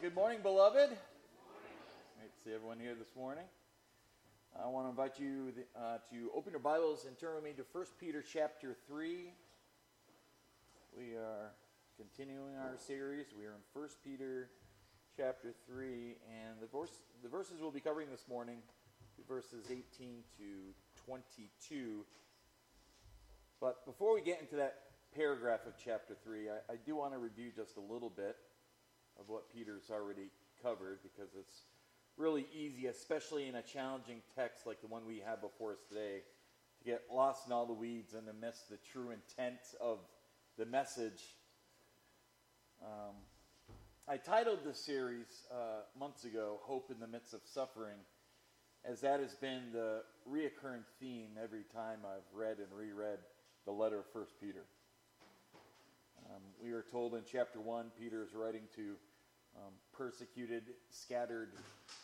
Good 0.00 0.14
morning, 0.14 0.38
beloved. 0.44 0.90
Great 0.90 2.36
to 2.36 2.44
see 2.44 2.54
everyone 2.54 2.78
here 2.78 2.94
this 2.94 3.16
morning. 3.16 3.42
I 4.56 4.68
want 4.68 4.86
to 4.86 4.90
invite 4.90 5.18
you 5.18 5.52
uh, 5.76 5.98
to 6.12 6.30
open 6.36 6.52
your 6.52 6.60
Bibles 6.60 7.04
and 7.04 7.18
turn 7.18 7.34
with 7.34 7.42
me 7.42 7.50
to 7.54 7.64
1 7.72 7.84
Peter 7.98 8.22
chapter 8.22 8.76
3. 8.86 9.32
We 10.96 11.16
are 11.16 11.50
continuing 11.96 12.54
our 12.54 12.76
series. 12.78 13.26
We 13.36 13.46
are 13.46 13.54
in 13.54 13.62
1 13.72 13.88
Peter 14.04 14.50
chapter 15.16 15.52
3, 15.66 16.14
and 16.30 16.60
the, 16.60 16.68
verse, 16.68 17.02
the 17.24 17.28
verses 17.28 17.56
we'll 17.60 17.72
be 17.72 17.80
covering 17.80 18.08
this 18.08 18.26
morning, 18.28 18.58
verses 19.28 19.64
18 19.68 19.82
to 20.38 20.44
22. 21.06 22.04
But 23.60 23.84
before 23.84 24.14
we 24.14 24.20
get 24.20 24.40
into 24.40 24.54
that 24.56 24.76
paragraph 25.16 25.66
of 25.66 25.72
chapter 25.84 26.16
3, 26.22 26.50
I, 26.50 26.74
I 26.74 26.76
do 26.86 26.94
want 26.94 27.14
to 27.14 27.18
review 27.18 27.50
just 27.56 27.76
a 27.76 27.92
little 27.92 28.10
bit 28.10 28.36
of 29.18 29.28
what 29.28 29.52
Peter's 29.52 29.90
already 29.90 30.30
covered 30.62 30.98
because 31.02 31.34
it's 31.38 31.62
really 32.16 32.46
easy, 32.52 32.86
especially 32.86 33.48
in 33.48 33.54
a 33.54 33.62
challenging 33.62 34.20
text 34.34 34.66
like 34.66 34.80
the 34.80 34.86
one 34.86 35.06
we 35.06 35.22
have 35.24 35.40
before 35.40 35.72
us 35.72 35.78
today, 35.88 36.22
to 36.78 36.84
get 36.84 37.02
lost 37.12 37.46
in 37.46 37.52
all 37.52 37.66
the 37.66 37.72
weeds 37.72 38.14
and 38.14 38.26
to 38.26 38.32
miss 38.32 38.62
the 38.70 38.78
true 38.92 39.10
intent 39.10 39.60
of 39.80 39.98
the 40.56 40.66
message. 40.66 41.22
Um, 42.82 43.14
I 44.08 44.16
titled 44.16 44.60
this 44.64 44.78
series 44.78 45.46
uh, 45.52 45.82
months 45.98 46.24
ago, 46.24 46.60
Hope 46.62 46.90
in 46.90 46.98
the 46.98 47.06
Midst 47.06 47.34
of 47.34 47.40
Suffering, 47.44 47.98
as 48.84 49.00
that 49.00 49.20
has 49.20 49.34
been 49.34 49.72
the 49.72 50.02
reoccurring 50.28 50.84
theme 51.00 51.30
every 51.42 51.64
time 51.74 51.98
I've 52.04 52.22
read 52.32 52.58
and 52.58 52.68
reread 52.72 53.18
the 53.64 53.72
letter 53.72 53.98
of 53.98 54.06
1 54.12 54.24
Peter. 54.40 54.64
Um, 56.30 56.42
we 56.62 56.72
are 56.72 56.82
told 56.82 57.14
in 57.14 57.22
chapter 57.30 57.60
1, 57.60 57.90
Peter 57.98 58.22
is 58.22 58.34
writing 58.34 58.62
to 58.76 58.94
um, 59.58 59.72
persecuted, 59.92 60.62
scattered 60.90 61.52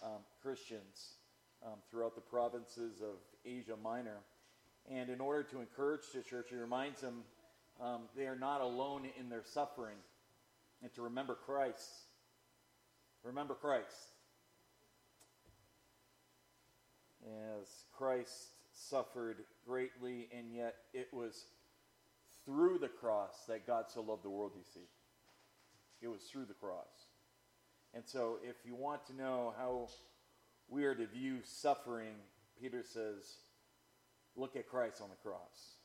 um, 0.03 0.21
Christians 0.43 1.15
um, 1.65 1.79
throughout 1.91 2.15
the 2.15 2.21
provinces 2.21 3.01
of 3.01 3.16
Asia 3.45 3.77
Minor. 3.83 4.19
And 4.91 5.09
in 5.09 5.21
order 5.21 5.43
to 5.45 5.61
encourage 5.61 6.02
the 6.15 6.23
church, 6.23 6.46
he 6.51 6.57
reminds 6.57 7.01
them 7.01 7.23
um, 7.80 8.02
they 8.16 8.27
are 8.27 8.37
not 8.37 8.61
alone 8.61 9.09
in 9.19 9.29
their 9.29 9.43
suffering 9.45 9.96
and 10.83 10.93
to 10.95 11.02
remember 11.02 11.35
Christ. 11.35 11.88
Remember 13.23 13.55
Christ. 13.55 13.89
As 17.24 17.66
Christ 17.96 18.49
suffered 18.74 19.39
greatly, 19.66 20.29
and 20.37 20.52
yet 20.52 20.74
it 20.93 21.09
was 21.13 21.46
through 22.45 22.79
the 22.79 22.89
cross 22.89 23.45
that 23.49 23.66
God 23.66 23.87
so 23.89 24.02
loved 24.02 24.24
the 24.24 24.30
world, 24.30 24.52
you 24.55 24.63
see. 24.74 24.87
It 26.02 26.09
was 26.09 26.21
through 26.24 26.45
the 26.45 26.55
cross. 26.55 27.07
And 27.95 28.02
so, 28.04 28.38
if 28.42 28.56
you 28.64 28.74
want 28.74 29.06
to 29.06 29.14
know 29.14 29.54
how 29.56 29.88
we 30.68 30.84
are 30.84 30.95
to 30.95 31.06
view 31.06 31.38
suffering, 31.45 32.14
Peter 32.60 32.82
says, 32.82 33.37
look 34.34 34.56
at 34.56 34.68
Christ 34.68 35.00
on 35.00 35.09
the 35.10 35.28
cross. 35.28 35.76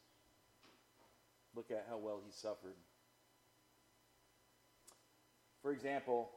Look 1.55 1.69
at 1.69 1.85
how 1.87 1.97
well 1.97 2.19
he 2.25 2.31
suffered. 2.31 2.75
For 5.61 5.71
example, 5.71 6.30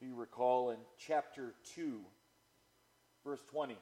if 0.00 0.06
you 0.06 0.14
recall 0.14 0.70
in 0.70 0.78
chapter 0.98 1.54
2, 1.74 2.00
verse 3.24 3.40
20, 3.50 3.76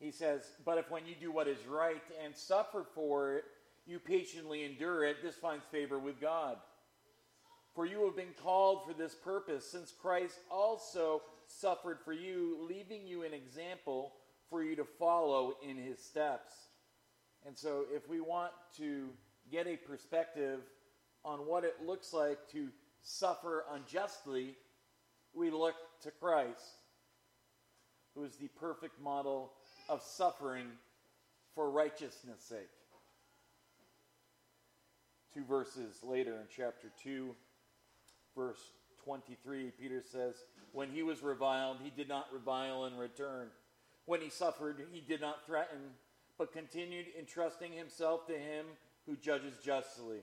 he 0.00 0.10
says, 0.10 0.42
But 0.64 0.78
if 0.78 0.90
when 0.90 1.06
you 1.06 1.14
do 1.18 1.30
what 1.30 1.48
is 1.48 1.64
right 1.66 2.02
and 2.24 2.34
suffer 2.36 2.84
for 2.94 3.36
it, 3.36 3.44
you 3.86 3.98
patiently 3.98 4.64
endure 4.64 5.04
it, 5.04 5.22
this 5.22 5.36
finds 5.36 5.64
favor 5.70 5.98
with 5.98 6.20
God. 6.20 6.58
For 7.78 7.86
you 7.86 8.04
have 8.06 8.16
been 8.16 8.34
called 8.42 8.84
for 8.84 8.92
this 8.92 9.14
purpose, 9.14 9.64
since 9.64 9.92
Christ 9.92 10.40
also 10.50 11.22
suffered 11.46 12.00
for 12.04 12.12
you, 12.12 12.58
leaving 12.68 13.06
you 13.06 13.22
an 13.22 13.32
example 13.32 14.14
for 14.50 14.64
you 14.64 14.74
to 14.74 14.84
follow 14.84 15.54
in 15.62 15.76
his 15.76 16.00
steps. 16.00 16.50
And 17.46 17.56
so, 17.56 17.84
if 17.94 18.08
we 18.08 18.20
want 18.20 18.50
to 18.78 19.10
get 19.52 19.68
a 19.68 19.76
perspective 19.76 20.58
on 21.24 21.46
what 21.46 21.62
it 21.62 21.76
looks 21.86 22.12
like 22.12 22.50
to 22.50 22.66
suffer 23.02 23.64
unjustly, 23.72 24.56
we 25.32 25.48
look 25.48 25.76
to 26.02 26.10
Christ, 26.10 26.80
who 28.16 28.24
is 28.24 28.34
the 28.34 28.48
perfect 28.58 29.00
model 29.00 29.52
of 29.88 30.02
suffering 30.02 30.66
for 31.54 31.70
righteousness' 31.70 32.42
sake. 32.42 32.70
Two 35.32 35.44
verses 35.44 36.00
later 36.02 36.32
in 36.32 36.48
chapter 36.50 36.90
2, 37.04 37.36
verse 38.36 38.60
23, 39.04 39.72
Peter 39.80 40.02
says, 40.02 40.34
When 40.72 40.90
he 40.90 41.02
was 41.02 41.22
reviled, 41.22 41.78
he 41.82 41.90
did 41.90 42.08
not 42.08 42.26
revile 42.32 42.84
in 42.86 42.96
return. 42.96 43.48
When 44.06 44.20
he 44.20 44.30
suffered, 44.30 44.84
he 44.92 45.00
did 45.00 45.20
not 45.20 45.46
threaten, 45.46 45.78
but 46.36 46.52
continued 46.52 47.06
entrusting 47.18 47.72
himself 47.72 48.26
to 48.26 48.34
him 48.34 48.66
who 49.06 49.16
judges 49.16 49.54
justly. 49.64 50.18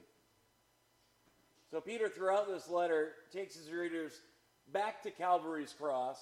So, 1.72 1.82
Peter, 1.82 2.08
throughout 2.08 2.48
this 2.48 2.70
letter, 2.70 3.14
takes 3.34 3.56
his 3.56 3.72
readers 3.72 4.14
back 4.72 5.04
to 5.04 5.12
Calvary's 5.12 5.74
cross, 5.74 6.20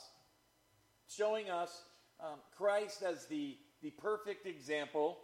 showing 1.07 1.49
us 1.49 1.83
um, 2.19 2.39
Christ 2.57 3.03
as 3.03 3.25
the, 3.25 3.57
the 3.81 3.91
perfect 3.91 4.47
example 4.47 5.17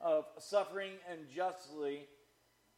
of 0.00 0.24
suffering 0.38 0.92
and 1.10 1.20
justly, 1.34 2.06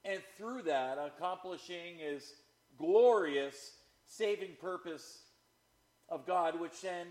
and 0.05 0.21
through 0.37 0.62
that, 0.62 0.99
accomplishing 0.99 1.99
his 1.99 2.35
glorious 2.82 3.75
saving 4.04 4.56
purpose 4.60 5.20
of 6.09 6.26
God, 6.26 6.59
which 6.59 6.81
then 6.82 7.06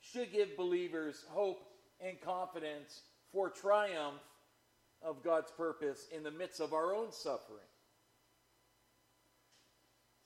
should 0.00 0.32
give 0.32 0.56
believers 0.56 1.24
hope 1.30 1.62
and 2.00 2.20
confidence 2.20 3.02
for 3.30 3.48
triumph 3.48 4.20
of 5.00 5.22
God's 5.22 5.52
purpose 5.52 6.06
in 6.14 6.24
the 6.24 6.30
midst 6.30 6.60
of 6.60 6.72
our 6.72 6.92
own 6.92 7.12
suffering. 7.12 7.58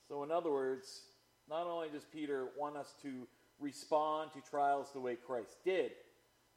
So, 0.07 0.23
in 0.23 0.31
other 0.31 0.51
words, 0.51 1.01
not 1.47 1.67
only 1.67 1.89
does 1.89 2.05
Peter 2.11 2.47
want 2.57 2.75
us 2.75 2.93
to 3.03 3.27
respond 3.59 4.31
to 4.33 4.49
trials 4.49 4.87
the 4.93 4.99
way 4.99 5.15
Christ 5.15 5.63
did, 5.63 5.91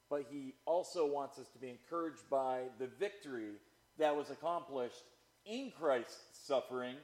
but 0.08 0.24
he 0.30 0.54
also 0.64 1.06
wants 1.06 1.38
us 1.38 1.48
to 1.50 1.58
be 1.58 1.68
encouraged 1.68 2.28
by 2.30 2.62
the 2.78 2.88
victory 2.98 3.52
that 3.98 4.16
was 4.16 4.30
accomplished 4.30 5.04
in 5.44 5.72
Christ's 5.78 6.16
suffering 6.32 6.96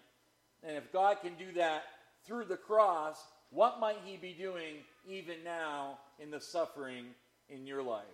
and 0.62 0.76
if 0.76 0.92
God 0.92 1.18
can 1.22 1.34
do 1.34 1.52
that 1.52 1.84
through 2.26 2.46
the 2.46 2.56
cross, 2.56 3.22
what 3.50 3.80
might 3.80 3.98
He 4.04 4.16
be 4.16 4.32
doing 4.32 4.76
even 5.08 5.36
now 5.44 5.98
in 6.18 6.30
the 6.30 6.40
suffering 6.40 7.06
in 7.48 7.66
your 7.66 7.82
life? 7.82 8.04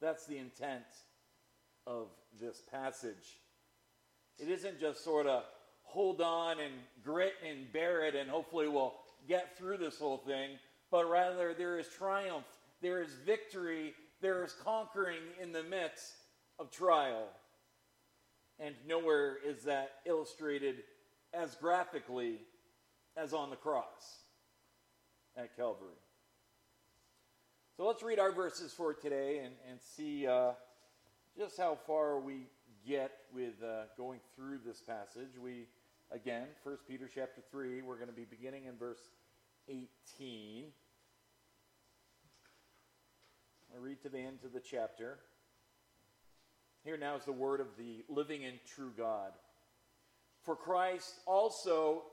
That's 0.00 0.26
the 0.26 0.38
intent 0.38 0.84
of 1.86 2.08
this 2.40 2.62
passage. 2.70 3.38
It 4.38 4.48
isn't 4.48 4.78
just 4.78 5.02
sort 5.02 5.26
of 5.26 5.42
hold 5.82 6.20
on 6.20 6.60
and 6.60 6.74
grit 7.02 7.32
and 7.48 7.72
bear 7.72 8.04
it 8.04 8.14
and 8.14 8.30
hopefully 8.30 8.68
we'll 8.68 8.94
get 9.26 9.56
through 9.56 9.78
this 9.78 9.98
whole 9.98 10.18
thing, 10.18 10.50
but 10.90 11.08
rather 11.10 11.54
there 11.54 11.78
is 11.78 11.88
triumph, 11.88 12.44
there 12.80 13.02
is 13.02 13.10
victory, 13.26 13.94
there 14.20 14.44
is 14.44 14.54
conquering 14.64 15.22
in 15.42 15.52
the 15.52 15.62
midst 15.64 16.12
of 16.58 16.70
trial. 16.70 17.28
And 18.60 18.74
nowhere 18.86 19.38
is 19.44 19.64
that 19.64 19.90
illustrated 20.06 20.82
as 21.32 21.54
graphically 21.56 22.38
as 23.16 23.32
on 23.32 23.50
the 23.50 23.56
cross 23.56 24.22
at 25.36 25.56
Calvary. 25.56 25.94
So 27.76 27.86
let's 27.86 28.02
read 28.02 28.18
our 28.18 28.32
verses 28.32 28.72
for 28.72 28.92
today 28.92 29.38
and, 29.44 29.54
and 29.70 29.78
see 29.80 30.26
uh, 30.26 30.52
just 31.36 31.56
how 31.56 31.78
far 31.86 32.18
we 32.18 32.46
get 32.86 33.12
with 33.32 33.62
uh, 33.62 33.84
going 33.96 34.20
through 34.34 34.58
this 34.66 34.80
passage. 34.80 35.38
We, 35.40 35.66
again, 36.10 36.48
1 36.64 36.76
Peter 36.88 37.08
chapter 37.12 37.40
3, 37.50 37.82
we're 37.82 37.96
going 37.96 38.08
to 38.08 38.14
be 38.14 38.24
beginning 38.24 38.64
in 38.64 38.76
verse 38.76 38.98
18. 39.68 40.64
I 43.74 43.78
read 43.78 44.02
to 44.02 44.08
the 44.08 44.18
end 44.18 44.38
of 44.44 44.52
the 44.52 44.60
chapter. 44.60 45.18
Here 46.84 46.96
now 46.96 47.16
is 47.16 47.24
the 47.24 47.32
word 47.32 47.60
of 47.60 47.68
the 47.76 48.04
living 48.08 48.44
and 48.44 48.58
true 48.74 48.92
God. 48.96 49.32
For 50.48 50.56
Christ 50.56 51.16
also 51.26 52.04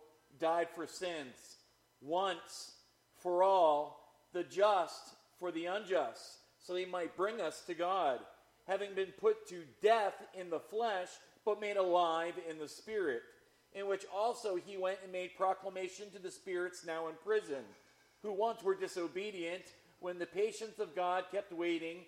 died 0.41 0.67
for 0.75 0.85
sins 0.87 1.55
once 2.01 2.73
for 3.15 3.43
all, 3.43 4.11
the 4.33 4.43
just 4.43 5.15
for 5.39 5.53
the 5.53 5.67
unjust, 5.67 6.39
so 6.59 6.75
he 6.75 6.83
might 6.83 7.15
bring 7.15 7.39
us 7.39 7.61
to 7.61 7.73
God, 7.73 8.19
having 8.67 8.93
been 8.93 9.13
put 9.21 9.47
to 9.47 9.63
death 9.81 10.15
in 10.37 10.49
the 10.49 10.59
flesh, 10.59 11.07
but 11.45 11.61
made 11.61 11.77
alive 11.77 12.33
in 12.49 12.59
the 12.59 12.67
spirit, 12.67 13.21
in 13.71 13.87
which 13.87 14.03
also 14.13 14.57
he 14.57 14.75
went 14.75 14.97
and 15.01 15.13
made 15.13 15.37
proclamation 15.37 16.11
to 16.11 16.19
the 16.19 16.29
spirits 16.29 16.83
now 16.85 17.07
in 17.07 17.15
prison, 17.23 17.63
who 18.21 18.33
once 18.33 18.61
were 18.61 18.75
disobedient 18.75 19.63
when 20.01 20.19
the 20.19 20.25
patience 20.25 20.79
of 20.79 20.93
God 20.93 21.23
kept 21.31 21.53
waiting 21.53 21.99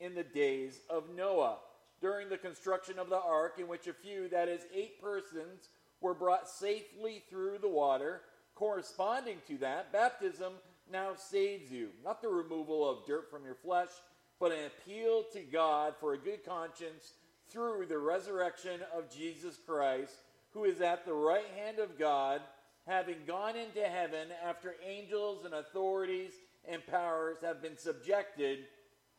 in 0.00 0.16
the 0.16 0.24
days 0.24 0.80
of 0.90 1.14
Noah, 1.14 1.58
during 2.00 2.28
the 2.28 2.36
construction 2.36 2.98
of 2.98 3.08
the 3.08 3.20
ark, 3.20 3.54
in 3.58 3.68
which 3.68 3.86
a 3.86 3.92
few, 3.92 4.28
that 4.28 4.48
is, 4.48 4.62
eight 4.74 5.00
persons, 5.00 5.68
were 6.00 6.14
brought 6.14 6.48
safely 6.48 7.22
through 7.28 7.58
the 7.58 7.68
water. 7.68 8.22
Corresponding 8.54 9.38
to 9.48 9.58
that, 9.58 9.92
baptism 9.92 10.54
now 10.90 11.10
saves 11.16 11.70
you. 11.70 11.88
Not 12.04 12.22
the 12.22 12.28
removal 12.28 12.88
of 12.88 13.06
dirt 13.06 13.30
from 13.30 13.44
your 13.44 13.54
flesh, 13.54 13.90
but 14.38 14.52
an 14.52 14.66
appeal 14.66 15.24
to 15.32 15.40
God 15.40 15.94
for 16.00 16.14
a 16.14 16.18
good 16.18 16.44
conscience 16.44 17.12
through 17.50 17.86
the 17.88 17.98
resurrection 17.98 18.80
of 18.96 19.10
Jesus 19.10 19.58
Christ, 19.66 20.14
who 20.50 20.64
is 20.64 20.80
at 20.80 21.04
the 21.04 21.14
right 21.14 21.46
hand 21.56 21.78
of 21.78 21.98
God, 21.98 22.40
having 22.86 23.18
gone 23.26 23.56
into 23.56 23.82
heaven 23.82 24.28
after 24.44 24.74
angels 24.86 25.44
and 25.44 25.54
authorities 25.54 26.32
and 26.68 26.86
powers 26.86 27.36
have 27.42 27.62
been 27.62 27.76
subjected 27.76 28.60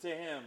to 0.01 0.09
him. 0.09 0.44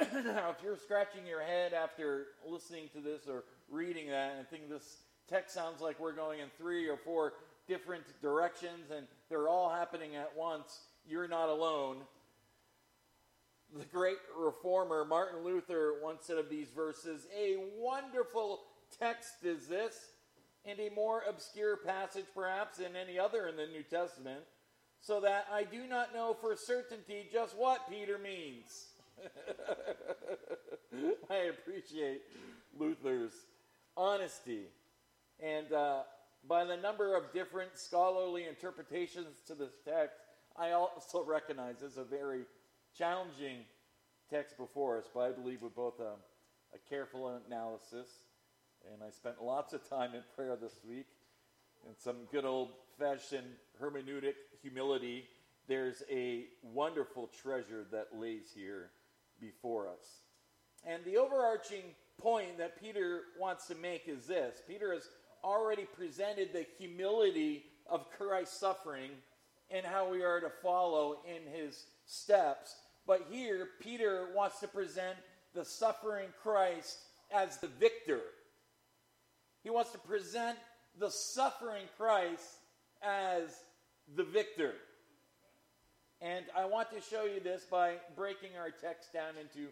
Now, 0.00 0.50
if 0.56 0.62
you're 0.62 0.76
scratching 0.76 1.26
your 1.26 1.42
head 1.42 1.72
after 1.72 2.26
listening 2.46 2.88
to 2.94 3.00
this 3.00 3.22
or 3.28 3.44
reading 3.68 4.08
that 4.10 4.36
and 4.38 4.48
think 4.48 4.68
this 4.68 4.98
text 5.28 5.52
sounds 5.52 5.80
like 5.80 5.98
we're 5.98 6.12
going 6.12 6.40
in 6.40 6.46
three 6.56 6.88
or 6.88 6.96
four 6.96 7.32
different 7.66 8.04
directions 8.22 8.90
and 8.96 9.06
they're 9.28 9.48
all 9.48 9.68
happening 9.68 10.14
at 10.14 10.30
once, 10.36 10.80
you're 11.06 11.26
not 11.26 11.48
alone. 11.48 11.96
The 13.76 13.84
great 13.86 14.18
reformer 14.38 15.04
Martin 15.04 15.44
Luther 15.44 15.94
once 16.02 16.24
said 16.24 16.38
of 16.38 16.48
these 16.48 16.68
verses, 16.74 17.26
A 17.36 17.56
wonderful 17.76 18.60
text 18.98 19.44
is 19.44 19.66
this, 19.66 20.12
and 20.64 20.78
a 20.78 20.90
more 20.94 21.24
obscure 21.28 21.76
passage 21.76 22.24
perhaps 22.34 22.78
than 22.78 22.94
any 22.94 23.18
other 23.18 23.48
in 23.48 23.56
the 23.56 23.66
New 23.66 23.82
Testament, 23.82 24.40
so 25.00 25.20
that 25.20 25.46
I 25.52 25.64
do 25.64 25.86
not 25.86 26.14
know 26.14 26.36
for 26.40 26.56
certainty 26.56 27.28
just 27.32 27.56
what 27.56 27.90
Peter 27.90 28.16
means. 28.16 28.86
I 31.30 31.50
appreciate 31.50 32.22
Luther's 32.78 33.32
honesty. 33.96 34.66
And 35.40 35.72
uh, 35.72 36.02
by 36.46 36.64
the 36.64 36.76
number 36.76 37.16
of 37.16 37.32
different 37.32 37.76
scholarly 37.76 38.46
interpretations 38.46 39.40
to 39.46 39.54
this 39.54 39.72
text, 39.84 40.18
I 40.56 40.72
also 40.72 41.24
recognize 41.26 41.76
this 41.80 41.96
a 41.96 42.04
very 42.04 42.42
challenging 42.96 43.64
text 44.30 44.56
before 44.56 44.98
us, 44.98 45.04
but 45.12 45.20
I 45.20 45.30
believe 45.30 45.62
with 45.62 45.74
both 45.74 46.00
a, 46.00 46.14
a 46.74 46.78
careful 46.88 47.40
analysis, 47.46 48.08
and 48.92 49.02
I 49.02 49.10
spent 49.10 49.42
lots 49.42 49.72
of 49.72 49.88
time 49.88 50.14
in 50.14 50.22
prayer 50.34 50.56
this 50.60 50.78
week, 50.86 51.06
and 51.86 51.96
some 51.96 52.16
good 52.30 52.44
old 52.44 52.70
fashioned 52.98 53.46
hermeneutic 53.80 54.34
humility. 54.62 55.24
There's 55.68 56.02
a 56.10 56.46
wonderful 56.62 57.30
treasure 57.42 57.86
that 57.92 58.18
lays 58.18 58.50
here 58.54 58.90
before 59.40 59.88
us. 59.88 60.22
And 60.84 61.04
the 61.04 61.16
overarching 61.16 61.94
point 62.18 62.58
that 62.58 62.80
Peter 62.80 63.22
wants 63.38 63.66
to 63.66 63.74
make 63.74 64.08
is 64.08 64.26
this 64.26 64.62
Peter 64.66 64.92
has 64.92 65.08
already 65.44 65.84
presented 65.84 66.52
the 66.52 66.66
humility 66.78 67.64
of 67.88 68.10
Christ's 68.10 68.58
suffering 68.58 69.10
and 69.70 69.84
how 69.84 70.10
we 70.10 70.22
are 70.22 70.40
to 70.40 70.50
follow 70.62 71.18
in 71.26 71.52
his 71.52 71.84
steps. 72.06 72.74
But 73.06 73.26
here, 73.30 73.68
Peter 73.80 74.28
wants 74.34 74.60
to 74.60 74.68
present 74.68 75.16
the 75.54 75.64
suffering 75.64 76.28
Christ 76.42 76.98
as 77.30 77.58
the 77.58 77.68
victor. 77.68 78.20
He 79.62 79.70
wants 79.70 79.92
to 79.92 79.98
present 79.98 80.58
the 80.98 81.10
suffering 81.10 81.84
Christ 81.96 82.44
as 83.02 83.54
the 84.16 84.24
victor. 84.24 84.74
And 86.20 86.46
I 86.56 86.64
want 86.64 86.90
to 86.92 87.00
show 87.00 87.24
you 87.24 87.40
this 87.40 87.64
by 87.64 87.94
breaking 88.16 88.50
our 88.58 88.70
text 88.70 89.12
down 89.12 89.34
into 89.40 89.68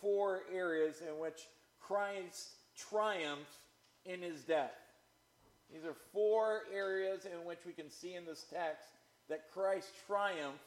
four 0.00 0.42
areas 0.52 1.00
in 1.00 1.18
which 1.18 1.40
Christ 1.80 2.50
triumphed 2.76 3.56
in 4.04 4.20
his 4.20 4.42
death. 4.42 4.74
These 5.72 5.84
are 5.84 5.96
four 6.12 6.62
areas 6.72 7.24
in 7.24 7.46
which 7.46 7.60
we 7.66 7.72
can 7.72 7.90
see 7.90 8.14
in 8.14 8.26
this 8.26 8.44
text 8.52 8.88
that 9.28 9.50
Christ 9.52 9.88
triumphed 10.06 10.60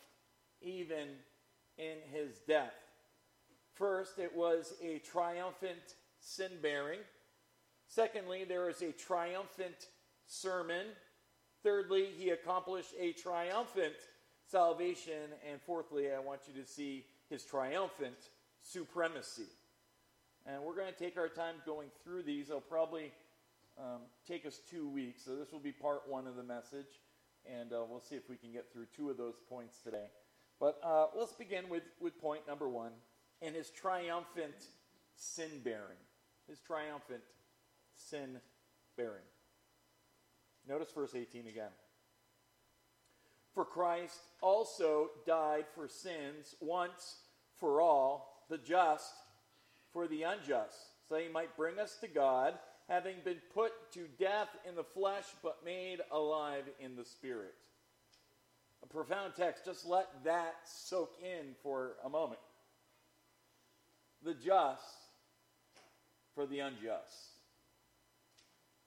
even 0.62 1.08
in 1.78 1.98
his 2.12 2.40
death. 2.48 2.74
First, 3.74 4.20
it 4.20 4.36
was 4.36 4.74
a 4.84 5.00
triumphant 5.00 5.96
sin 6.20 6.52
bearing. 6.62 7.00
Secondly, 7.88 8.44
there 8.44 8.66
was 8.66 8.82
a 8.82 8.92
triumphant 8.92 9.88
sermon. 10.28 10.88
Thirdly, 11.64 12.10
he 12.18 12.32
accomplished 12.32 12.94
a 13.00 13.14
triumphant 13.14 13.96
salvation. 14.50 15.34
And 15.50 15.62
fourthly, 15.62 16.12
I 16.12 16.20
want 16.20 16.42
you 16.48 16.62
to 16.62 16.68
see 16.68 17.06
his 17.30 17.44
triumphant 17.44 18.18
supremacy. 18.62 19.50
And 20.46 20.64
we're 20.64 20.76
going 20.76 20.92
to 20.92 20.98
take 20.98 21.18
our 21.18 21.30
time 21.30 21.56
going 21.66 21.90
through 22.04 22.24
these. 22.24 22.50
It'll 22.50 22.62
probably 22.62 23.12
um, 23.78 24.02
take 24.28 24.46
us 24.46 24.60
two 24.70 24.88
weeks. 24.90 25.24
So 25.26 25.36
this 25.36 25.52
will 25.52 25.60
be 25.60 25.72
part 25.72 26.02
one 26.08 26.28
of 26.28 26.36
the 26.36 26.44
message. 26.44 27.02
And 27.46 27.72
uh, 27.72 27.84
we'll 27.90 28.02
see 28.02 28.16
if 28.16 28.30
we 28.30 28.36
can 28.36 28.52
get 28.52 28.72
through 28.72 28.88
two 28.96 29.10
of 29.10 29.18
those 29.18 29.36
points 29.50 29.78
today. 29.84 30.08
But 30.60 30.80
uh, 30.84 31.08
let's 31.18 31.34
begin 31.34 31.70
with, 31.70 31.84
with 32.02 32.20
point 32.20 32.42
number 32.48 32.68
one 32.68 32.92
and 33.42 33.56
his 33.56 33.70
triumphant 33.70 34.56
sin 35.16 35.50
bearing. 35.64 35.98
His 36.48 36.60
triumphant 36.60 37.22
sin 37.96 38.40
bearing. 38.98 39.24
Notice 40.68 40.92
verse 40.92 41.16
18 41.16 41.48
again. 41.48 41.72
For 43.60 43.66
Christ 43.66 44.22
also 44.42 45.10
died 45.28 45.66
for 45.76 45.90
sins 45.90 46.56
once 46.62 47.18
for 47.58 47.82
all, 47.82 48.46
the 48.50 48.58
just 48.58 49.12
for 49.92 50.08
the 50.08 50.24
unjust, 50.24 50.78
so 51.10 51.18
he 51.18 51.28
might 51.28 51.58
bring 51.58 51.78
us 51.78 51.98
to 52.00 52.08
God, 52.08 52.54
having 52.88 53.16
been 53.26 53.42
put 53.54 53.74
to 53.92 54.08
death 54.18 54.48
in 54.66 54.76
the 54.76 54.84
flesh, 54.86 55.26
but 55.44 55.66
made 55.66 56.00
alive 56.10 56.64
in 56.80 56.96
the 56.96 57.04
spirit. 57.04 57.54
A 58.82 58.88
profound 58.88 59.34
text. 59.36 59.66
Just 59.66 59.86
let 59.86 60.08
that 60.24 60.56
soak 60.64 61.18
in 61.22 61.54
for 61.62 61.98
a 62.06 62.10
moment. 62.10 62.40
The 64.24 64.36
just 64.36 64.84
for 66.34 66.46
the 66.46 66.60
unjust. 66.60 67.34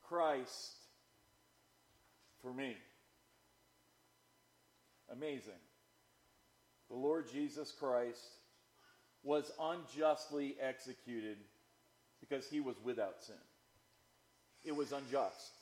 Christ 0.03 0.77
for 2.41 2.55
me. 2.55 2.75
Amazing. 5.13 5.53
The 6.89 6.97
Lord 6.97 7.31
Jesus 7.31 7.73
Christ 7.79 8.21
was 9.23 9.53
unjustly 9.61 10.57
executed 10.61 11.37
because 12.21 12.49
he 12.49 12.61
was 12.61 12.77
without 12.83 13.23
sin. 13.23 13.35
It 14.65 14.75
was 14.75 14.93
unjust. 14.93 15.53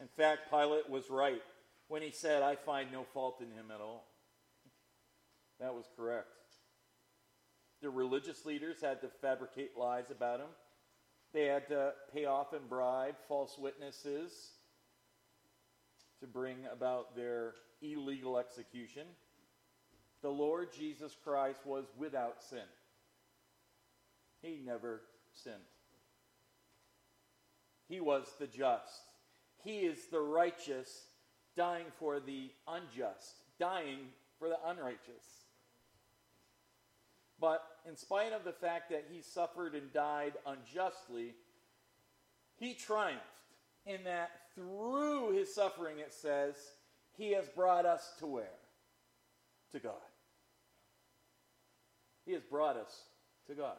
In 0.00 0.08
fact, 0.08 0.50
Pilate 0.50 0.88
was 0.88 1.10
right 1.10 1.42
when 1.88 2.02
he 2.02 2.10
said, 2.10 2.42
I 2.42 2.54
find 2.54 2.92
no 2.92 3.04
fault 3.14 3.40
in 3.40 3.50
him 3.50 3.70
at 3.74 3.80
all. 3.80 4.06
That 5.60 5.74
was 5.74 5.86
correct. 5.96 6.28
The 7.82 7.90
religious 7.90 8.44
leaders 8.44 8.80
had 8.82 9.00
to 9.00 9.08
fabricate 9.20 9.76
lies 9.78 10.10
about 10.10 10.40
him. 10.40 10.48
They 11.32 11.44
had 11.46 11.68
to 11.68 11.92
pay 12.12 12.26
off 12.26 12.52
and 12.52 12.68
bribe 12.68 13.16
false 13.28 13.56
witnesses 13.58 14.32
to 16.20 16.26
bring 16.26 16.58
about 16.72 17.14
their 17.16 17.54
illegal 17.82 18.38
execution. 18.38 19.06
The 20.22 20.30
Lord 20.30 20.68
Jesus 20.72 21.16
Christ 21.22 21.60
was 21.64 21.84
without 21.98 22.42
sin. 22.42 22.58
He 24.42 24.60
never 24.64 25.02
sinned. 25.32 25.56
He 27.88 28.00
was 28.00 28.26
the 28.38 28.46
just. 28.46 29.02
He 29.62 29.78
is 29.78 30.06
the 30.10 30.20
righteous 30.20 31.06
dying 31.56 31.86
for 31.98 32.20
the 32.20 32.50
unjust, 32.68 33.42
dying 33.58 34.08
for 34.38 34.48
the 34.48 34.58
unrighteous. 34.66 35.44
But 37.40 37.62
in 37.86 37.96
spite 37.96 38.32
of 38.32 38.44
the 38.44 38.52
fact 38.52 38.90
that 38.90 39.04
he 39.10 39.20
suffered 39.20 39.74
and 39.74 39.92
died 39.92 40.34
unjustly, 40.46 41.34
he 42.56 42.74
triumphed 42.74 43.22
in 43.84 44.04
that 44.04 44.30
through 44.56 45.36
his 45.36 45.54
suffering, 45.54 45.98
it 46.00 46.12
says, 46.12 46.56
he 47.16 47.32
has 47.32 47.46
brought 47.48 47.86
us 47.86 48.14
to 48.18 48.26
where? 48.26 48.58
To 49.72 49.78
God. 49.78 49.94
He 52.24 52.32
has 52.32 52.42
brought 52.42 52.76
us 52.76 53.02
to 53.46 53.54
God. 53.54 53.76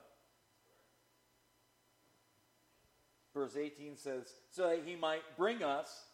Verse 3.34 3.58
18 3.58 3.98
says, 3.98 4.34
so 4.50 4.70
that 4.70 4.84
he 4.86 4.96
might 4.96 5.22
bring 5.36 5.62
us 5.64 6.06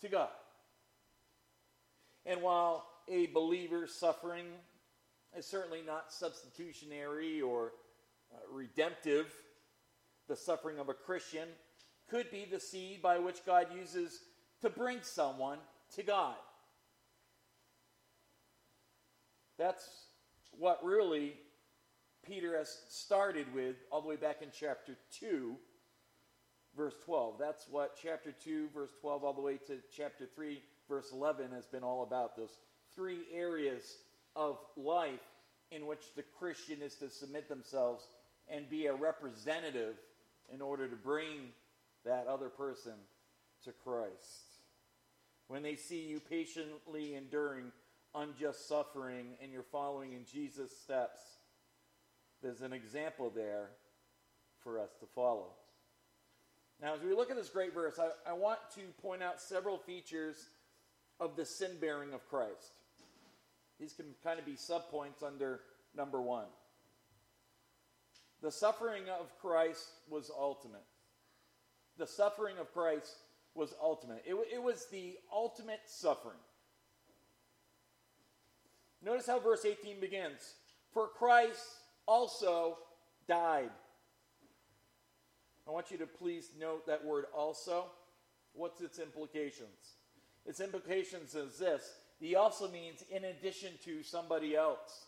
to 0.00 0.08
God. 0.08 0.30
And 2.24 2.40
while 2.40 2.86
a 3.08 3.26
believer's 3.26 3.94
suffering 3.94 4.46
is 5.36 5.46
certainly 5.46 5.82
not 5.84 6.12
substitutionary 6.12 7.40
or 7.40 7.72
uh, 8.32 8.38
redemptive, 8.50 9.32
the 10.28 10.36
suffering 10.36 10.78
of 10.78 10.88
a 10.88 10.94
Christian 10.94 11.48
could 12.12 12.30
be 12.30 12.46
the 12.48 12.60
seed 12.60 13.00
by 13.00 13.18
which 13.18 13.44
God 13.44 13.66
uses 13.74 14.20
to 14.60 14.68
bring 14.68 14.98
someone 15.00 15.58
to 15.96 16.02
God. 16.02 16.36
That's 19.58 19.88
what 20.58 20.84
really 20.84 21.34
Peter 22.24 22.56
has 22.58 22.76
started 22.90 23.52
with 23.54 23.76
all 23.90 24.02
the 24.02 24.08
way 24.08 24.16
back 24.16 24.42
in 24.42 24.48
chapter 24.52 24.96
2 25.18 25.56
verse 26.76 26.94
12. 27.04 27.34
That's 27.38 27.66
what 27.68 27.98
chapter 28.00 28.32
2, 28.32 28.68
verse 28.74 28.90
12, 29.00 29.24
all 29.24 29.32
the 29.32 29.40
way 29.40 29.58
to 29.66 29.78
chapter 29.94 30.26
3, 30.34 30.60
verse 30.88 31.12
11 31.12 31.50
has 31.52 31.66
been 31.66 31.82
all 31.82 32.02
about. 32.02 32.36
Those 32.36 32.56
three 32.94 33.20
areas 33.32 33.98
of 34.34 34.58
life 34.76 35.20
in 35.70 35.86
which 35.86 36.14
the 36.16 36.24
Christian 36.38 36.80
is 36.82 36.94
to 36.96 37.10
submit 37.10 37.48
themselves 37.48 38.06
and 38.48 38.68
be 38.68 38.86
a 38.86 38.94
representative 38.94 39.96
in 40.52 40.60
order 40.60 40.88
to 40.88 40.96
bring 40.96 41.52
that 42.04 42.26
other 42.26 42.48
person 42.48 42.94
to 43.64 43.72
Christ. 43.84 44.52
When 45.48 45.62
they 45.62 45.76
see 45.76 46.00
you 46.00 46.20
patiently 46.20 47.14
enduring 47.14 47.72
unjust 48.14 48.68
suffering 48.68 49.36
and 49.42 49.52
you're 49.52 49.62
following 49.62 50.12
in 50.12 50.24
Jesus' 50.24 50.76
steps, 50.76 51.20
there's 52.42 52.62
an 52.62 52.72
example 52.72 53.30
there 53.34 53.70
for 54.62 54.80
us 54.80 54.90
to 55.00 55.06
follow. 55.14 55.48
Now, 56.80 56.94
as 56.94 57.00
we 57.02 57.14
look 57.14 57.30
at 57.30 57.36
this 57.36 57.48
great 57.48 57.72
verse, 57.72 57.98
I, 57.98 58.30
I 58.30 58.32
want 58.32 58.58
to 58.74 58.80
point 59.00 59.22
out 59.22 59.40
several 59.40 59.78
features 59.78 60.36
of 61.20 61.36
the 61.36 61.44
sin 61.44 61.70
bearing 61.80 62.12
of 62.12 62.28
Christ. 62.28 62.72
These 63.78 63.92
can 63.92 64.06
kind 64.24 64.38
of 64.38 64.44
be 64.44 64.52
subpoints 64.52 65.22
under 65.24 65.60
number 65.96 66.20
one. 66.20 66.46
The 68.42 68.50
suffering 68.50 69.04
of 69.08 69.38
Christ 69.40 69.86
was 70.10 70.30
ultimate. 70.36 70.82
The 72.02 72.08
suffering 72.08 72.58
of 72.58 72.74
Christ 72.74 73.14
was 73.54 73.74
ultimate. 73.80 74.24
It, 74.26 74.34
it 74.52 74.60
was 74.60 74.86
the 74.90 75.14
ultimate 75.32 75.82
suffering. 75.86 76.40
Notice 79.04 79.28
how 79.28 79.38
verse 79.38 79.64
18 79.64 80.00
begins 80.00 80.54
For 80.92 81.06
Christ 81.06 81.64
also 82.04 82.78
died. 83.28 83.70
I 85.64 85.70
want 85.70 85.92
you 85.92 85.98
to 85.98 86.08
please 86.08 86.50
note 86.58 86.88
that 86.88 87.04
word 87.04 87.26
also. 87.32 87.84
What's 88.52 88.80
its 88.80 88.98
implications? 88.98 89.94
Its 90.44 90.58
implications 90.58 91.36
is 91.36 91.56
this 91.56 91.88
he 92.18 92.34
also 92.34 92.68
means 92.68 93.04
in 93.12 93.26
addition 93.26 93.74
to 93.84 94.02
somebody 94.02 94.56
else. 94.56 95.06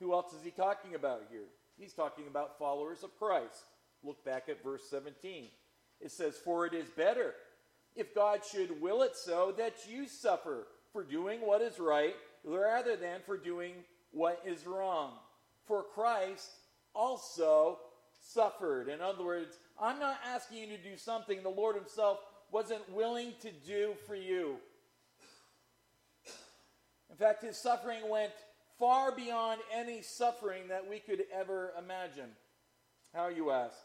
Who 0.00 0.12
else 0.12 0.32
is 0.32 0.42
he 0.42 0.50
talking 0.50 0.96
about 0.96 1.22
here? 1.30 1.46
He's 1.78 1.92
talking 1.92 2.26
about 2.26 2.58
followers 2.58 3.04
of 3.04 3.16
Christ. 3.16 3.62
Look 4.08 4.24
back 4.24 4.48
at 4.48 4.64
verse 4.64 4.84
17. 4.88 5.48
It 6.00 6.10
says, 6.10 6.34
For 6.42 6.64
it 6.64 6.72
is 6.72 6.88
better, 6.88 7.34
if 7.94 8.14
God 8.14 8.40
should 8.50 8.80
will 8.80 9.02
it 9.02 9.14
so, 9.14 9.52
that 9.58 9.74
you 9.86 10.08
suffer 10.08 10.66
for 10.94 11.04
doing 11.04 11.40
what 11.40 11.60
is 11.60 11.78
right 11.78 12.16
rather 12.42 12.96
than 12.96 13.20
for 13.26 13.36
doing 13.36 13.74
what 14.10 14.42
is 14.46 14.66
wrong. 14.66 15.12
For 15.66 15.82
Christ 15.82 16.48
also 16.94 17.80
suffered. 18.22 18.88
In 18.88 19.02
other 19.02 19.24
words, 19.24 19.58
I'm 19.78 19.98
not 19.98 20.18
asking 20.24 20.56
you 20.56 20.66
to 20.68 20.82
do 20.82 20.96
something 20.96 21.42
the 21.42 21.50
Lord 21.50 21.76
Himself 21.76 22.18
wasn't 22.50 22.90
willing 22.90 23.34
to 23.42 23.50
do 23.66 23.92
for 24.06 24.14
you. 24.14 24.56
In 27.10 27.16
fact, 27.16 27.42
His 27.42 27.58
suffering 27.58 28.08
went 28.08 28.32
far 28.78 29.14
beyond 29.14 29.60
any 29.70 30.00
suffering 30.00 30.68
that 30.68 30.88
we 30.88 30.98
could 30.98 31.24
ever 31.30 31.72
imagine. 31.78 32.30
How, 33.14 33.28
you 33.28 33.50
ask? 33.50 33.76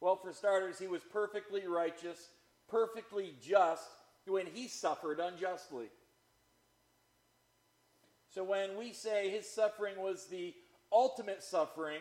Well, 0.00 0.16
for 0.16 0.32
starters, 0.32 0.78
He 0.78 0.86
was 0.86 1.02
perfectly 1.12 1.66
righteous, 1.66 2.28
perfectly 2.68 3.34
just 3.42 3.88
when 4.26 4.46
He 4.46 4.68
suffered 4.68 5.20
unjustly. 5.20 5.86
So 8.32 8.44
when 8.44 8.78
we 8.78 8.92
say 8.92 9.30
His 9.30 9.48
suffering 9.48 9.98
was 9.98 10.26
the 10.26 10.54
ultimate 10.92 11.42
suffering, 11.42 12.00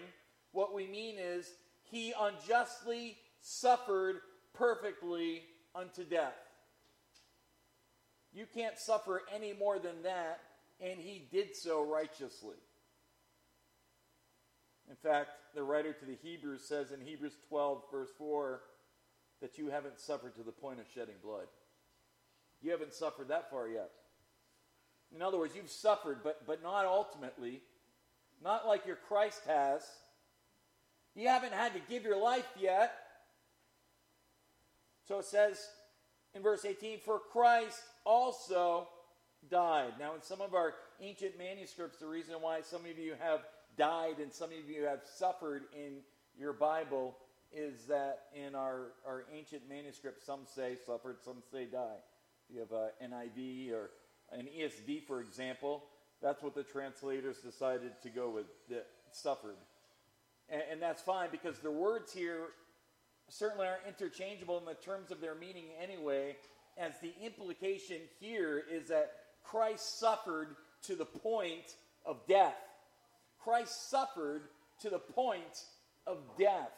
what 0.51 0.73
we 0.73 0.87
mean 0.87 1.15
is 1.17 1.51
he 1.83 2.13
unjustly 2.19 3.17
suffered 3.41 4.17
perfectly 4.53 5.43
unto 5.75 6.03
death. 6.03 6.35
You 8.31 8.45
can't 8.53 8.77
suffer 8.77 9.23
any 9.33 9.53
more 9.53 9.79
than 9.79 10.03
that, 10.03 10.39
and 10.79 10.99
he 10.99 11.27
did 11.31 11.55
so 11.55 11.83
righteously. 11.83 12.57
In 14.89 14.95
fact, 14.95 15.29
the 15.53 15.63
writer 15.63 15.93
to 15.93 16.05
the 16.05 16.17
Hebrews 16.23 16.63
says 16.67 16.91
in 16.91 16.99
Hebrews 16.99 17.35
12, 17.47 17.83
verse 17.91 18.09
4, 18.17 18.61
that 19.41 19.57
you 19.57 19.69
haven't 19.69 19.99
suffered 19.99 20.35
to 20.35 20.43
the 20.43 20.51
point 20.51 20.79
of 20.79 20.85
shedding 20.93 21.15
blood. 21.23 21.45
You 22.61 22.71
haven't 22.71 22.93
suffered 22.93 23.29
that 23.29 23.49
far 23.49 23.67
yet. 23.67 23.91
In 25.15 25.21
other 25.21 25.37
words, 25.37 25.55
you've 25.55 25.69
suffered, 25.69 26.19
but, 26.23 26.45
but 26.45 26.61
not 26.61 26.85
ultimately, 26.85 27.61
not 28.43 28.67
like 28.67 28.85
your 28.85 28.97
Christ 29.07 29.41
has. 29.47 29.81
You 31.15 31.27
haven't 31.27 31.53
had 31.53 31.73
to 31.73 31.79
give 31.87 32.03
your 32.03 32.21
life 32.21 32.47
yet. 32.59 32.93
So 35.07 35.19
it 35.19 35.25
says 35.25 35.65
in 36.35 36.41
verse 36.41 36.65
18, 36.65 36.99
For 36.99 37.19
Christ 37.31 37.81
also 38.05 38.87
died. 39.49 39.93
Now, 39.99 40.15
in 40.15 40.21
some 40.21 40.41
of 40.41 40.53
our 40.53 40.73
ancient 41.01 41.37
manuscripts, 41.37 41.99
the 41.99 42.07
reason 42.07 42.35
why 42.41 42.61
some 42.61 42.81
of 42.81 42.99
you 42.99 43.13
have 43.19 43.41
died 43.79 44.19
and 44.21 44.31
some 44.31 44.49
of 44.49 44.69
you 44.69 44.83
have 44.83 44.99
suffered 45.15 45.63
in 45.73 46.01
your 46.37 46.51
Bible 46.53 47.15
is 47.51 47.85
that 47.85 48.23
in 48.35 48.53
our, 48.53 48.91
our 49.07 49.23
ancient 49.33 49.67
manuscripts, 49.67 50.25
some 50.25 50.41
say 50.45 50.75
suffered, 50.85 51.17
some 51.23 51.37
say 51.51 51.65
died. 51.65 52.03
You 52.53 52.59
have 52.59 52.71
an 52.71 53.11
NIV 53.11 53.71
or 53.71 53.89
an 54.31 54.47
ESV, 54.47 55.07
for 55.07 55.21
example. 55.21 55.85
That's 56.21 56.43
what 56.43 56.53
the 56.53 56.63
translators 56.63 57.37
decided 57.37 57.93
to 58.03 58.09
go 58.09 58.29
with, 58.29 58.45
that 58.69 58.85
suffered. 59.11 59.55
And, 60.49 60.61
and 60.73 60.81
that's 60.81 61.01
fine 61.01 61.29
because 61.31 61.57
the 61.59 61.71
words 61.71 62.11
here 62.11 62.47
certainly 63.29 63.65
aren't 63.65 63.87
interchangeable 63.87 64.57
in 64.57 64.65
the 64.65 64.73
terms 64.73 65.09
of 65.09 65.21
their 65.21 65.35
meaning 65.35 65.65
anyway, 65.81 66.35
as 66.77 66.93
the 67.01 67.13
implication 67.23 67.97
here 68.19 68.61
is 68.69 68.89
that 68.89 69.11
Christ 69.43 69.99
suffered 69.99 70.55
to 70.83 70.95
the 70.95 71.05
point 71.05 71.75
of 72.05 72.17
death. 72.27 72.57
Christ 73.49 73.89
suffered 73.89 74.43
to 74.79 74.91
the 74.91 74.99
point 74.99 75.63
of 76.05 76.19
death. 76.37 76.69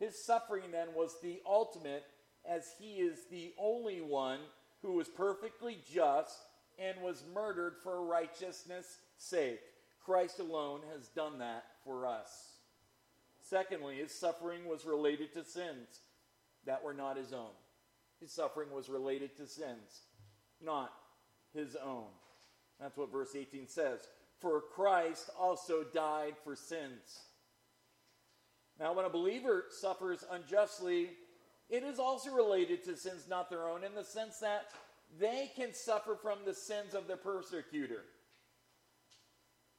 His 0.00 0.20
suffering 0.20 0.72
then 0.72 0.88
was 0.96 1.14
the 1.22 1.40
ultimate, 1.46 2.02
as 2.44 2.72
he 2.80 2.94
is 2.94 3.20
the 3.30 3.52
only 3.56 4.00
one 4.00 4.40
who 4.82 4.94
was 4.94 5.06
perfectly 5.06 5.78
just 5.88 6.40
and 6.76 7.00
was 7.00 7.22
murdered 7.32 7.74
for 7.84 8.04
righteousness' 8.04 8.98
sake. 9.16 9.60
Christ 10.04 10.40
alone 10.40 10.80
has 10.92 11.06
done 11.06 11.38
that 11.38 11.62
for 11.84 12.04
us. 12.04 12.56
Secondly, 13.40 13.98
his 13.98 14.12
suffering 14.12 14.66
was 14.66 14.84
related 14.84 15.32
to 15.34 15.44
sins 15.44 16.00
that 16.66 16.82
were 16.82 16.94
not 16.94 17.16
his 17.16 17.32
own. 17.32 17.54
His 18.20 18.32
suffering 18.32 18.72
was 18.72 18.88
related 18.88 19.36
to 19.36 19.46
sins, 19.46 20.02
not 20.60 20.92
his 21.54 21.76
own. 21.76 22.08
That's 22.80 22.96
what 22.96 23.12
verse 23.12 23.36
18 23.36 23.68
says. 23.68 24.00
For 24.40 24.60
Christ 24.60 25.30
also 25.38 25.84
died 25.84 26.34
for 26.42 26.54
sins. 26.56 27.20
Now, 28.78 28.92
when 28.92 29.04
a 29.04 29.10
believer 29.10 29.66
suffers 29.70 30.24
unjustly, 30.30 31.10
it 31.70 31.82
is 31.82 31.98
also 31.98 32.30
related 32.32 32.84
to 32.84 32.96
sins 32.96 33.26
not 33.28 33.48
their 33.48 33.68
own 33.68 33.84
in 33.84 33.94
the 33.94 34.04
sense 34.04 34.38
that 34.40 34.66
they 35.18 35.50
can 35.54 35.72
suffer 35.72 36.16
from 36.20 36.38
the 36.44 36.54
sins 36.54 36.94
of 36.94 37.06
their 37.06 37.16
persecutor. 37.16 38.02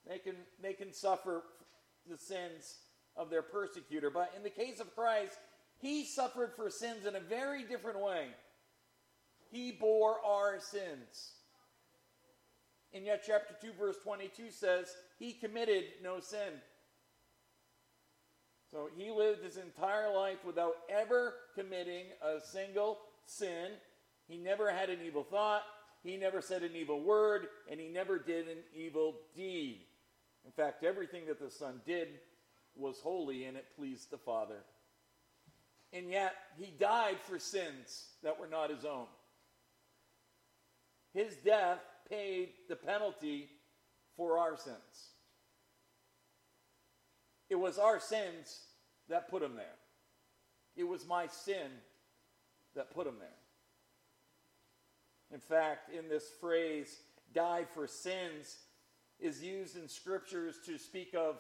They 0.08 0.20
can, 0.20 0.36
they 0.62 0.74
can 0.74 0.94
suffer 0.94 1.44
the 2.10 2.18
sins 2.18 2.78
of 3.18 3.30
their 3.30 3.42
persecutor. 3.42 4.10
But 4.10 4.34
in 4.36 4.44
the 4.44 4.50
case 4.50 4.80
of 4.80 4.96
Christ, 4.96 5.38
he 5.78 6.06
suffered 6.06 6.54
for 6.56 6.70
sins 6.70 7.06
in 7.06 7.16
a 7.16 7.20
very 7.20 7.64
different 7.64 8.00
way. 8.00 8.28
He 9.52 9.72
bore 9.72 10.24
our 10.26 10.60
sins. 10.60 11.34
And 12.96 13.06
yet, 13.06 13.24
chapter 13.28 13.54
2, 13.62 13.74
verse 13.78 13.98
22 14.04 14.52
says, 14.52 14.88
He 15.20 15.34
committed 15.34 15.84
no 16.02 16.22
sin. 16.22 16.62
So 18.72 18.88
he 18.96 19.12
lived 19.12 19.44
his 19.44 19.58
entire 19.58 20.16
life 20.16 20.38
without 20.46 20.76
ever 20.90 21.34
committing 21.56 22.06
a 22.24 22.40
single 22.40 23.00
sin. 23.26 23.72
He 24.30 24.38
never 24.38 24.72
had 24.72 24.90
an 24.90 25.00
evil 25.06 25.24
thought. 25.24 25.64
He 26.04 26.16
never 26.16 26.42
said 26.42 26.64
an 26.64 26.74
evil 26.74 27.02
word. 27.02 27.48
And 27.70 27.82
he 27.82 27.90
never 27.90 28.18
did 28.18 28.48
an 28.48 28.60
evil 28.74 29.18
deed. 29.36 29.82
In 30.46 30.52
fact, 30.54 30.86
everything 30.86 31.26
that 31.28 31.40
the 31.40 31.52
Son 31.52 31.82
did 31.86 32.08
was 32.78 33.00
holy 33.04 33.44
and 33.44 33.58
it 33.58 33.66
pleased 33.76 34.10
the 34.10 34.18
Father. 34.18 34.64
And 35.92 36.10
yet, 36.10 36.34
he 36.58 36.74
died 36.80 37.18
for 37.28 37.40
sins 37.40 38.06
that 38.24 38.40
were 38.40 38.48
not 38.48 38.70
his 38.70 38.86
own. 38.86 39.08
His 41.14 41.36
death 41.38 41.80
paid 42.10 42.50
the 42.70 42.76
penalty 42.76 43.50
for 44.16 44.38
our 44.38 44.58
sins. 44.58 45.10
It 47.50 47.56
was 47.56 47.78
our 47.78 48.00
sins 48.00 48.62
that 49.10 49.30
put 49.30 49.44
him 49.44 49.56
there. 49.56 49.66
It 50.76 50.84
was 50.84 51.08
my 51.08 51.28
sin 51.28 51.70
that 52.76 52.94
put 52.94 53.08
him 53.08 53.16
there. 53.20 53.30
In 55.34 55.40
fact, 55.40 55.90
in 55.94 56.10
this 56.10 56.30
phrase, 56.40 57.00
die 57.34 57.66
for 57.74 57.88
sins, 57.88 58.58
is 59.20 59.42
used 59.44 59.78
in 59.78 59.88
scriptures 59.88 60.56
to 60.66 60.78
speak 60.78 61.16
of 61.16 61.38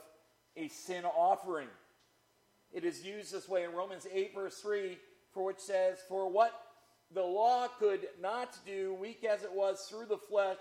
a 0.56 0.68
sin 0.70 1.06
offering. 1.06 1.68
It 2.72 2.86
is 2.86 3.06
used 3.06 3.34
this 3.34 3.48
way 3.48 3.64
in 3.64 3.72
Romans 3.74 4.08
8, 4.12 4.34
verse 4.34 4.60
3, 4.60 4.98
for 5.34 5.46
which 5.46 5.60
says, 5.60 5.98
For 6.08 6.30
what 6.30 6.52
the 7.16 7.24
law 7.24 7.68
could 7.80 8.08
not 8.22 8.58
do, 8.66 8.94
weak 8.94 9.24
as 9.24 9.44
it 9.44 9.52
was 9.52 9.88
through 9.90 10.06
the 10.08 10.18
flesh, 10.18 10.58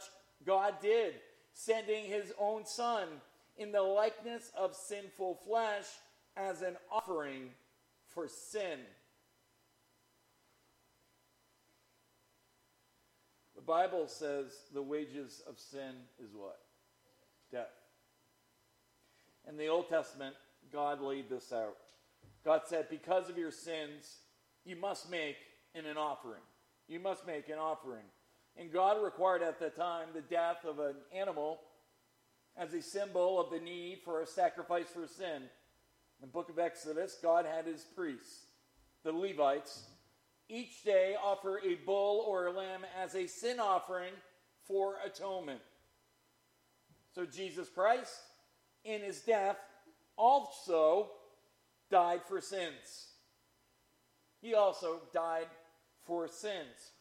God 0.47 0.75
did, 0.81 1.15
sending 1.53 2.05
his 2.05 2.33
own 2.39 2.65
Son 2.65 3.09
in 3.57 3.73
the 3.73 3.83
likeness 3.83 4.53
of 4.57 4.75
sinful 4.75 5.41
flesh 5.47 5.87
as 6.37 6.63
an 6.63 6.77
offering 6.91 7.51
for 8.07 8.29
sin. 8.29 8.79
The 13.57 13.63
Bible 13.63 14.07
says 14.07 14.53
the 14.73 14.83
wages 14.83 15.43
of 15.49 15.59
sin 15.59 15.95
is 16.23 16.31
what? 16.35 16.61
Death. 17.51 17.67
In 19.49 19.57
the 19.57 19.67
Old 19.67 19.89
Testament, 19.89 20.37
God 20.73 21.01
laid 21.01 21.29
this 21.29 21.53
out. 21.53 21.77
God 22.45 22.63
said, 22.67 22.89
Because 22.89 23.29
of 23.29 23.39
your 23.39 23.51
sins, 23.51 24.19
you 24.65 24.77
must 24.77 25.11
make 25.11 25.37
an 25.75 25.97
offering. 25.97 26.43
You 26.89 27.01
must 27.01 27.27
make 27.27 27.49
an 27.49 27.59
offering. 27.59 28.05
And 28.57 28.73
God 28.73 29.03
required 29.03 29.43
at 29.43 29.59
the 29.59 29.71
time 29.71 30.09
the 30.15 30.21
death 30.21 30.65
of 30.65 30.79
an 30.79 30.95
animal 31.13 31.61
as 32.57 32.73
a 32.73 32.83
symbol 32.83 33.41
of 33.41 33.51
the 33.51 33.59
need 33.59 34.01
for 34.05 34.21
a 34.21 34.27
sacrifice 34.27 34.87
for 34.89 35.07
sin. 35.07 35.43
In 35.43 36.21
the 36.21 36.27
book 36.27 36.49
of 36.49 36.59
Exodus, 36.59 37.19
God 37.21 37.47
had 37.47 37.67
his 37.67 37.83
priests, 37.83 38.47
the 39.03 39.13
Levites, 39.13 39.85
each 40.49 40.85
day 40.85 41.17
offer 41.21 41.61
a 41.65 41.75
bull 41.87 42.25
or 42.27 42.47
a 42.47 42.53
lamb 42.53 42.83
as 43.03 43.15
a 43.15 43.27
sin 43.27 43.59
offering 43.59 44.13
for 44.67 44.97
atonement. 45.05 45.61
So 47.15 47.25
Jesus 47.25 47.69
Christ, 47.69 48.15
in 48.85 49.01
his 49.01 49.21
death, 49.21 49.57
also 50.17 51.11
died 51.91 52.21
for 52.29 52.41
sins. 52.41 53.09
He 54.41 54.55
also 54.55 55.01
died 55.13 55.47
for 56.07 56.29
sins. 56.29 56.93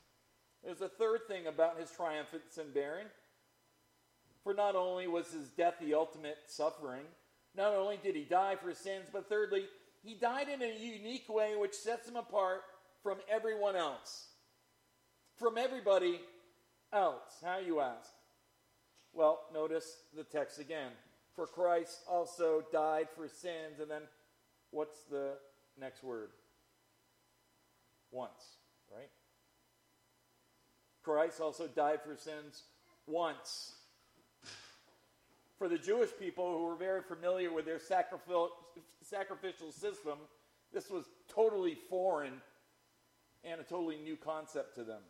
There's 0.63 0.81
a 0.81 0.89
third 0.89 1.21
thing 1.27 1.47
about 1.47 1.79
his 1.79 1.91
triumphant 1.91 2.43
sin 2.49 2.67
bearing. 2.73 3.07
For 4.43 4.53
not 4.53 4.75
only 4.75 5.07
was 5.07 5.31
his 5.31 5.49
death 5.49 5.75
the 5.79 5.93
ultimate 5.93 6.37
suffering, 6.47 7.03
not 7.55 7.73
only 7.73 7.97
did 8.01 8.15
he 8.15 8.23
die 8.23 8.55
for 8.55 8.73
sins, 8.73 9.05
but 9.11 9.29
thirdly, 9.29 9.65
he 10.03 10.15
died 10.15 10.47
in 10.49 10.61
a 10.61 10.75
unique 10.77 11.29
way 11.29 11.55
which 11.55 11.73
sets 11.73 12.07
him 12.07 12.15
apart 12.15 12.61
from 13.01 13.17
everyone 13.29 13.75
else. 13.75 14.27
From 15.37 15.57
everybody 15.57 16.19
else. 16.91 17.39
How 17.43 17.59
you 17.59 17.79
ask? 17.79 18.09
Well, 19.13 19.41
notice 19.53 19.97
the 20.15 20.23
text 20.23 20.59
again. 20.59 20.91
For 21.35 21.47
Christ 21.47 22.01
also 22.09 22.63
died 22.71 23.07
for 23.15 23.27
sins. 23.27 23.79
And 23.81 23.89
then 23.89 24.03
what's 24.71 25.03
the 25.09 25.33
next 25.79 26.03
word? 26.03 26.29
Once, 28.11 28.57
right? 28.95 29.09
Christ 31.03 31.41
also 31.41 31.67
died 31.67 31.99
for 32.01 32.15
sins 32.15 32.63
once. 33.07 33.73
For 35.57 35.67
the 35.67 35.77
Jewish 35.77 36.09
people 36.19 36.57
who 36.57 36.65
were 36.65 36.75
very 36.75 37.01
familiar 37.01 37.51
with 37.51 37.65
their 37.65 37.79
sacrificial, 37.79 38.51
sacrificial 39.01 39.71
system, 39.71 40.17
this 40.73 40.89
was 40.89 41.05
totally 41.33 41.77
foreign 41.89 42.41
and 43.43 43.61
a 43.61 43.63
totally 43.63 43.97
new 43.97 44.15
concept 44.15 44.75
to 44.75 44.83
them. 44.83 45.01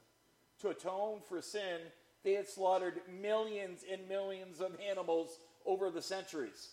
To 0.62 0.70
atone 0.70 1.20
for 1.28 1.42
sin, 1.42 1.80
they 2.24 2.34
had 2.34 2.48
slaughtered 2.48 3.02
millions 3.22 3.84
and 3.90 4.08
millions 4.08 4.60
of 4.60 4.72
animals 4.90 5.40
over 5.66 5.90
the 5.90 6.02
centuries. 6.02 6.70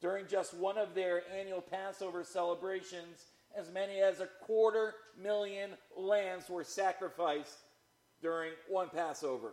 During 0.00 0.26
just 0.26 0.54
one 0.54 0.78
of 0.78 0.94
their 0.94 1.22
annual 1.36 1.60
Passover 1.60 2.22
celebrations, 2.22 3.26
as 3.56 3.70
many 3.72 4.00
as 4.00 4.20
a 4.20 4.28
quarter 4.42 4.94
million 5.20 5.70
lambs 5.96 6.48
were 6.48 6.64
sacrificed 6.64 7.56
during 8.22 8.52
one 8.68 8.88
Passover. 8.88 9.52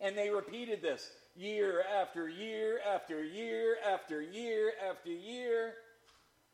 And 0.00 0.16
they 0.16 0.30
repeated 0.30 0.80
this 0.80 1.10
year 1.36 1.82
after 2.00 2.28
year 2.28 2.80
after 2.86 3.24
year 3.24 3.76
after 3.86 4.22
year 4.22 4.72
after 4.88 5.10
year, 5.10 5.74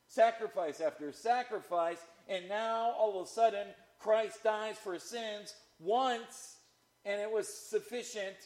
sacrifice 0.08 0.80
after 0.80 1.12
sacrifice. 1.12 1.98
And 2.28 2.48
now, 2.48 2.92
all 2.92 3.20
of 3.20 3.26
a 3.26 3.30
sudden, 3.30 3.66
Christ 3.98 4.42
dies 4.44 4.76
for 4.76 4.98
sins 4.98 5.54
once, 5.78 6.56
and 7.04 7.20
it 7.20 7.30
was 7.30 7.48
sufficient 7.48 8.36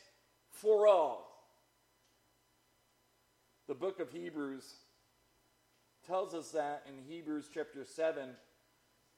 for 0.50 0.88
all. 0.88 1.28
The 3.68 3.74
book 3.74 4.00
of 4.00 4.10
Hebrews 4.10 4.74
tells 6.08 6.34
us 6.34 6.50
that 6.52 6.84
in 6.88 7.04
Hebrews 7.06 7.50
chapter 7.52 7.84
7, 7.84 8.30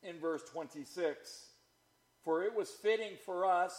in 0.03 0.19
verse 0.19 0.43
26. 0.51 1.47
For 2.25 2.43
it 2.43 2.55
was 2.55 2.71
fitting 2.71 3.13
for 3.25 3.47
us 3.47 3.73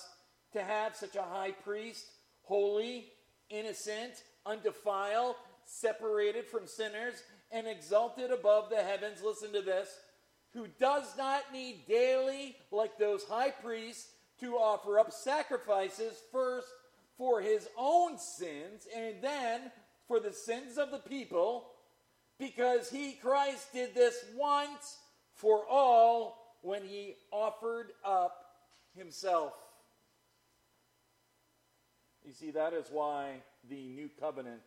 to 0.53 0.63
have 0.63 0.95
such 0.95 1.15
a 1.15 1.21
high 1.21 1.51
priest, 1.51 2.05
holy, 2.43 3.11
innocent, 3.49 4.13
undefiled, 4.45 5.35
separated 5.65 6.47
from 6.47 6.67
sinners, 6.67 7.21
and 7.51 7.67
exalted 7.67 8.31
above 8.31 8.69
the 8.69 8.81
heavens. 8.81 9.21
Listen 9.23 9.51
to 9.53 9.61
this. 9.61 9.89
Who 10.53 10.67
does 10.79 11.05
not 11.17 11.43
need 11.53 11.87
daily, 11.87 12.55
like 12.71 12.97
those 12.97 13.23
high 13.23 13.51
priests, 13.51 14.09
to 14.39 14.55
offer 14.55 14.99
up 14.99 15.11
sacrifices 15.11 16.13
first 16.31 16.67
for 17.17 17.41
his 17.41 17.67
own 17.77 18.17
sins 18.17 18.87
and 18.95 19.15
then 19.21 19.71
for 20.07 20.19
the 20.19 20.33
sins 20.33 20.77
of 20.77 20.91
the 20.91 20.97
people, 20.97 21.67
because 22.41 22.89
he, 22.89 23.13
Christ, 23.13 23.71
did 23.71 23.93
this 23.93 24.25
once 24.35 24.97
for 25.35 25.61
all 25.69 26.57
when 26.63 26.81
he 26.83 27.13
offered 27.31 27.91
up 28.03 28.35
himself. 28.97 29.53
You 32.25 32.33
see, 32.33 32.49
that 32.49 32.73
is 32.73 32.87
why 32.91 33.43
the 33.69 33.89
new 33.89 34.09
covenant 34.19 34.61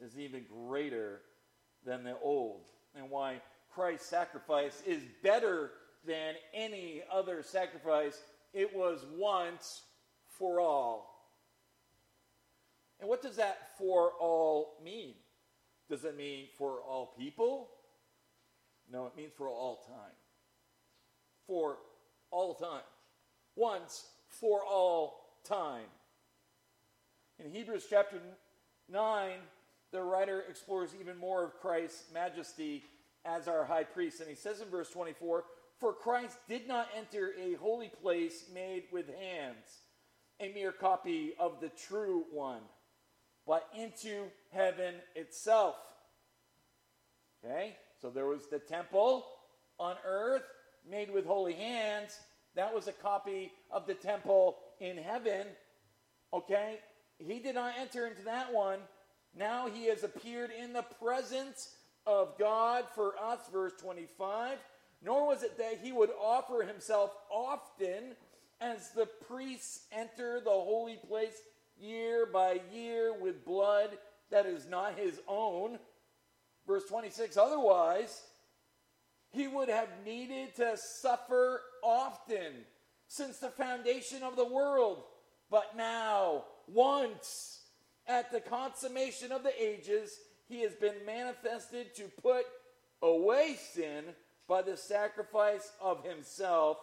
is 0.00 0.16
even 0.16 0.44
greater 0.68 1.20
than 1.84 2.04
the 2.04 2.16
old, 2.22 2.66
and 2.94 3.10
why 3.10 3.40
Christ's 3.74 4.06
sacrifice 4.06 4.80
is 4.86 5.02
better 5.22 5.72
than 6.06 6.34
any 6.54 7.02
other 7.12 7.42
sacrifice. 7.42 8.22
It 8.54 8.74
was 8.74 9.04
once 9.16 9.82
for 10.28 10.60
all. 10.60 11.10
And 13.00 13.08
what 13.08 13.20
does 13.20 13.36
that 13.36 13.76
for 13.78 14.12
all 14.20 14.76
mean? 14.84 15.14
Does 15.90 16.04
it 16.04 16.16
mean 16.16 16.46
for 16.56 16.78
all 16.88 17.12
people? 17.18 17.68
No, 18.90 19.06
it 19.06 19.16
means 19.16 19.32
for 19.36 19.48
all 19.48 19.82
time. 19.88 20.14
For 21.48 21.78
all 22.30 22.54
time. 22.54 22.82
Once 23.56 24.04
for 24.28 24.64
all 24.64 25.40
time. 25.44 25.86
In 27.44 27.50
Hebrews 27.50 27.86
chapter 27.90 28.18
9, 28.88 29.30
the 29.90 30.00
writer 30.00 30.44
explores 30.48 30.90
even 30.98 31.18
more 31.18 31.42
of 31.44 31.58
Christ's 31.58 32.04
majesty 32.14 32.84
as 33.24 33.48
our 33.48 33.64
high 33.64 33.84
priest. 33.84 34.20
And 34.20 34.28
he 34.28 34.36
says 34.36 34.60
in 34.60 34.68
verse 34.68 34.90
24, 34.90 35.44
For 35.80 35.92
Christ 35.92 36.36
did 36.48 36.68
not 36.68 36.86
enter 36.96 37.32
a 37.36 37.54
holy 37.54 37.90
place 38.00 38.44
made 38.54 38.84
with 38.92 39.06
hands, 39.08 39.66
a 40.38 40.52
mere 40.52 40.72
copy 40.72 41.32
of 41.40 41.60
the 41.60 41.70
true 41.70 42.26
one, 42.30 42.60
but 43.50 43.68
into 43.76 44.26
heaven 44.52 44.94
itself. 45.16 45.74
Okay? 47.44 47.74
So 48.00 48.08
there 48.08 48.26
was 48.26 48.46
the 48.46 48.60
temple 48.60 49.26
on 49.76 49.96
earth 50.06 50.44
made 50.88 51.12
with 51.12 51.26
holy 51.26 51.54
hands. 51.54 52.16
That 52.54 52.72
was 52.72 52.86
a 52.86 52.92
copy 52.92 53.50
of 53.68 53.88
the 53.88 53.94
temple 53.94 54.58
in 54.78 54.96
heaven. 54.96 55.48
Okay? 56.32 56.78
He 57.18 57.40
did 57.40 57.56
not 57.56 57.74
enter 57.76 58.06
into 58.06 58.22
that 58.22 58.52
one. 58.52 58.78
Now 59.36 59.68
he 59.68 59.86
has 59.86 60.04
appeared 60.04 60.52
in 60.52 60.72
the 60.72 60.84
presence 61.02 61.74
of 62.06 62.38
God 62.38 62.84
for 62.94 63.14
us, 63.20 63.40
verse 63.52 63.72
25. 63.82 64.58
Nor 65.02 65.26
was 65.26 65.42
it 65.42 65.58
that 65.58 65.80
he 65.82 65.90
would 65.90 66.10
offer 66.22 66.62
himself 66.62 67.10
often 67.28 68.14
as 68.60 68.90
the 68.90 69.06
priests 69.06 69.86
enter 69.90 70.38
the 70.38 70.50
holy 70.50 71.00
place 71.08 71.42
year 71.80 72.26
by 72.26 72.60
year 72.72 73.12
with 73.12 73.44
blood 73.44 73.98
that 74.30 74.46
is 74.46 74.66
not 74.66 74.98
his 74.98 75.20
own. 75.26 75.78
Verse 76.66 76.84
26 76.84 77.36
Otherwise, 77.36 78.22
he 79.32 79.46
would 79.46 79.68
have 79.68 79.88
needed 80.04 80.54
to 80.56 80.76
suffer 80.76 81.60
often 81.82 82.64
since 83.06 83.38
the 83.38 83.48
foundation 83.48 84.22
of 84.22 84.36
the 84.36 84.44
world. 84.44 85.02
But 85.50 85.76
now, 85.76 86.44
once, 86.68 87.60
at 88.06 88.30
the 88.30 88.40
consummation 88.40 89.32
of 89.32 89.42
the 89.42 89.62
ages, 89.62 90.18
he 90.48 90.62
has 90.62 90.74
been 90.74 90.94
manifested 91.06 91.94
to 91.96 92.04
put 92.22 92.44
away 93.02 93.56
sin 93.72 94.04
by 94.48 94.62
the 94.62 94.76
sacrifice 94.76 95.72
of 95.80 96.04
himself. 96.04 96.78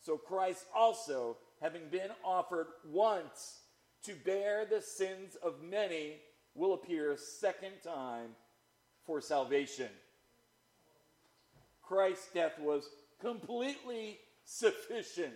So 0.00 0.16
Christ 0.16 0.64
also, 0.74 1.38
having 1.60 1.88
been 1.90 2.10
offered 2.24 2.68
once 2.84 3.60
to 4.06 4.14
bear 4.24 4.64
the 4.64 4.80
sins 4.80 5.36
of 5.42 5.62
many, 5.62 6.14
will 6.54 6.74
appear 6.74 7.12
a 7.12 7.18
second 7.18 7.72
time 7.84 8.30
for 9.04 9.20
salvation. 9.20 9.90
Christ's 11.82 12.28
death 12.32 12.58
was 12.58 12.88
completely 13.20 14.18
sufficient 14.44 15.34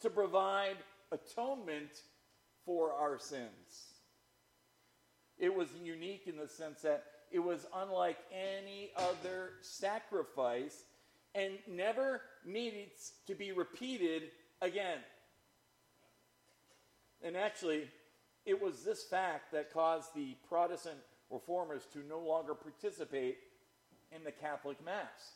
to 0.00 0.10
provide 0.10 0.76
atonement 1.12 1.90
for 2.64 2.92
our 2.92 3.18
sins. 3.18 3.90
It 5.38 5.54
was 5.54 5.68
unique 5.82 6.24
in 6.26 6.36
the 6.36 6.48
sense 6.48 6.82
that 6.82 7.04
it 7.30 7.38
was 7.38 7.66
unlike 7.74 8.18
any 8.32 8.90
other 8.96 9.52
sacrifice 9.62 10.84
and 11.34 11.54
never 11.68 12.22
needs 12.44 13.12
to 13.26 13.34
be 13.34 13.52
repeated 13.52 14.24
again. 14.60 14.98
And 17.22 17.36
actually, 17.36 17.88
it 18.46 18.60
was 18.60 18.82
this 18.82 19.04
fact 19.04 19.52
that 19.52 19.72
caused 19.72 20.14
the 20.14 20.36
Protestant 20.48 20.98
reformers 21.30 21.82
to 21.92 22.00
no 22.08 22.20
longer 22.20 22.54
participate 22.54 23.38
in 24.14 24.24
the 24.24 24.32
Catholic 24.32 24.84
Mass. 24.84 25.34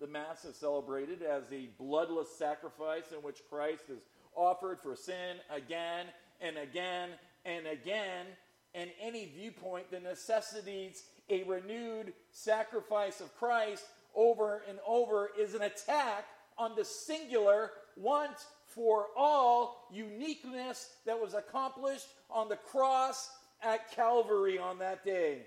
The 0.00 0.06
Mass 0.06 0.44
is 0.44 0.56
celebrated 0.56 1.22
as 1.22 1.44
a 1.50 1.68
bloodless 1.78 2.28
sacrifice 2.36 3.12
in 3.12 3.22
which 3.22 3.40
Christ 3.48 3.84
is 3.88 4.02
offered 4.34 4.80
for 4.82 4.94
sin 4.94 5.36
again 5.50 6.06
and 6.40 6.58
again 6.58 7.10
and 7.46 7.66
again, 7.66 8.26
and 8.74 8.90
any 9.00 9.26
viewpoint 9.26 9.90
that 9.90 10.02
necessitates 10.02 11.02
a 11.30 11.44
renewed 11.44 12.12
sacrifice 12.30 13.20
of 13.20 13.34
Christ 13.38 13.84
over 14.14 14.62
and 14.68 14.78
over 14.86 15.30
is 15.38 15.54
an 15.54 15.62
attack 15.62 16.26
on 16.58 16.74
the 16.74 16.84
singular, 16.84 17.70
once 17.96 18.44
for 18.76 19.06
all 19.16 19.88
uniqueness 19.90 20.90
that 21.06 21.20
was 21.20 21.32
accomplished 21.32 22.06
on 22.30 22.48
the 22.50 22.56
cross 22.56 23.30
at 23.62 23.90
Calvary 23.90 24.58
on 24.58 24.78
that 24.78 25.02
day. 25.02 25.46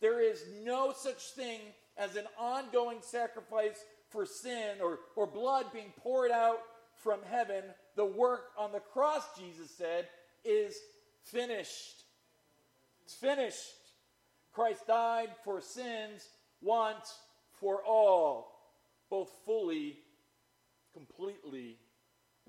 There 0.00 0.20
is 0.20 0.44
no 0.64 0.94
such 0.96 1.20
thing 1.32 1.60
as 1.98 2.14
an 2.14 2.24
ongoing 2.38 2.98
sacrifice 3.00 3.84
for 4.10 4.24
sin 4.24 4.76
or, 4.80 5.00
or 5.16 5.26
blood 5.26 5.66
being 5.72 5.92
poured 5.98 6.30
out 6.30 6.60
from 7.02 7.18
heaven. 7.28 7.64
The 7.96 8.04
work 8.04 8.52
on 8.56 8.70
the 8.70 8.80
cross, 8.80 9.24
Jesus 9.36 9.70
said, 9.70 10.06
is 10.44 10.76
finished. 11.24 12.04
It's 13.02 13.14
finished. 13.14 13.58
Christ 14.52 14.86
died 14.86 15.30
for 15.44 15.60
sins 15.60 16.28
once 16.60 17.18
for 17.58 17.82
all, 17.84 18.70
both 19.10 19.30
fully, 19.44 19.98
completely, 20.92 21.78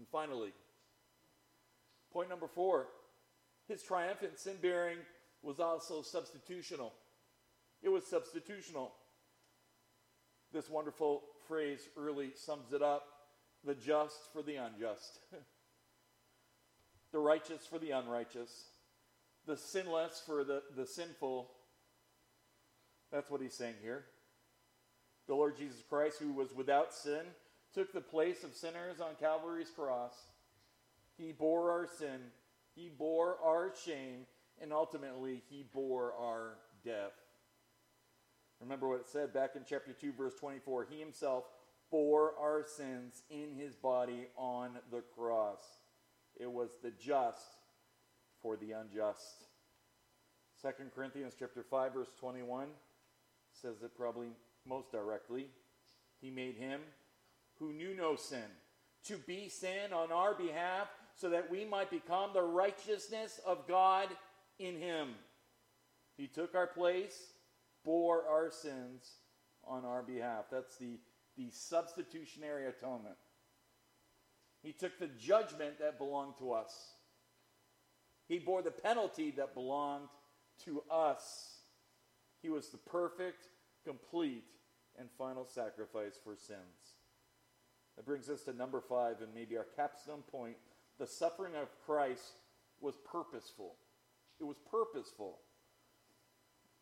and 0.04 0.10
finally. 0.12 0.52
Point 2.12 2.30
number 2.30 2.48
four 2.48 2.88
his 3.70 3.82
triumphant 3.82 4.38
sin 4.38 4.56
bearing 4.62 4.98
was 5.42 5.62
also 5.62 6.02
substitutional. 6.02 6.92
It 7.82 7.88
was 7.88 8.04
substitutional. 8.04 8.90
This 10.52 10.70
wonderful 10.70 11.24
phrase 11.48 11.88
really 11.96 12.32
sums 12.36 12.74
it 12.74 12.82
up 12.82 13.06
the 13.66 13.74
just 13.74 14.18
for 14.34 14.42
the 14.42 14.58
unjust, 14.58 15.20
the 17.14 17.20
righteous 17.20 17.66
for 17.66 17.80
the 17.80 17.92
unrighteous, 17.92 18.66
the 19.46 19.56
sinless 19.56 20.22
for 20.26 20.44
the, 20.44 20.64
the 20.76 20.86
sinful. 20.86 21.50
That's 23.14 23.32
what 23.32 23.40
he's 23.40 23.54
saying 23.54 23.76
here. 23.82 24.04
The 25.28 25.36
Lord 25.36 25.56
Jesus 25.56 25.82
Christ, 25.90 26.18
who 26.20 26.34
was 26.34 26.54
without 26.54 26.94
sin, 26.94 27.22
took 27.74 27.94
the 27.94 28.02
place 28.02 28.44
of 28.44 28.54
sinners 28.54 29.02
on 29.02 29.16
Calvary's 29.20 29.70
cross. 29.70 30.14
He 31.18 31.32
bore 31.32 31.72
our 31.72 31.88
sin, 31.88 32.20
he 32.76 32.90
bore 32.90 33.38
our 33.44 33.72
shame, 33.86 34.26
and 34.62 34.72
ultimately, 34.72 35.42
he 35.50 35.66
bore 35.74 36.14
our 36.20 36.58
death. 36.86 37.14
Remember 38.62 38.88
what 38.88 39.02
it 39.02 39.10
said 39.10 39.34
back 39.34 39.56
in 39.56 39.64
chapter 39.68 39.92
2, 39.94 40.14
verse 40.14 40.34
24. 40.40 40.88
He 40.90 41.00
himself 41.00 41.44
bore 41.92 42.34
our 42.40 42.64
sins 42.64 43.24
in 43.30 43.54
his 43.56 43.76
body 43.76 44.28
on 44.38 44.72
the 44.92 45.04
cross. 45.16 45.62
It 46.40 46.52
was 46.52 46.70
the 46.82 46.92
just 46.92 47.58
for 48.42 48.56
the 48.56 48.72
unjust. 48.72 49.46
2 50.62 50.70
Corinthians 50.96 51.34
chapter 51.38 51.62
5 51.62 51.94
verse 51.94 52.14
21 52.20 52.68
says 53.52 53.76
it 53.84 53.96
probably 53.98 54.30
most 54.66 54.92
directly. 54.92 55.48
He 56.22 56.32
made 56.32 56.56
him 56.56 56.80
who 57.64 57.74
knew 57.74 57.96
no 57.96 58.16
sin 58.16 58.44
to 59.06 59.18
be 59.18 59.48
sin 59.48 59.94
on 59.94 60.12
our 60.12 60.34
behalf 60.34 60.88
so 61.16 61.30
that 61.30 61.50
we 61.50 61.64
might 61.64 61.90
become 61.90 62.32
the 62.34 62.42
righteousness 62.42 63.40
of 63.46 63.68
God 63.68 64.10
in 64.60 64.78
him. 64.78 65.10
He 66.18 66.28
took 66.28 66.56
our 66.56 66.68
place, 66.68 67.18
bore 67.86 68.26
our 68.28 68.52
sins 68.52 69.12
on 69.66 69.86
our 69.86 70.04
behalf. 70.04 70.46
That's 70.52 70.78
the, 70.78 71.00
the 71.38 71.50
substitutionary 71.52 72.68
atonement. 72.68 73.16
He 74.62 74.74
took 74.74 74.98
the 75.00 75.10
judgment 75.20 75.80
that 75.80 75.98
belonged 75.98 76.36
to 76.40 76.54
us. 76.54 76.74
He 78.28 78.40
bore 78.40 78.62
the 78.62 78.72
penalty 78.72 79.32
that 79.32 79.54
belonged 79.54 80.08
to 80.66 80.84
us. 80.90 81.58
He 82.42 82.50
was 82.50 82.70
the 82.70 82.78
perfect, 82.78 83.48
complete, 83.86 84.46
and 84.98 85.10
final 85.18 85.46
sacrifice 85.46 86.18
for 86.24 86.36
sins. 86.36 86.83
That 87.96 88.06
brings 88.06 88.30
us 88.30 88.44
to 88.44 88.54
number 88.54 88.82
five, 88.82 89.22
and 89.22 89.34
maybe 89.34 89.58
our 89.58 89.68
capstone 89.76 90.24
point. 90.32 90.56
The 91.00 91.08
suffering 91.08 91.54
of 91.56 91.68
Christ 91.86 92.34
was 92.80 92.96
purposeful. 93.10 93.76
It 94.40 94.44
was 94.44 94.58
purposeful. 94.70 95.40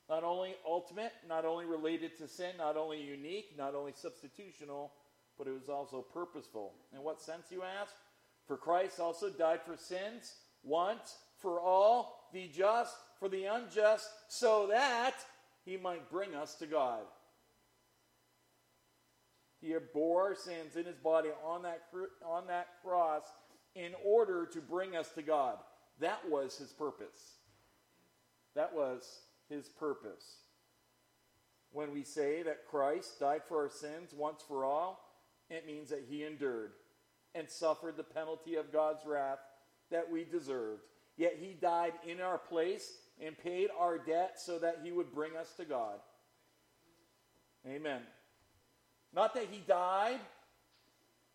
Not 0.09 0.23
only 0.23 0.55
ultimate, 0.65 1.13
not 1.27 1.45
only 1.45 1.65
related 1.65 2.17
to 2.17 2.27
sin, 2.27 2.51
not 2.57 2.75
only 2.75 3.01
unique, 3.01 3.55
not 3.57 3.75
only 3.75 3.93
substitutional, 3.93 4.89
but 5.37 5.47
it 5.47 5.53
was 5.53 5.69
also 5.69 6.01
purposeful. 6.01 6.73
In 6.93 7.01
what 7.01 7.21
sense, 7.21 7.45
you 7.49 7.63
ask? 7.63 7.93
For 8.47 8.57
Christ 8.57 8.99
also 8.99 9.29
died 9.29 9.61
for 9.65 9.77
sins 9.77 10.33
once 10.63 11.15
for 11.37 11.59
all, 11.59 12.29
the 12.33 12.47
just 12.47 12.95
for 13.19 13.29
the 13.29 13.45
unjust, 13.45 14.07
so 14.27 14.67
that 14.67 15.15
he 15.65 15.77
might 15.77 16.09
bring 16.11 16.35
us 16.35 16.55
to 16.55 16.65
God. 16.65 17.01
He 19.61 19.75
bore 19.93 20.23
our 20.23 20.35
sins 20.35 20.75
in 20.75 20.85
his 20.85 20.97
body 20.97 21.29
on 21.45 21.61
that, 21.63 21.83
on 22.25 22.47
that 22.47 22.67
cross 22.83 23.23
in 23.75 23.91
order 24.03 24.47
to 24.47 24.59
bring 24.59 24.95
us 24.95 25.09
to 25.11 25.21
God. 25.21 25.57
That 25.99 26.27
was 26.27 26.57
his 26.57 26.73
purpose. 26.73 27.35
That 28.55 28.73
was 28.73 29.21
his 29.49 29.69
purpose. 29.69 30.37
When 31.71 31.93
we 31.93 32.03
say 32.03 32.43
that 32.43 32.67
Christ 32.67 33.19
died 33.19 33.43
for 33.47 33.61
our 33.61 33.69
sins 33.69 34.13
once 34.17 34.43
for 34.45 34.65
all, 34.65 34.99
it 35.49 35.67
means 35.67 35.89
that 35.89 36.05
he 36.09 36.23
endured 36.23 36.71
and 37.35 37.49
suffered 37.49 37.95
the 37.95 38.03
penalty 38.03 38.55
of 38.55 38.73
God's 38.73 39.05
wrath 39.05 39.39
that 39.89 40.11
we 40.11 40.25
deserved. 40.25 40.81
Yet 41.17 41.37
he 41.39 41.53
died 41.53 41.93
in 42.05 42.19
our 42.19 42.37
place 42.37 42.97
and 43.23 43.37
paid 43.37 43.69
our 43.77 43.97
debt 43.97 44.39
so 44.39 44.57
that 44.59 44.79
he 44.83 44.91
would 44.91 45.13
bring 45.13 45.37
us 45.37 45.53
to 45.57 45.65
God. 45.65 45.99
Amen. 47.65 48.01
Not 49.13 49.33
that 49.35 49.47
he 49.51 49.59
died 49.67 50.19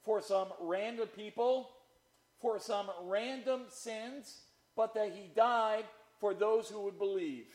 for 0.02 0.22
some 0.22 0.48
random 0.60 1.08
people, 1.08 1.70
for 2.40 2.58
some 2.58 2.90
random 3.04 3.62
sins, 3.68 4.40
but 4.76 4.94
that 4.94 5.12
he 5.12 5.30
died 5.34 5.84
for 6.20 6.32
those 6.32 6.68
who 6.68 6.82
would 6.82 6.98
believe. 6.98 7.46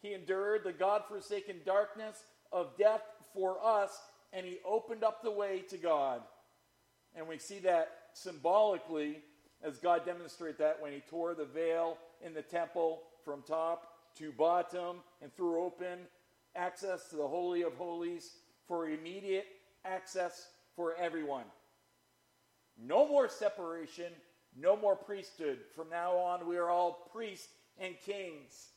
He 0.00 0.14
endured 0.14 0.64
the 0.64 0.72
God 0.72 1.02
forsaken 1.08 1.56
darkness 1.64 2.22
of 2.52 2.76
death 2.78 3.02
for 3.34 3.58
us, 3.62 4.00
and 4.32 4.46
he 4.46 4.58
opened 4.64 5.04
up 5.04 5.22
the 5.22 5.30
way 5.30 5.62
to 5.68 5.76
God. 5.76 6.22
And 7.14 7.28
we 7.28 7.38
see 7.38 7.58
that 7.60 7.90
symbolically 8.14 9.18
as 9.62 9.78
God 9.78 10.06
demonstrated 10.06 10.58
that 10.58 10.80
when 10.80 10.92
he 10.92 11.00
tore 11.00 11.34
the 11.34 11.44
veil 11.44 11.98
in 12.24 12.32
the 12.32 12.42
temple 12.42 13.02
from 13.24 13.42
top 13.42 13.98
to 14.16 14.32
bottom 14.32 14.96
and 15.20 15.34
threw 15.36 15.62
open 15.62 15.98
access 16.56 17.08
to 17.08 17.16
the 17.16 17.28
Holy 17.28 17.62
of 17.62 17.74
Holies 17.74 18.30
for 18.70 18.88
immediate 18.88 19.48
access 19.84 20.46
for 20.76 20.94
everyone. 20.94 21.42
No 22.80 23.06
more 23.08 23.28
separation, 23.28 24.12
no 24.56 24.76
more 24.76 24.94
priesthood. 24.94 25.58
From 25.74 25.90
now 25.90 26.12
on, 26.12 26.46
we 26.46 26.56
are 26.56 26.70
all 26.70 27.08
priests 27.12 27.48
and 27.78 27.96
kings 28.06 28.68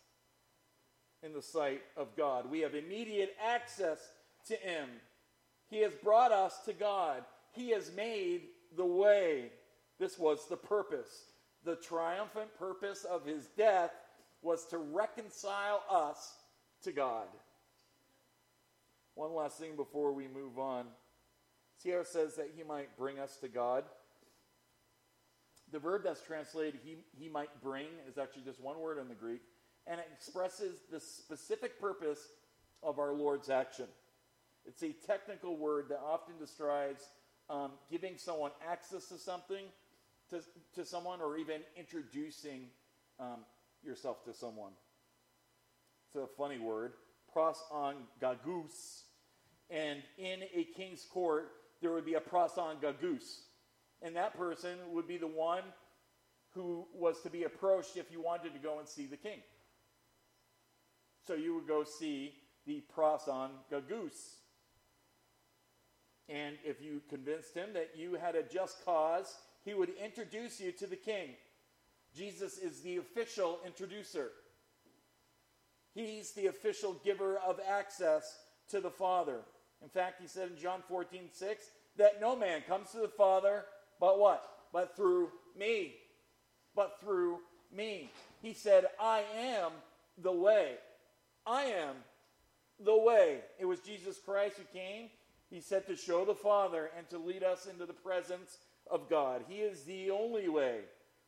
in 1.22 1.32
the 1.32 1.44
sight 1.44 1.84
of 1.96 2.18
God. 2.18 2.50
We 2.50 2.62
have 2.62 2.74
immediate 2.74 3.36
access 3.40 4.00
to 4.48 4.56
Him. 4.56 4.90
He 5.70 5.82
has 5.82 5.94
brought 5.94 6.32
us 6.32 6.58
to 6.66 6.74
God, 6.74 7.24
He 7.52 7.70
has 7.70 7.92
made 7.96 8.48
the 8.76 8.84
way. 8.84 9.52
This 10.00 10.18
was 10.18 10.48
the 10.50 10.58
purpose. 10.58 11.26
The 11.64 11.76
triumphant 11.76 12.50
purpose 12.58 13.04
of 13.04 13.28
His 13.28 13.46
death 13.56 13.92
was 14.42 14.66
to 14.72 14.80
reconcile 14.80 15.84
us 15.88 16.34
to 16.82 16.92
God. 16.92 17.28
One 19.16 19.34
last 19.34 19.60
thing 19.60 19.76
before 19.76 20.12
we 20.12 20.28
move 20.28 20.58
on. 20.58 20.86
See 21.78 21.94
says 22.04 22.36
that 22.36 22.52
he 22.56 22.64
might 22.64 22.98
bring 22.98 23.20
us 23.20 23.38
to 23.38 23.48
God? 23.48 23.84
The 25.72 25.80
verb 25.80 26.04
that's 26.04 26.22
translated 26.22 26.80
he, 26.84 26.98
he 27.18 27.30
might 27.30 27.50
bring 27.62 27.88
is 28.08 28.18
actually 28.18 28.44
just 28.44 28.62
one 28.62 28.80
word 28.80 29.00
in 29.00 29.08
the 29.08 29.16
Greek, 29.16 29.42
and 29.88 30.00
it 30.00 30.08
expresses 30.14 30.82
the 30.92 31.00
specific 31.00 31.80
purpose 31.80 32.20
of 32.82 33.00
our 33.00 33.14
Lord's 33.14 33.50
action. 33.50 33.88
It's 34.66 34.84
a 34.84 34.94
technical 35.06 35.58
word 35.58 35.86
that 35.90 36.00
often 36.00 36.36
describes 36.40 37.04
um, 37.50 37.72
giving 37.92 38.18
someone 38.18 38.52
access 38.66 39.08
to 39.08 39.18
something, 39.18 39.66
to, 40.30 40.42
to 40.76 40.86
someone, 40.86 41.22
or 41.22 41.38
even 41.38 41.62
introducing 41.78 42.68
um, 43.20 43.40
yourself 43.84 44.24
to 44.26 44.34
someone. 44.34 44.72
It's 46.08 46.16
a 46.16 46.28
funny 46.38 46.60
word, 46.60 46.94
pros 47.34 47.62
on. 47.72 47.96
And 49.70 50.04
in 50.18 50.44
a 50.54 50.64
king's 50.76 51.06
court, 51.06 51.52
there 51.82 51.92
would 51.92 52.06
be 52.06 52.14
a 52.14 52.22
pros 52.22 52.58
on. 52.58 52.78
And 54.02 54.16
that 54.16 54.38
person 54.38 54.78
would 54.92 55.08
be 55.08 55.18
the 55.18 55.28
one 55.28 55.64
who 56.54 56.86
was 56.94 57.22
to 57.22 57.30
be 57.30 57.44
approached 57.44 57.98
if 57.98 58.12
you 58.12 58.22
wanted 58.22 58.54
to 58.54 58.60
go 58.60 58.80
and 58.80 58.88
see 58.88 59.06
the 59.06 59.18
king. 59.18 59.40
So 61.26 61.34
you 61.34 61.56
would 61.56 61.68
go 61.68 61.84
see 61.84 62.34
the 62.68 62.84
pros 62.94 63.28
on. 63.28 63.52
And 66.30 66.58
if 66.64 66.82
you 66.82 67.02
convinced 67.10 67.54
him 67.54 67.74
that 67.74 67.92
you 67.98 68.16
had 68.16 68.36
a 68.36 68.44
just 68.44 68.86
cause, 68.86 69.36
he 69.66 69.74
would 69.74 69.90
introduce 70.02 70.60
you 70.60 70.72
to 70.74 70.88
the 70.88 70.96
king. 70.96 71.30
Jesus 72.16 72.58
is 72.58 72.82
the 72.82 72.98
official 72.98 73.60
introducer. 73.66 74.32
He's 75.94 76.32
the 76.32 76.48
official 76.48 76.96
giver 77.04 77.38
of 77.38 77.60
access 77.68 78.40
to 78.70 78.82
the 78.82 78.90
Father. 78.90 79.40
In 79.82 79.90
fact, 79.90 80.22
he 80.22 80.28
said 80.28 80.50
in 80.50 80.58
John 80.58 80.82
14, 80.88 81.30
6, 81.32 81.66
that 81.98 82.20
no 82.20 82.36
man 82.36 82.62
comes 82.68 82.90
to 82.92 82.98
the 82.98 83.08
Father 83.08 83.64
but 84.04 84.20
what? 84.20 84.44
But 84.74 84.98
through 84.98 85.30
me. 85.58 85.94
But 86.76 87.00
through 87.00 87.40
me. 87.74 88.10
He 88.42 88.54
said, 88.54 88.86
I 89.00 89.24
am 89.38 89.72
the 90.22 90.34
way. 90.34 90.74
I 91.48 91.64
am 91.64 91.96
the 92.84 92.98
way. 92.98 93.40
It 93.60 93.64
was 93.64 93.80
Jesus 93.80 94.20
Christ 94.20 94.58
who 94.58 94.78
came. 94.78 95.10
He 95.50 95.62
said 95.62 95.88
to 95.88 95.96
show 95.96 96.26
the 96.26 96.36
Father 96.36 96.90
and 96.98 97.10
to 97.12 97.18
lead 97.18 97.44
us 97.44 97.66
into 97.66 97.86
the 97.86 97.94
presence 97.94 98.58
of 98.92 99.10
God. 99.10 99.46
He 99.48 99.60
is 99.60 99.84
the 99.84 100.12
only 100.12 100.50
way. 100.50 100.80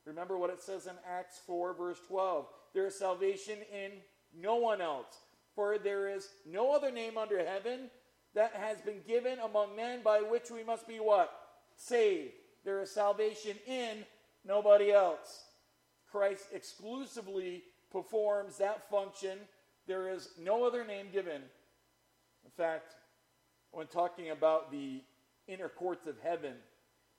Remember 0.06 0.38
what 0.38 0.49
it 0.49 0.62
says 0.62 0.86
in 0.86 0.95
Acts 1.10 1.39
4, 1.47 1.75
verse 1.75 1.99
12. 2.10 2.45
There 2.73 2.88
is 2.88 2.99
salvation 2.99 3.60
in 3.73 3.91
no 4.39 4.56
one 4.56 4.82
else, 4.82 5.15
for 5.56 5.78
there 5.78 6.08
is 6.08 6.28
no 6.45 6.74
other 6.74 6.91
name 6.91 7.17
under 7.17 7.43
heaven 7.43 7.89
that 8.34 8.54
has 8.54 8.78
been 8.82 9.02
given 9.08 9.39
among 9.39 9.76
men 9.76 10.02
by 10.04 10.19
which 10.19 10.52
we 10.52 10.63
must 10.63 10.88
be 10.88 10.98
what? 10.98 11.32
Saved. 11.76 12.34
There 12.63 12.82
is 12.82 12.91
salvation 12.91 13.56
in 13.65 14.06
nobody 14.45 14.91
else. 14.91 15.43
Christ 16.12 16.45
exclusively 16.54 17.63
performs 17.91 18.58
that 18.58 18.89
function. 18.89 19.38
There 19.88 20.10
is 20.10 20.30
no 20.41 20.65
other 20.65 20.86
name 20.86 21.08
given. 21.13 21.41
In 22.43 22.52
fact, 22.58 22.95
when 23.71 23.88
talking 23.88 24.32
about 24.32 24.71
the 24.71 25.02
inner 25.48 25.69
courts 25.69 26.08
of 26.08 26.15
heaven, 26.24 26.54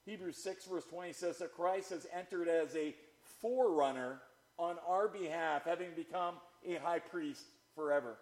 Hebrews 0.05 0.37
6, 0.38 0.66
verse 0.66 0.85
20 0.85 1.12
says 1.12 1.38
that 1.38 1.55
Christ 1.55 1.90
has 1.90 2.07
entered 2.14 2.48
as 2.48 2.74
a 2.76 2.94
forerunner 3.40 4.20
on 4.59 4.76
our 4.87 5.09
behalf, 5.09 5.64
having 5.64 5.90
become 5.94 6.35
a 6.66 6.81
high 6.81 6.98
priest 6.98 7.44
forever. 7.74 8.16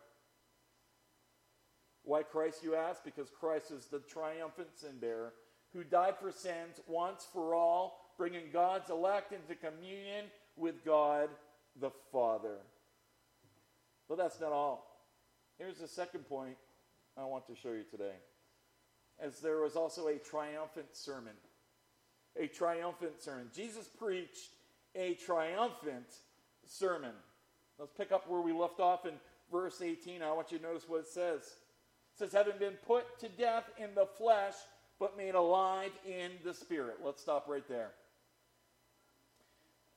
Why 2.02 2.22
Christ, 2.22 2.62
you 2.62 2.74
ask? 2.74 3.02
Because 3.04 3.30
Christ 3.30 3.70
is 3.70 3.86
the 3.86 4.00
triumphant 4.00 4.68
sin 4.74 4.98
bearer 5.00 5.32
who 5.72 5.82
died 5.84 6.14
for 6.20 6.30
sins 6.30 6.80
once 6.86 7.26
for 7.32 7.54
all, 7.54 8.12
bringing 8.16 8.50
God's 8.52 8.90
elect 8.90 9.32
into 9.32 9.54
communion 9.54 10.26
with 10.56 10.84
God 10.84 11.30
the 11.80 11.90
Father. 12.12 12.58
But 14.08 14.18
that's 14.18 14.40
not 14.40 14.52
all. 14.52 14.86
Here's 15.58 15.78
the 15.78 15.88
second 15.88 16.28
point 16.28 16.56
I 17.16 17.24
want 17.24 17.46
to 17.46 17.56
show 17.56 17.72
you 17.72 17.84
today. 17.90 18.14
As 19.18 19.40
there 19.40 19.60
was 19.60 19.76
also 19.76 20.08
a 20.08 20.18
triumphant 20.18 20.94
sermon 20.94 21.34
a 22.38 22.46
triumphant 22.46 23.22
sermon. 23.22 23.48
Jesus 23.54 23.86
preached 23.86 24.50
a 24.94 25.14
triumphant 25.14 26.06
sermon. 26.66 27.12
Let's 27.78 27.92
pick 27.92 28.12
up 28.12 28.28
where 28.28 28.40
we 28.40 28.52
left 28.52 28.80
off 28.80 29.06
in 29.06 29.14
verse 29.50 29.82
18. 29.82 30.22
I 30.22 30.32
want 30.32 30.52
you 30.52 30.58
to 30.58 30.64
notice 30.64 30.84
what 30.88 31.00
it 31.00 31.08
says. 31.08 31.42
It 31.42 32.18
says, 32.18 32.32
having 32.32 32.58
been 32.58 32.74
put 32.86 33.18
to 33.20 33.28
death 33.28 33.64
in 33.76 33.94
the 33.94 34.06
flesh, 34.06 34.54
but 35.00 35.16
made 35.16 35.34
alive 35.34 35.90
in 36.06 36.32
the 36.44 36.54
spirit. 36.54 36.98
Let's 37.04 37.20
stop 37.20 37.46
right 37.48 37.66
there. 37.68 37.90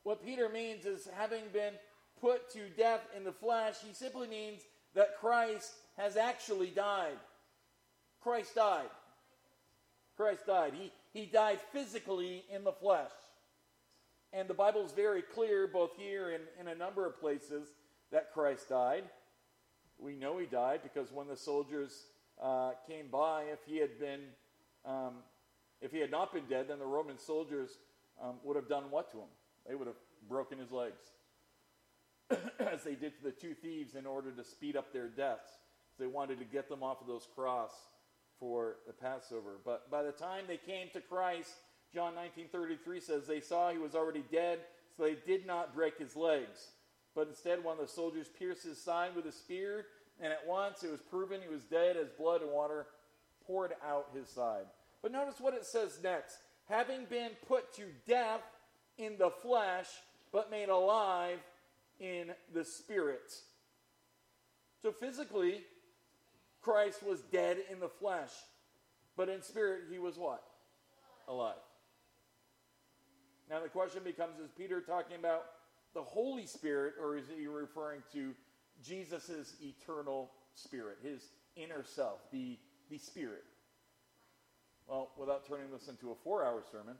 What 0.03 0.25
Peter 0.25 0.49
means 0.49 0.85
is 0.85 1.07
having 1.15 1.43
been 1.53 1.73
put 2.19 2.49
to 2.53 2.69
death 2.75 3.01
in 3.15 3.23
the 3.23 3.31
flesh, 3.31 3.75
he 3.85 3.93
simply 3.93 4.27
means 4.27 4.61
that 4.95 5.19
Christ 5.19 5.73
has 5.97 6.17
actually 6.17 6.71
died. 6.71 7.17
Christ 8.21 8.55
died. 8.55 8.89
Christ 10.15 10.47
died. 10.47 10.73
He, 10.73 10.91
he 11.13 11.25
died 11.27 11.59
physically 11.71 12.43
in 12.53 12.63
the 12.63 12.71
flesh. 12.71 13.11
And 14.37 14.47
the 14.47 14.53
Bible 14.53 14.85
is 14.85 14.91
very 14.91 15.23
clear, 15.23 15.65
both 15.65 15.95
here 15.97 16.29
and 16.29 16.43
in 16.61 16.67
a 16.67 16.75
number 16.75 17.07
of 17.07 17.19
places, 17.19 17.69
that 18.11 18.31
Christ 18.31 18.69
died. 18.69 19.05
We 19.97 20.13
know 20.13 20.37
he 20.37 20.45
died 20.45 20.81
because 20.83 21.11
when 21.11 21.27
the 21.27 21.35
soldiers 21.35 22.03
uh, 22.39 22.73
came 22.87 23.07
by, 23.11 23.45
if 23.51 23.57
he 23.65 23.77
had 23.77 23.99
been, 23.99 24.19
um, 24.85 25.15
if 25.81 25.91
he 25.91 25.97
had 25.97 26.11
not 26.11 26.31
been 26.31 26.45
dead, 26.47 26.67
then 26.69 26.77
the 26.77 26.85
Roman 26.85 27.17
soldiers 27.17 27.79
um, 28.21 28.35
would 28.43 28.55
have 28.55 28.69
done 28.69 28.91
what 28.91 29.09
to 29.11 29.17
him? 29.17 29.29
They 29.67 29.73
would 29.73 29.87
have 29.87 29.97
broken 30.29 30.59
his 30.59 30.71
legs, 30.71 31.01
as 32.59 32.83
they 32.83 32.93
did 32.93 33.17
to 33.17 33.23
the 33.23 33.31
two 33.31 33.55
thieves 33.55 33.95
in 33.95 34.05
order 34.05 34.29
to 34.29 34.43
speed 34.43 34.75
up 34.75 34.93
their 34.93 35.07
deaths. 35.07 35.49
They 35.97 36.05
wanted 36.05 36.37
to 36.37 36.45
get 36.45 36.69
them 36.69 36.83
off 36.83 37.01
of 37.01 37.07
those 37.07 37.27
cross 37.33 37.71
for 38.39 38.75
the 38.85 38.93
Passover. 38.93 39.57
But 39.65 39.89
by 39.89 40.03
the 40.03 40.11
time 40.11 40.43
they 40.47 40.57
came 40.57 40.89
to 40.93 41.01
Christ, 41.01 41.53
John 41.93 42.13
19:33 42.15 42.99
says 42.99 43.25
they 43.25 43.41
saw 43.41 43.71
he 43.71 43.77
was 43.77 43.95
already 43.95 44.23
dead, 44.31 44.59
so 44.95 45.03
they 45.03 45.15
did 45.15 45.45
not 45.45 45.73
break 45.73 45.97
his 45.97 46.15
legs. 46.15 46.71
But 47.15 47.27
instead 47.27 47.63
one 47.63 47.79
of 47.79 47.85
the 47.87 47.91
soldiers 47.91 48.27
pierced 48.27 48.63
his 48.63 48.81
side 48.81 49.15
with 49.15 49.25
a 49.25 49.31
spear, 49.31 49.87
and 50.19 50.31
at 50.31 50.45
once 50.45 50.83
it 50.83 50.91
was 50.91 51.01
proven 51.01 51.41
he 51.41 51.53
was 51.53 51.63
dead 51.63 51.97
as 51.97 52.09
blood 52.09 52.41
and 52.41 52.51
water 52.51 52.87
poured 53.45 53.73
out 53.85 54.09
his 54.13 54.29
side. 54.29 54.65
But 55.01 55.11
notice 55.11 55.39
what 55.39 55.53
it 55.53 55.65
says 55.65 55.99
next. 56.03 56.37
Having 56.69 57.05
been 57.05 57.31
put 57.47 57.73
to 57.75 57.83
death 58.07 58.41
in 58.97 59.17
the 59.17 59.29
flesh, 59.29 59.87
but 60.31 60.51
made 60.51 60.69
alive 60.69 61.39
in 61.99 62.31
the 62.53 62.65
spirit. 62.65 63.33
So 64.81 64.91
physically, 64.91 65.61
Christ 66.61 67.03
was 67.03 67.21
dead 67.21 67.57
in 67.71 67.79
the 67.79 67.89
flesh, 67.89 68.31
but 69.15 69.29
in 69.29 69.41
spirit 69.41 69.83
he 69.89 69.97
was 69.97 70.17
what? 70.17 70.43
Alive. 71.27 71.55
Now 73.49 73.61
the 73.61 73.69
question 73.69 74.01
becomes 74.03 74.39
is 74.39 74.49
Peter 74.57 74.81
talking 74.81 75.17
about 75.17 75.45
the 75.93 76.01
Holy 76.01 76.45
Spirit, 76.45 76.95
or 77.01 77.17
is 77.17 77.25
he 77.35 77.47
referring 77.47 78.01
to 78.13 78.33
Jesus' 78.83 79.55
eternal 79.61 80.31
spirit, 80.53 80.97
his 81.01 81.29
inner 81.55 81.83
self, 81.83 82.19
the, 82.31 82.57
the 82.89 82.97
spirit? 82.97 83.43
Well, 84.87 85.11
without 85.17 85.47
turning 85.47 85.71
this 85.71 85.87
into 85.87 86.11
a 86.11 86.15
four 86.23 86.45
hour 86.45 86.61
sermon, 86.71 86.95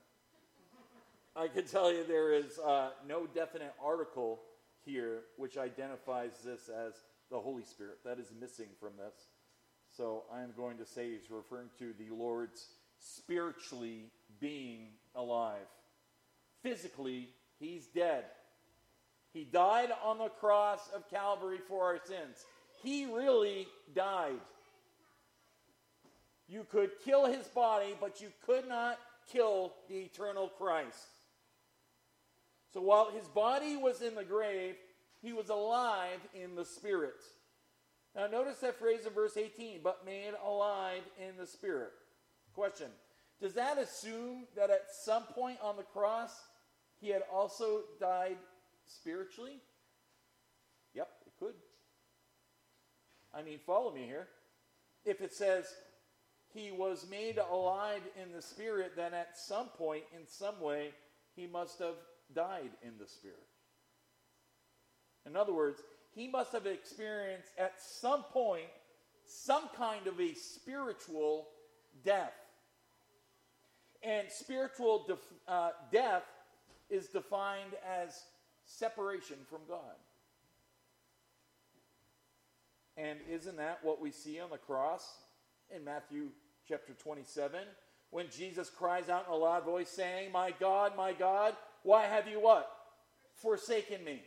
I 1.36 1.48
can 1.48 1.66
tell 1.66 1.92
you 1.92 2.04
there 2.04 2.34
is 2.34 2.58
uh, 2.60 2.90
no 3.08 3.28
definite 3.28 3.74
article 3.84 4.40
here 4.86 5.22
which 5.36 5.58
identifies 5.58 6.32
this 6.44 6.70
as 6.70 6.94
the 7.30 7.40
Holy 7.40 7.64
Spirit. 7.64 8.00
That 8.06 8.20
is 8.20 8.32
missing 8.40 8.68
from 8.80 8.94
this. 8.98 9.14
So 9.96 10.24
I 10.34 10.42
am 10.42 10.54
going 10.56 10.78
to 10.78 10.86
say 10.86 11.12
he's 11.12 11.30
referring 11.30 11.70
to 11.80 11.94
the 11.98 12.14
Lord's 12.16 12.68
spiritually 13.00 14.06
being 14.40 14.90
alive. 15.16 15.68
Physically, 16.63 17.30
he's 17.60 17.88
dead. 17.88 18.26
He 19.34 19.43
died 19.43 19.89
on 20.04 20.17
the 20.17 20.30
cross 20.30 20.89
of 20.96 21.10
Calvary 21.10 21.60
for 21.67 21.86
our 21.86 22.00
sins. 22.04 22.46
He 22.84 23.06
really 23.06 23.67
died. 23.93 24.39
You 26.48 26.65
could 26.70 26.91
kill 27.04 27.26
his 27.26 27.48
body, 27.48 27.96
but 28.00 28.22
you 28.22 28.30
could 28.46 28.67
not 28.67 28.98
kill 29.32 29.74
the 29.89 29.96
eternal 29.96 30.48
Christ. 30.48 31.08
So 32.74 32.82
while 32.82 33.12
his 33.12 33.28
body 33.28 33.76
was 33.76 34.02
in 34.02 34.15
the 34.15 34.24
grave, 34.24 34.76
he 35.22 35.34
was 35.34 35.50
alive 35.50 36.20
in 36.34 36.56
the 36.56 36.65
spirit. 36.65 37.22
Now, 38.17 38.26
notice 38.26 38.58
that 38.60 38.80
phrase 38.80 39.06
in 39.06 39.13
verse 39.13 39.38
18, 39.38 39.82
but 39.84 40.04
made 40.04 40.32
alive 40.43 41.04
in 41.20 41.38
the 41.38 41.46
Spirit. 41.46 41.91
Question 42.56 42.88
Does 43.41 43.54
that 43.54 43.78
assume 43.78 44.45
that 44.56 44.69
at 44.69 44.88
some 45.04 45.23
point 45.23 45.58
on 45.62 45.78
the 45.78 45.84
cross 45.84 46.32
he 47.00 47.10
had 47.10 47.21
also 47.32 47.82
died 48.00 48.38
spiritually? 48.86 49.60
Yep, 50.93 51.10
it 51.28 51.34
could. 51.39 51.54
I 53.34 53.43
mean, 53.43 53.60
follow 53.65 53.93
me 53.93 54.06
here. 54.06 54.28
If 55.06 55.21
it 55.21 55.34
says 55.34 55.65
he 56.54 56.71
was 56.71 57.06
made 57.10 57.38
alive 57.38 58.02
in 58.21 58.32
the 58.32 58.41
Spirit, 58.41 58.93
then 58.95 59.13
at 59.13 59.38
some 59.38 59.67
point, 59.67 60.04
in 60.15 60.26
some 60.26 60.60
way, 60.60 60.91
he 61.36 61.45
must 61.45 61.78
have 61.80 61.95
died 62.34 62.71
in 62.82 62.97
the 63.00 63.08
Spirit. 63.08 63.45
In 65.28 65.36
other 65.36 65.54
words, 65.54 65.82
he 66.15 66.28
must 66.28 66.52
have 66.54 66.65
experienced 66.65 67.50
at 67.60 67.80
some 67.80 68.23
point 68.23 68.65
some 69.26 69.69
kind 69.78 70.08
of 70.08 70.19
a 70.19 70.34
spiritual 70.34 71.47
death. 72.04 72.34
And 74.04 74.30
spiritual 74.30 75.06
def- 75.08 75.34
uh, 75.48 75.72
death 75.92 76.24
is 76.90 77.08
defined 77.08 77.74
as 77.86 78.24
separation 78.66 79.38
from 79.50 79.62
God. 79.68 79.96
And 82.96 83.20
isn't 83.30 83.58
that 83.58 83.80
what 83.84 84.02
we 84.02 84.12
see 84.12 84.40
on 84.40 84.50
the 84.50 84.58
cross 84.58 85.08
in 85.76 85.84
Matthew 85.84 86.30
chapter 86.68 86.94
27? 86.94 87.62
When 88.10 88.28
Jesus 88.30 88.70
cries 88.70 89.10
out 89.10 89.26
in 89.28 89.34
a 89.34 89.36
loud 89.36 89.66
voice, 89.66 89.90
saying, 89.90 90.32
My 90.32 90.52
God, 90.60 90.96
my 90.96 91.14
God, 91.14 91.56
why 91.84 92.06
have 92.06 92.28
you 92.28 92.40
what? 92.40 92.72
Forsaken 93.36 94.04
me. 94.04 94.22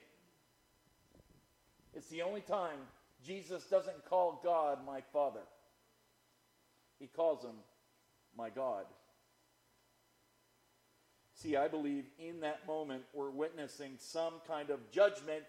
It's 1.94 2.08
the 2.08 2.22
only 2.22 2.42
time 2.42 2.78
Jesus 3.24 3.64
doesn't 3.64 4.08
call 4.08 4.40
God 4.44 4.78
my 4.86 5.00
Father, 5.12 5.40
he 6.98 7.06
calls 7.06 7.42
him 7.42 7.56
my 8.36 8.50
God. 8.50 8.84
See, 11.40 11.56
I 11.56 11.68
believe 11.68 12.04
in 12.18 12.40
that 12.40 12.66
moment 12.66 13.02
we're 13.14 13.30
witnessing 13.30 13.92
some 13.98 14.34
kind 14.46 14.68
of 14.68 14.78
judgment. 14.90 15.44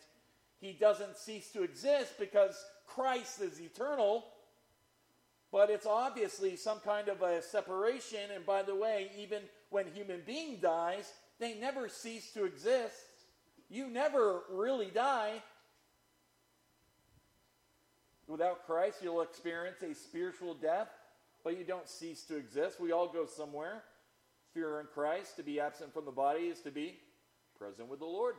He 0.62 0.72
doesn't 0.72 1.18
cease 1.18 1.52
to 1.52 1.64
exist 1.64 2.14
because 2.18 2.56
Christ 2.88 3.42
is 3.42 3.60
eternal, 3.60 4.24
but 5.52 5.70
it's 5.70 5.86
obviously 5.86 6.56
some 6.56 6.80
kind 6.80 7.10
of 7.10 7.22
a 7.22 7.42
separation. 7.42 8.32
And 8.34 8.46
by 8.46 8.64
the 8.64 8.74
way, 8.74 9.12
even 9.18 9.42
when 9.70 9.86
human 9.88 10.22
being 10.26 10.60
dies, 10.62 11.12
they 11.40 11.56
never 11.56 11.90
cease 11.90 12.32
to 12.36 12.46
exist. 12.46 12.96
You 13.70 13.90
never 13.90 14.44
really 14.50 14.92
die. 14.92 15.44
Without 18.28 18.66
Christ, 18.66 19.00
you'll 19.04 19.24
experience 19.24 19.82
a 19.82 19.94
spiritual 19.94 20.54
death, 20.54 20.88
but 21.44 21.58
you 21.58 21.66
don't 21.66 21.90
cease 21.90 22.24
to 22.28 22.38
exist. 22.38 22.80
We 22.80 22.94
all 22.94 23.10
go 23.10 23.26
somewhere. 23.26 23.84
You're 24.54 24.82
in 24.82 24.88
Christ, 24.94 25.38
to 25.38 25.44
be 25.44 25.60
absent 25.60 25.94
from 25.94 26.06
the 26.06 26.12
body 26.12 26.42
is 26.42 26.60
to 26.62 26.72
be 26.72 27.00
present 27.58 27.88
with 27.88 28.00
the 28.00 28.06
Lord. 28.06 28.36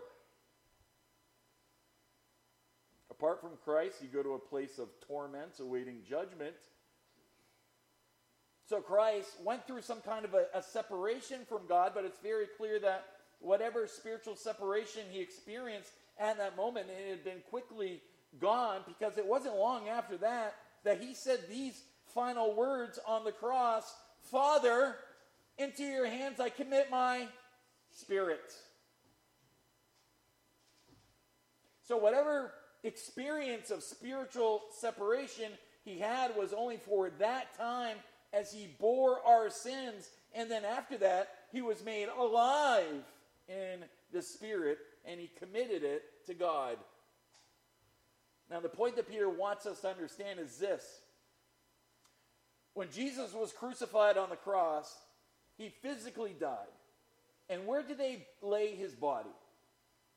Apart 3.11 3.41
from 3.41 3.51
Christ, 3.65 3.97
you 4.03 4.09
go 4.09 4.23
to 4.23 4.35
a 4.35 4.39
place 4.39 4.79
of 4.79 4.89
torments 5.07 5.61
awaiting 5.61 6.01
judgment. 6.09 6.55
So 8.69 8.81
Christ 8.81 9.29
went 9.43 9.67
through 9.67 9.83
some 9.83 10.01
kind 10.01 10.25
of 10.25 10.35
a, 10.35 10.47
a, 10.55 10.63
separation 10.63 11.41
from 11.49 11.67
God, 11.69 11.93
but 11.95 12.05
it's 12.05 12.19
very 12.19 12.47
clear 12.57 12.79
that 12.81 13.07
whatever 13.41 13.87
spiritual 13.87 14.37
separation 14.37 15.03
he 15.11 15.21
experienced 15.21 15.93
at 16.19 16.39
that 16.39 16.57
moment, 16.57 16.87
it 16.91 17.11
had 17.11 17.25
been 17.25 17.43
quickly 17.49 18.01
gone 18.41 18.81
because 18.87 19.19
it 19.19 19.27
wasn't 19.27 19.55
long 19.57 19.89
after 19.89 20.17
that 20.19 20.57
that 20.85 21.01
he 21.01 21.15
said 21.15 21.41
these 21.49 21.83
final 22.15 22.55
words 22.55 22.99
on 23.07 23.25
the 23.25 23.33
cross 23.33 23.95
Father, 24.31 24.97
into 25.59 25.83
your 25.83 26.07
hands 26.07 26.41
I 26.41 26.49
commit 26.49 26.91
my 26.91 27.29
spirit. 27.91 28.53
So, 31.87 31.97
whatever 31.97 32.53
experience 32.85 33.71
of 33.71 33.83
spiritual 33.83 34.63
separation 34.79 35.53
he 35.85 35.99
had 35.99 36.37
was 36.37 36.53
only 36.53 36.77
for 36.77 37.11
that 37.19 37.57
time 37.57 37.97
as 38.33 38.53
he 38.53 38.69
bore 38.79 39.19
our 39.27 39.51
sins. 39.51 40.09
And 40.35 40.51
then 40.51 40.65
after 40.65 40.97
that, 40.99 41.29
he 41.53 41.61
was 41.61 41.85
made 41.85 42.09
alive 42.09 43.05
in 43.49 43.85
the 44.13 44.23
Spirit 44.23 44.79
and 45.05 45.21
he 45.21 45.31
committed 45.39 45.83
it 45.83 46.03
to 46.27 46.35
God. 46.35 46.77
Now, 48.51 48.61
the 48.61 48.69
point 48.69 48.97
that 48.97 49.09
Peter 49.09 49.29
wants 49.29 49.67
us 49.67 49.81
to 49.81 49.89
understand 49.89 50.39
is 50.39 50.59
this. 50.59 50.85
When 52.75 52.91
Jesus 52.91 53.33
was 53.35 53.53
crucified 53.53 54.17
on 54.17 54.31
the 54.31 54.37
cross, 54.37 54.95
he 55.63 55.71
physically 55.83 56.35
died. 56.39 56.57
And 57.49 57.67
where 57.67 57.83
did 57.83 57.99
they 57.99 58.27
lay 58.41 58.75
his 58.75 58.93
body? 58.93 59.31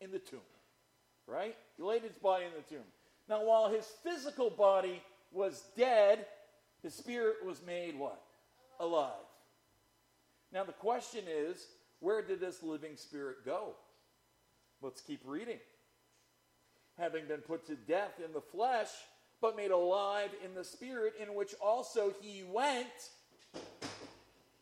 In 0.01 0.12
the 0.12 0.19
tomb. 0.19 0.39
Right? 1.27 1.55
He 1.77 1.84
laid 1.84 2.03
his 2.03 2.17
body 2.17 2.45
in 2.45 2.51
the 2.51 2.75
tomb. 2.75 2.86
Now, 3.27 3.43
while 3.43 3.69
his 3.69 3.86
physical 4.03 4.49
body 4.49 5.01
was 5.31 5.63
dead, 5.75 6.25
his 6.84 6.93
spirit 6.93 7.38
was 7.45 7.62
made 7.65 7.97
what? 7.97 8.21
Alive. 8.79 9.12
Now, 10.51 10.63
the 10.63 10.73
question 10.73 11.23
is 11.27 11.65
where 11.99 12.21
did 12.21 12.39
this 12.39 12.62
living 12.62 12.97
spirit 12.97 13.45
go? 13.45 13.73
Let's 14.81 15.01
keep 15.01 15.21
reading 15.25 15.60
having 16.97 17.25
been 17.27 17.41
put 17.41 17.65
to 17.67 17.75
death 17.75 18.19
in 18.23 18.34
the 18.34 18.41
flesh, 18.41 18.89
but 19.41 19.58
made 19.58 19.71
alive 19.71 20.29
in 20.43 20.53
the 20.55 20.63
spirit, 20.63 21.13
in 21.21 21.34
which 21.36 21.53
also 21.62 22.13
he 22.21 22.43
went 22.51 22.88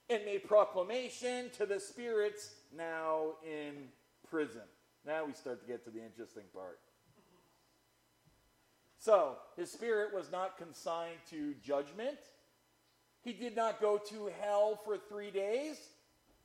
and 0.10 0.26
made 0.26 0.48
proclamation 0.48 1.50
to 1.58 1.66
the 1.66 1.80
spirits 1.80 2.56
now 2.76 3.34
in 3.44 3.90
prison. 4.30 4.62
Now 5.06 5.26
we 5.26 5.34
start 5.34 5.62
to 5.62 5.68
get 5.68 5.84
to 5.86 5.90
the 5.90 6.04
interesting 6.04 6.44
part. 6.54 6.80
So, 9.00 9.36
his 9.58 9.70
spirit 9.70 10.14
was 10.14 10.32
not 10.32 10.58
consigned 10.58 11.18
to 11.30 11.54
judgment. 11.56 12.18
He 13.22 13.34
did 13.34 13.54
not 13.54 13.82
go 13.82 13.98
to 14.10 14.32
hell 14.40 14.80
for 14.86 14.98
three 14.98 15.30
days. 15.30 15.78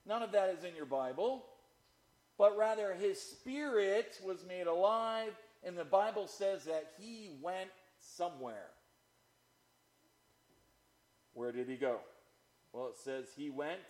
None 0.07 0.23
of 0.23 0.33
that 0.33 0.51
is 0.51 0.65
in 0.65 0.75
your 0.75 0.87
Bible. 0.87 1.45
But 2.37 2.57
rather, 2.57 2.95
his 2.95 3.21
spirit 3.21 4.19
was 4.25 4.45
made 4.47 4.67
alive 4.67 5.35
and 5.65 5.77
the 5.77 5.85
Bible 5.85 6.27
says 6.27 6.65
that 6.65 6.93
he 6.99 7.31
went 7.43 7.71
somewhere. 8.01 8.71
Where 11.35 11.53
did 11.53 11.69
he 11.69 11.77
go? 11.77 11.99
Well, 12.79 12.91
it 12.91 12.97
says 12.97 13.27
he 13.37 13.51
went 13.51 13.81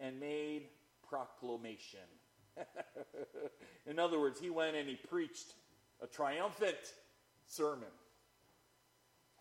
and 0.00 0.18
made 0.18 0.64
proclamation. 1.08 2.00
In 3.86 4.00
other 4.00 4.18
words, 4.18 4.40
he 4.40 4.50
went 4.50 4.74
and 4.74 4.88
he 4.88 4.96
preached 4.96 5.54
a 6.02 6.08
triumphant 6.08 6.94
sermon. 7.46 7.86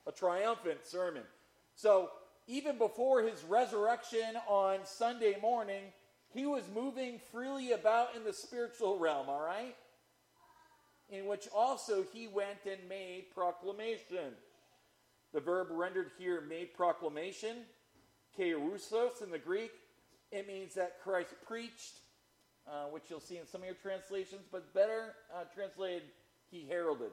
A 0.06 0.12
triumphant 0.12 0.86
sermon. 0.86 1.24
So, 1.74 2.12
even 2.46 2.78
before 2.78 3.24
his 3.24 3.44
resurrection 3.46 4.38
on 4.48 4.82
Sunday 4.84 5.38
morning, 5.42 5.82
he 6.30 6.46
was 6.46 6.62
moving 6.72 7.20
freely 7.32 7.72
about 7.72 8.16
in 8.16 8.24
the 8.24 8.34
spiritual 8.34 9.00
realm, 9.00 9.28
all 9.28 9.42
right? 9.42 9.76
in 11.10 11.26
which 11.26 11.48
also 11.56 12.04
he 12.14 12.28
went 12.28 12.66
and 12.70 12.88
made 12.88 13.32
proclamation. 13.34 14.34
The 15.34 15.40
verb 15.40 15.70
rendered 15.72 16.12
here, 16.20 16.42
made 16.42 16.74
proclamation, 16.74 17.64
kerusso 18.38 19.10
in 19.24 19.32
the 19.32 19.40
Greek, 19.40 19.72
it 20.32 20.48
means 20.48 20.76
that 20.76 21.02
Christ 21.04 21.34
preached, 21.48 22.00
uh, 22.68 22.86
which 22.92 23.04
you'll 23.10 23.20
see 23.20 23.38
in 23.38 23.48
some 23.48 23.62
of 23.62 23.66
your 23.66 23.76
translations, 23.76 24.42
but 24.52 24.74
better 24.74 25.16
uh, 25.34 25.44
translated, 25.54 26.04
he 26.52 26.66
heralded. 26.68 27.12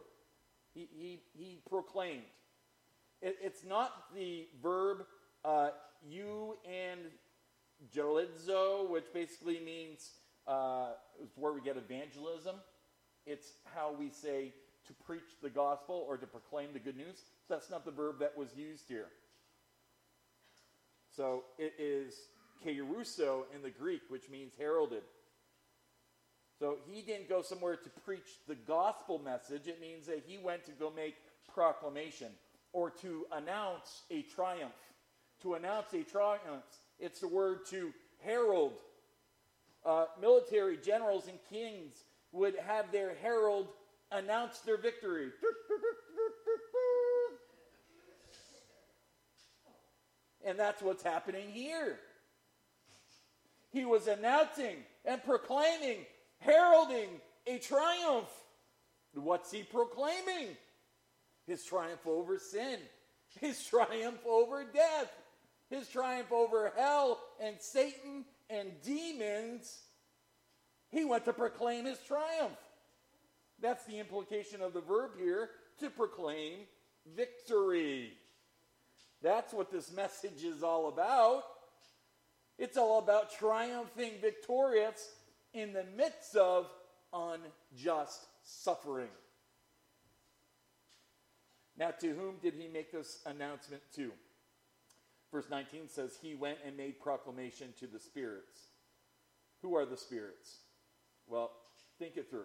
He, 0.74 0.88
he, 0.92 1.20
he 1.37 1.58
proclaimed. 1.68 2.22
It, 3.22 3.37
it's 3.42 3.64
not 3.64 4.14
the 4.14 4.46
verb 4.62 5.04
uh, 5.44 5.70
you 6.06 6.56
and 6.68 7.00
jelizo, 7.94 8.88
which 8.90 9.04
basically 9.12 9.60
means 9.60 10.10
uh, 10.46 10.92
where 11.37 11.52
we 11.52 11.60
get 11.60 11.76
evangelism. 11.76 12.56
It's 13.26 13.52
how 13.74 13.94
we 13.98 14.10
say 14.10 14.52
to 14.87 14.92
preach 15.06 15.22
the 15.42 15.48
gospel 15.48 16.04
or 16.06 16.16
to 16.16 16.26
proclaim 16.26 16.72
the 16.72 16.78
good 16.78 16.96
news. 16.96 17.16
So 17.46 17.54
that's 17.54 17.70
not 17.70 17.84
the 17.84 17.90
verb 17.90 18.18
that 18.20 18.37
was 18.37 18.48
used 18.56 18.84
here. 18.88 19.06
So 21.16 21.44
it 21.59 21.74
is 21.79 22.14
keruso 22.64 23.44
in 23.55 23.62
the 23.62 23.70
Greek, 23.70 24.02
which 24.08 24.29
means 24.31 24.54
heralded. 24.58 25.02
So 26.58 26.79
he 26.88 27.02
didn't 27.02 27.29
go 27.29 27.42
somewhere 27.42 27.77
to 27.77 27.90
preach 28.04 28.38
the 28.48 28.54
gospel 28.54 29.19
message. 29.19 29.67
It 29.67 29.81
means 29.81 30.06
that 30.06 30.23
he 30.27 30.38
went 30.38 30.65
to 30.67 30.73
go 30.73 30.90
make 30.94 31.17
proclamation 31.52 32.29
or 32.73 32.90
to 32.90 33.27
announce 33.33 34.02
a 34.10 34.23
triumph. 34.23 34.73
To 35.42 35.54
announce 35.54 35.92
a 35.92 36.02
triumph, 36.02 36.65
it's 36.98 37.21
the 37.21 37.29
word 37.29 37.67
to 37.71 37.92
herald. 38.25 38.73
Uh, 39.85 40.06
military 40.21 40.79
generals 40.79 41.29
and 41.29 41.38
kings 41.50 42.04
would 42.33 42.54
have 42.67 42.90
their 42.90 43.15
herald 43.21 43.69
announce 44.10 44.60
their 44.60 44.79
victory. 44.79 45.31
And 50.44 50.58
that's 50.58 50.82
what's 50.82 51.02
happening 51.02 51.48
here. 51.50 51.98
He 53.72 53.84
was 53.84 54.06
announcing 54.06 54.76
and 55.04 55.22
proclaiming, 55.24 55.98
heralding 56.38 57.08
a 57.46 57.58
triumph. 57.58 58.28
What's 59.14 59.50
he 59.50 59.62
proclaiming? 59.62 60.56
His 61.46 61.64
triumph 61.64 62.06
over 62.06 62.38
sin, 62.38 62.78
his 63.40 63.64
triumph 63.70 64.20
over 64.26 64.64
death, 64.64 65.12
his 65.70 65.88
triumph 65.88 66.30
over 66.32 66.72
hell 66.76 67.18
and 67.42 67.56
Satan 67.60 68.24
and 68.50 68.70
demons 68.82 69.80
He 70.90 71.04
went 71.04 71.24
to 71.24 71.32
proclaim 71.32 71.86
his 71.86 71.98
triumph. 72.06 72.56
That's 73.60 73.84
the 73.84 73.98
implication 73.98 74.60
of 74.62 74.72
the 74.72 74.80
verb 74.80 75.12
here 75.18 75.50
to 75.80 75.90
proclaim 75.90 76.60
victory. 77.16 78.12
That's 79.25 79.54
what 79.54 79.72
this 79.72 79.90
message 79.90 80.44
is 80.44 80.62
all 80.62 80.88
about. 80.88 81.44
It's 82.58 82.77
all 82.77 82.98
about 82.98 83.33
triumphing 83.33 84.12
victorious 84.20 85.12
in 85.54 85.72
the 85.72 85.87
midst 85.96 86.37
of 86.37 86.66
unjust 87.10 88.20
suffering. 88.42 89.08
Now, 91.79 91.90
to 92.02 92.14
whom 92.14 92.35
did 92.42 92.52
he 92.52 92.68
make 92.68 92.92
this 92.92 93.20
announcement 93.25 93.83
to? 93.96 94.12
Verse 95.33 95.46
19 95.50 95.88
says, 95.88 96.18
He 96.20 96.35
went 96.35 96.58
and 96.64 96.77
made 96.77 97.00
proclamation 97.00 97.68
to 97.81 97.87
the 97.87 97.98
spirits. 97.98 98.60
Who 99.62 99.75
are 99.75 99.87
the 99.87 99.96
spirits? 99.96 100.58
Well, 101.27 101.50
think 101.98 102.18
it 102.18 102.29
through. 102.29 102.44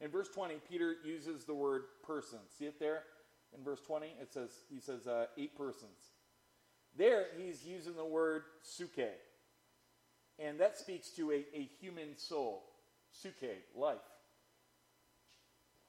In 0.00 0.10
verse 0.10 0.28
20, 0.34 0.54
Peter 0.68 0.94
uses 1.04 1.44
the 1.44 1.54
word 1.54 1.82
person. 2.06 2.38
See 2.58 2.64
it 2.64 2.80
there? 2.80 3.02
In 3.56 3.64
verse 3.64 3.80
20, 3.86 4.06
it 4.20 4.32
says, 4.32 4.50
he 4.72 4.80
says 4.80 5.06
uh, 5.06 5.26
eight 5.36 5.56
persons. 5.56 6.12
There, 6.96 7.26
he's 7.36 7.64
using 7.64 7.96
the 7.96 8.04
word 8.04 8.42
psuche. 8.64 9.10
And 10.38 10.58
that 10.60 10.78
speaks 10.78 11.10
to 11.10 11.30
a, 11.32 11.44
a 11.54 11.68
human 11.80 12.16
soul. 12.16 12.64
Psuche, 13.14 13.56
life. 13.74 13.98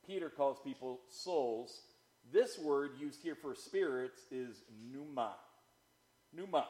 Peter 0.06 0.30
calls 0.30 0.58
people 0.64 1.02
souls. 1.10 1.82
This 2.32 2.58
word 2.58 2.92
used 3.00 3.22
here 3.22 3.36
for 3.36 3.56
spirits 3.56 4.22
is 4.32 4.64
pneuma. 4.92 5.36
Pneuma. 6.34 6.66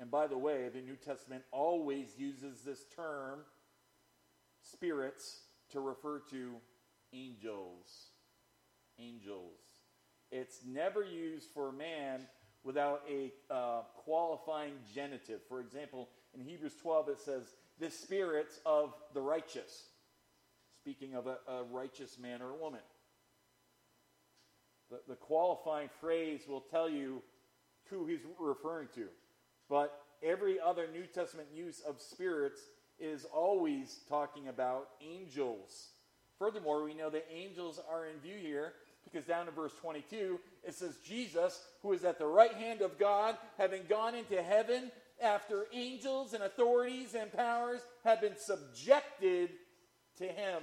And 0.00 0.10
by 0.10 0.26
the 0.26 0.38
way, 0.38 0.68
the 0.68 0.80
New 0.80 0.96
Testament 0.96 1.42
always 1.50 2.08
uses 2.16 2.60
this 2.60 2.84
term, 2.94 3.40
spirits, 4.62 5.40
to 5.70 5.80
refer 5.80 6.20
to 6.30 6.54
angels. 7.12 8.10
Angels. 8.98 9.60
It's 10.30 10.60
never 10.66 11.04
used 11.04 11.48
for 11.54 11.72
man 11.72 12.26
without 12.64 13.02
a 13.08 13.32
uh, 13.52 13.82
qualifying 14.04 14.74
genitive. 14.94 15.40
For 15.48 15.60
example, 15.60 16.08
in 16.34 16.40
Hebrews 16.40 16.74
12, 16.82 17.08
it 17.08 17.18
says, 17.18 17.54
the 17.78 17.90
spirits 17.90 18.58
of 18.66 18.92
the 19.14 19.20
righteous, 19.20 19.84
speaking 20.80 21.14
of 21.14 21.26
a, 21.26 21.38
a 21.50 21.62
righteous 21.64 22.18
man 22.18 22.42
or 22.42 22.50
a 22.50 22.56
woman. 22.56 22.80
The, 24.90 25.00
the 25.08 25.14
qualifying 25.14 25.88
phrase 26.00 26.42
will 26.48 26.60
tell 26.60 26.88
you 26.88 27.22
who 27.90 28.06
he's 28.06 28.20
referring 28.38 28.88
to. 28.94 29.06
But 29.68 30.00
every 30.22 30.58
other 30.60 30.86
New 30.92 31.06
Testament 31.06 31.48
use 31.54 31.80
of 31.80 32.00
spirits 32.00 32.60
is 32.98 33.24
always 33.24 34.00
talking 34.08 34.48
about 34.48 34.88
angels. 35.00 35.90
Furthermore, 36.38 36.84
we 36.84 36.94
know 36.94 37.10
that 37.10 37.26
angels 37.32 37.80
are 37.90 38.06
in 38.06 38.18
view 38.20 38.36
here 38.40 38.72
because 39.10 39.26
down 39.26 39.48
in 39.48 39.54
verse 39.54 39.72
22, 39.80 40.38
it 40.64 40.74
says, 40.74 40.96
Jesus, 41.04 41.60
who 41.82 41.92
is 41.92 42.04
at 42.04 42.18
the 42.18 42.26
right 42.26 42.54
hand 42.54 42.82
of 42.82 42.98
God, 42.98 43.36
having 43.56 43.82
gone 43.88 44.14
into 44.14 44.42
heaven 44.42 44.90
after 45.22 45.66
angels 45.72 46.34
and 46.34 46.42
authorities 46.42 47.14
and 47.14 47.32
powers 47.32 47.80
have 48.04 48.20
been 48.20 48.36
subjected 48.36 49.50
to 50.18 50.24
him. 50.24 50.62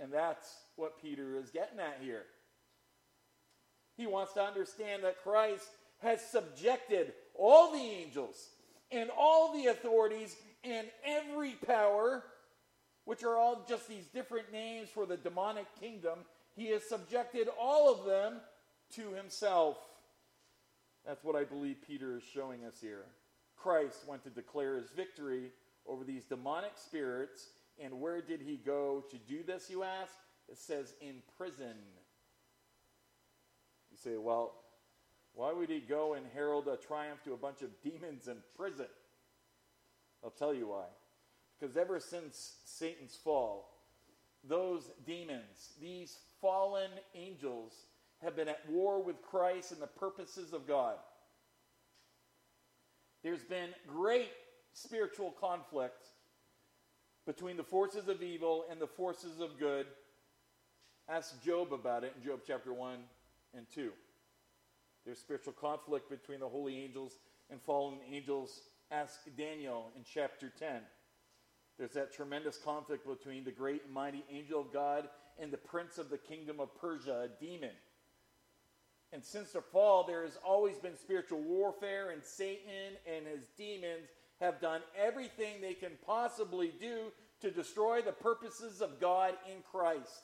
And 0.00 0.12
that's 0.12 0.48
what 0.76 1.00
Peter 1.00 1.36
is 1.36 1.50
getting 1.50 1.78
at 1.78 1.98
here. 2.02 2.24
He 3.96 4.06
wants 4.06 4.32
to 4.34 4.42
understand 4.42 5.04
that 5.04 5.22
Christ 5.22 5.68
has 6.02 6.20
subjected 6.20 7.12
all 7.34 7.72
the 7.72 7.78
angels 7.78 8.48
and 8.90 9.10
all 9.16 9.52
the 9.52 9.66
authorities 9.66 10.36
and 10.64 10.86
every 11.04 11.52
power, 11.66 12.22
which 13.04 13.22
are 13.22 13.36
all 13.36 13.64
just 13.68 13.88
these 13.88 14.06
different 14.06 14.52
names 14.52 14.88
for 14.88 15.06
the 15.06 15.16
demonic 15.16 15.66
kingdom, 15.78 16.20
he 16.60 16.68
has 16.72 16.82
subjected 16.84 17.48
all 17.58 17.90
of 17.90 18.04
them 18.04 18.34
to 18.94 19.14
himself. 19.14 19.78
That's 21.06 21.24
what 21.24 21.34
I 21.34 21.44
believe 21.44 21.76
Peter 21.86 22.18
is 22.18 22.22
showing 22.34 22.66
us 22.66 22.74
here. 22.82 23.06
Christ 23.56 24.06
went 24.06 24.24
to 24.24 24.30
declare 24.30 24.76
his 24.76 24.90
victory 24.90 25.52
over 25.86 26.04
these 26.04 26.26
demonic 26.26 26.72
spirits. 26.76 27.48
And 27.82 27.98
where 27.98 28.20
did 28.20 28.42
he 28.42 28.56
go 28.58 29.02
to 29.10 29.16
do 29.16 29.42
this, 29.42 29.70
you 29.70 29.84
ask? 29.84 30.12
It 30.50 30.58
says 30.58 30.92
in 31.00 31.22
prison. 31.38 31.76
You 33.90 33.96
say, 33.96 34.18
well, 34.18 34.52
why 35.32 35.54
would 35.54 35.70
he 35.70 35.80
go 35.80 36.12
and 36.12 36.26
herald 36.34 36.68
a 36.68 36.76
triumph 36.76 37.22
to 37.24 37.32
a 37.32 37.38
bunch 37.38 37.62
of 37.62 37.70
demons 37.82 38.28
in 38.28 38.36
prison? 38.54 38.88
I'll 40.22 40.28
tell 40.28 40.52
you 40.52 40.68
why. 40.68 40.84
Because 41.58 41.78
ever 41.78 41.98
since 42.00 42.56
Satan's 42.66 43.16
fall, 43.16 43.78
those 44.44 44.90
demons, 45.06 45.72
these 45.80 46.18
fallen 46.40 46.90
angels, 47.14 47.72
have 48.22 48.36
been 48.36 48.48
at 48.48 48.68
war 48.68 49.02
with 49.02 49.22
Christ 49.22 49.72
and 49.72 49.80
the 49.80 49.86
purposes 49.86 50.52
of 50.52 50.66
God. 50.66 50.96
There's 53.22 53.44
been 53.44 53.70
great 53.86 54.30
spiritual 54.72 55.34
conflict 55.40 56.08
between 57.26 57.56
the 57.56 57.62
forces 57.62 58.08
of 58.08 58.22
evil 58.22 58.64
and 58.70 58.80
the 58.80 58.86
forces 58.86 59.40
of 59.40 59.58
good. 59.58 59.86
Ask 61.08 61.42
Job 61.42 61.72
about 61.72 62.04
it 62.04 62.14
in 62.16 62.24
Job 62.24 62.40
chapter 62.46 62.72
1 62.72 62.98
and 63.54 63.66
2. 63.74 63.90
There's 65.04 65.18
spiritual 65.18 65.54
conflict 65.54 66.10
between 66.10 66.40
the 66.40 66.48
holy 66.48 66.78
angels 66.78 67.18
and 67.50 67.60
fallen 67.60 67.98
angels. 68.10 68.60
Ask 68.90 69.20
Daniel 69.36 69.90
in 69.96 70.02
chapter 70.04 70.52
10. 70.58 70.80
There's 71.78 71.92
that 71.92 72.12
tremendous 72.12 72.58
conflict 72.58 73.06
between 73.06 73.44
the 73.44 73.50
great 73.50 73.84
and 73.84 73.94
mighty 73.94 74.24
angel 74.30 74.60
of 74.60 74.72
God 74.72 75.08
and 75.40 75.52
the 75.52 75.56
prince 75.56 75.98
of 75.98 76.10
the 76.10 76.18
kingdom 76.18 76.60
of 76.60 76.74
Persia, 76.80 77.28
a 77.28 77.44
demon. 77.44 77.70
And 79.12 79.24
since 79.24 79.52
the 79.52 79.60
fall, 79.60 80.04
there 80.04 80.22
has 80.22 80.38
always 80.44 80.78
been 80.78 80.96
spiritual 80.96 81.40
warfare, 81.40 82.10
and 82.10 82.22
Satan 82.22 82.96
and 83.06 83.26
his 83.26 83.48
demons 83.56 84.08
have 84.40 84.60
done 84.60 84.82
everything 84.96 85.60
they 85.60 85.74
can 85.74 85.92
possibly 86.06 86.72
do 86.80 87.12
to 87.40 87.50
destroy 87.50 88.02
the 88.02 88.12
purposes 88.12 88.80
of 88.80 89.00
God 89.00 89.34
in 89.50 89.62
Christ. 89.70 90.22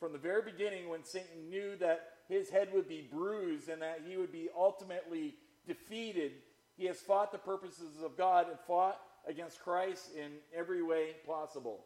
From 0.00 0.12
the 0.12 0.18
very 0.18 0.42
beginning, 0.42 0.88
when 0.88 1.04
Satan 1.04 1.50
knew 1.50 1.76
that 1.76 2.08
his 2.28 2.48
head 2.48 2.68
would 2.72 2.88
be 2.88 3.08
bruised 3.12 3.68
and 3.68 3.82
that 3.82 4.00
he 4.08 4.16
would 4.16 4.32
be 4.32 4.48
ultimately 4.56 5.34
defeated, 5.66 6.32
he 6.76 6.86
has 6.86 6.98
fought 6.98 7.32
the 7.32 7.38
purposes 7.38 8.02
of 8.02 8.16
God 8.16 8.48
and 8.48 8.58
fought 8.66 8.98
against 9.28 9.62
Christ 9.62 10.10
in 10.16 10.32
every 10.56 10.82
way 10.82 11.10
possible. 11.26 11.84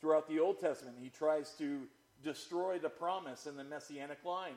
Throughout 0.00 0.28
the 0.28 0.40
Old 0.40 0.60
Testament, 0.60 0.96
he 1.00 1.10
tries 1.10 1.50
to 1.58 1.82
destroy 2.22 2.78
the 2.78 2.88
promise 2.88 3.46
in 3.46 3.56
the 3.56 3.64
messianic 3.64 4.24
line. 4.24 4.54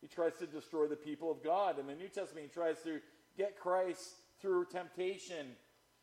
He 0.00 0.08
tries 0.08 0.34
to 0.38 0.46
destroy 0.46 0.86
the 0.86 0.96
people 0.96 1.30
of 1.30 1.42
God. 1.42 1.78
In 1.78 1.86
the 1.86 1.94
New 1.94 2.08
Testament, 2.08 2.46
he 2.46 2.52
tries 2.52 2.80
to 2.82 3.00
get 3.36 3.58
Christ 3.58 4.16
through 4.40 4.66
temptation 4.66 5.46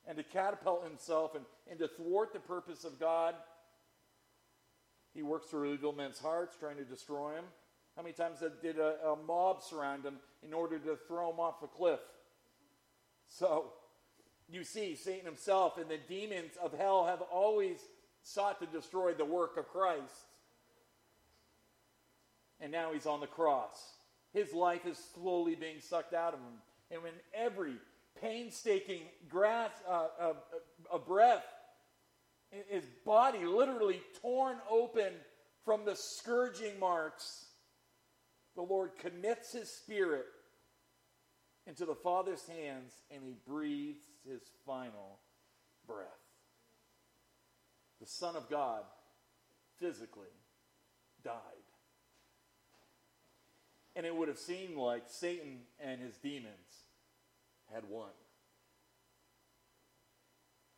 and 0.07 0.17
to 0.17 0.23
catapult 0.23 0.83
himself 0.83 1.35
and, 1.35 1.45
and 1.69 1.79
to 1.79 1.87
thwart 1.87 2.33
the 2.33 2.39
purpose 2.39 2.83
of 2.83 2.99
God. 2.99 3.35
He 5.13 5.21
works 5.21 5.47
through 5.47 5.73
evil 5.73 5.93
men's 5.93 6.19
hearts, 6.19 6.55
trying 6.59 6.77
to 6.77 6.83
destroy 6.83 7.33
them. 7.33 7.45
How 7.95 8.01
many 8.01 8.13
times 8.13 8.39
did 8.61 8.79
a, 8.79 8.95
a 9.05 9.15
mob 9.15 9.61
surround 9.61 10.05
him 10.05 10.15
in 10.43 10.53
order 10.53 10.79
to 10.79 10.97
throw 11.07 11.31
him 11.31 11.39
off 11.39 11.61
a 11.61 11.67
cliff? 11.67 11.99
So, 13.27 13.73
you 14.49 14.63
see, 14.63 14.95
Satan 14.95 15.25
himself 15.25 15.77
and 15.77 15.89
the 15.89 15.99
demons 16.09 16.53
of 16.61 16.73
hell 16.73 17.05
have 17.05 17.21
always 17.21 17.77
sought 18.23 18.59
to 18.59 18.65
destroy 18.67 19.13
the 19.13 19.25
work 19.25 19.57
of 19.57 19.67
Christ. 19.67 20.25
And 22.59 22.71
now 22.71 22.93
he's 22.93 23.05
on 23.05 23.19
the 23.19 23.27
cross. 23.27 23.95
His 24.33 24.53
life 24.53 24.85
is 24.85 24.97
slowly 25.15 25.55
being 25.55 25.79
sucked 25.79 26.13
out 26.13 26.33
of 26.33 26.39
him. 26.39 26.61
And 26.91 27.03
when 27.03 27.13
every 27.33 27.75
painstaking 28.21 29.01
grass, 29.29 29.71
uh, 29.89 30.07
uh, 30.19 30.33
uh, 30.93 30.97
breath, 30.99 31.45
his 32.69 32.83
body 33.05 33.45
literally 33.45 34.01
torn 34.21 34.57
open 34.69 35.13
from 35.65 35.85
the 35.85 35.95
scourging 35.95 36.79
marks, 36.79 37.45
the 38.55 38.61
Lord 38.61 38.91
commits 38.99 39.53
his 39.53 39.69
spirit 39.69 40.25
into 41.65 41.85
the 41.85 41.95
Father's 41.95 42.45
hands 42.47 42.93
and 43.09 43.23
he 43.23 43.35
breathes 43.47 44.03
his 44.27 44.41
final 44.65 45.19
breath 45.87 46.20
the 48.01 48.07
Son 48.07 48.35
of 48.35 48.49
God 48.49 48.81
physically 49.79 50.33
died. 51.23 51.35
And 53.95 54.05
it 54.05 54.15
would 54.15 54.27
have 54.27 54.39
seemed 54.39 54.75
like 54.75 55.03
Satan 55.07 55.59
and 55.79 56.01
his 56.01 56.17
demons 56.17 56.85
had 57.71 57.83
won. 57.87 58.09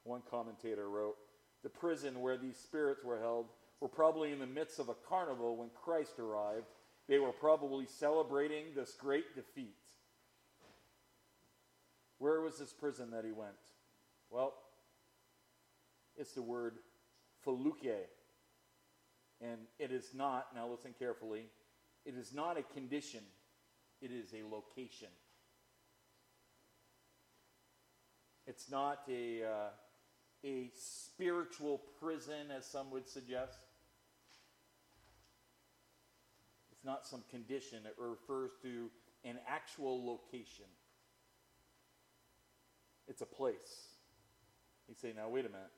One 0.04 0.22
commentator 0.30 0.90
wrote 0.90 1.16
The 1.64 1.70
prison 1.70 2.22
where 2.22 2.38
these 2.38 2.58
spirits 2.58 3.04
were 3.06 3.20
held 3.20 3.46
were 3.80 3.88
probably 3.88 4.34
in 4.34 4.40
the 4.40 4.46
midst 4.46 4.80
of 4.80 4.90
a 4.90 4.96
carnival 5.08 5.56
when 5.56 5.70
Christ 5.82 6.20
arrived. 6.20 6.66
They 7.08 7.20
were 7.20 7.32
probably 7.32 7.86
celebrating 7.86 8.66
this 8.76 8.94
great 9.00 9.36
defeat. 9.36 9.76
Where 12.18 12.42
was 12.42 12.58
this 12.58 12.74
prison 12.74 13.12
that 13.12 13.24
he 13.24 13.32
went? 13.32 13.52
Well, 14.30 14.54
it's 16.18 16.34
the 16.34 16.42
word 16.42 16.76
phulake. 17.46 18.08
And 19.42 19.60
it 19.80 19.92
is 19.92 20.14
not, 20.14 20.48
now 20.56 20.68
listen 20.68 20.94
carefully, 20.98 21.46
it 22.06 22.16
is 22.16 22.34
not 22.34 22.58
a 22.58 22.64
condition, 22.64 23.22
it 24.02 24.12
is 24.12 24.34
a 24.34 24.44
location. 24.54 25.10
It's 28.46 28.70
not 28.70 29.02
a, 29.10 29.44
uh, 29.44 29.70
a 30.44 30.70
spiritual 30.76 31.82
prison, 32.00 32.52
as 32.56 32.66
some 32.66 32.92
would 32.92 33.08
suggest. 33.08 33.58
It's 36.72 36.84
not 36.84 37.08
some 37.08 37.24
condition, 37.30 37.80
it 37.86 37.96
refers 37.98 38.52
to 38.62 38.90
an 39.24 39.38
actual 39.48 40.06
location. 40.06 40.66
It's 43.08 43.22
a 43.22 43.26
place. 43.26 43.88
You 44.88 44.96
say, 44.96 45.14
now 45.16 45.30
wait 45.30 45.46
a 45.46 45.50
minute. 45.50 45.72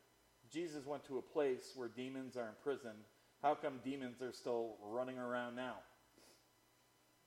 Jesus 0.52 0.86
went 0.86 1.06
to 1.06 1.18
a 1.18 1.22
place 1.22 1.74
where 1.76 1.88
demons 1.88 2.38
are 2.38 2.50
imprisoned. 2.50 3.00
How 3.41 3.56
come 3.56 3.80
demons 3.84 4.22
are 4.22 4.32
still 4.32 4.76
running 4.82 5.18
around 5.18 5.56
now? 5.56 5.76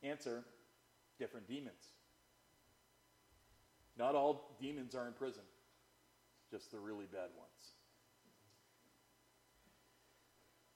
Answer 0.02 0.44
different 1.18 1.48
demons. 1.48 1.92
Not 3.98 4.14
all 4.14 4.56
demons 4.60 4.94
are 4.94 5.06
in 5.06 5.12
prison, 5.12 5.42
just 6.50 6.70
the 6.70 6.78
really 6.78 7.06
bad 7.06 7.30
ones. 7.36 7.72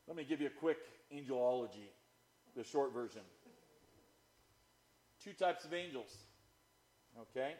Let 0.09 0.17
me 0.17 0.25
give 0.25 0.41
you 0.41 0.49
a 0.49 0.51
quick 0.51 0.79
angelology, 1.15 1.89
the 2.57 2.65
short 2.65 2.93
version. 2.93 3.23
Two 5.23 5.33
types 5.33 5.65
of 5.65 5.73
angels. 5.73 6.17
Okay? 7.21 7.55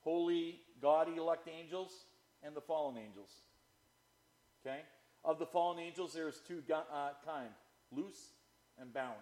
Holy, 0.00 0.60
God 0.80 1.08
elect 1.16 1.48
angels 1.48 1.92
and 2.42 2.54
the 2.54 2.60
fallen 2.60 2.96
angels. 2.96 3.30
Okay? 4.64 4.80
Of 5.24 5.38
the 5.38 5.46
fallen 5.46 5.78
angels, 5.78 6.12
there's 6.12 6.40
two 6.46 6.62
uh, 6.72 7.10
kind 7.24 7.48
loose 7.92 8.30
and 8.78 8.92
bound. 8.92 9.16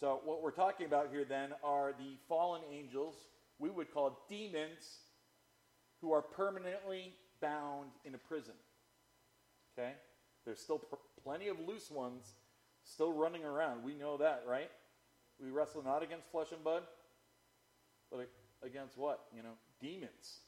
So, 0.00 0.20
what 0.24 0.42
we're 0.42 0.50
talking 0.50 0.86
about 0.86 1.08
here 1.10 1.24
then 1.24 1.50
are 1.62 1.92
the 1.92 2.16
fallen 2.28 2.62
angels, 2.70 3.14
we 3.58 3.70
would 3.70 3.92
call 3.92 4.24
demons, 4.28 4.98
who 6.00 6.12
are 6.12 6.20
permanently 6.20 7.14
bound 7.40 7.90
in 8.04 8.14
a 8.14 8.18
prison. 8.18 8.54
Okay? 9.78 9.92
There's 10.44 10.60
still 10.60 10.78
pr- 10.78 10.96
plenty 11.22 11.48
of 11.48 11.56
loose 11.66 11.90
ones 11.90 12.34
still 12.84 13.12
running 13.12 13.44
around. 13.44 13.82
We 13.82 13.94
know 13.94 14.18
that, 14.18 14.44
right? 14.46 14.70
We 15.42 15.50
wrestle 15.50 15.82
not 15.82 16.02
against 16.02 16.30
flesh 16.30 16.48
and 16.52 16.62
blood, 16.62 16.82
but 18.10 18.28
against 18.62 18.98
what? 18.98 19.20
You 19.34 19.42
know, 19.42 19.54
demons, 19.80 20.40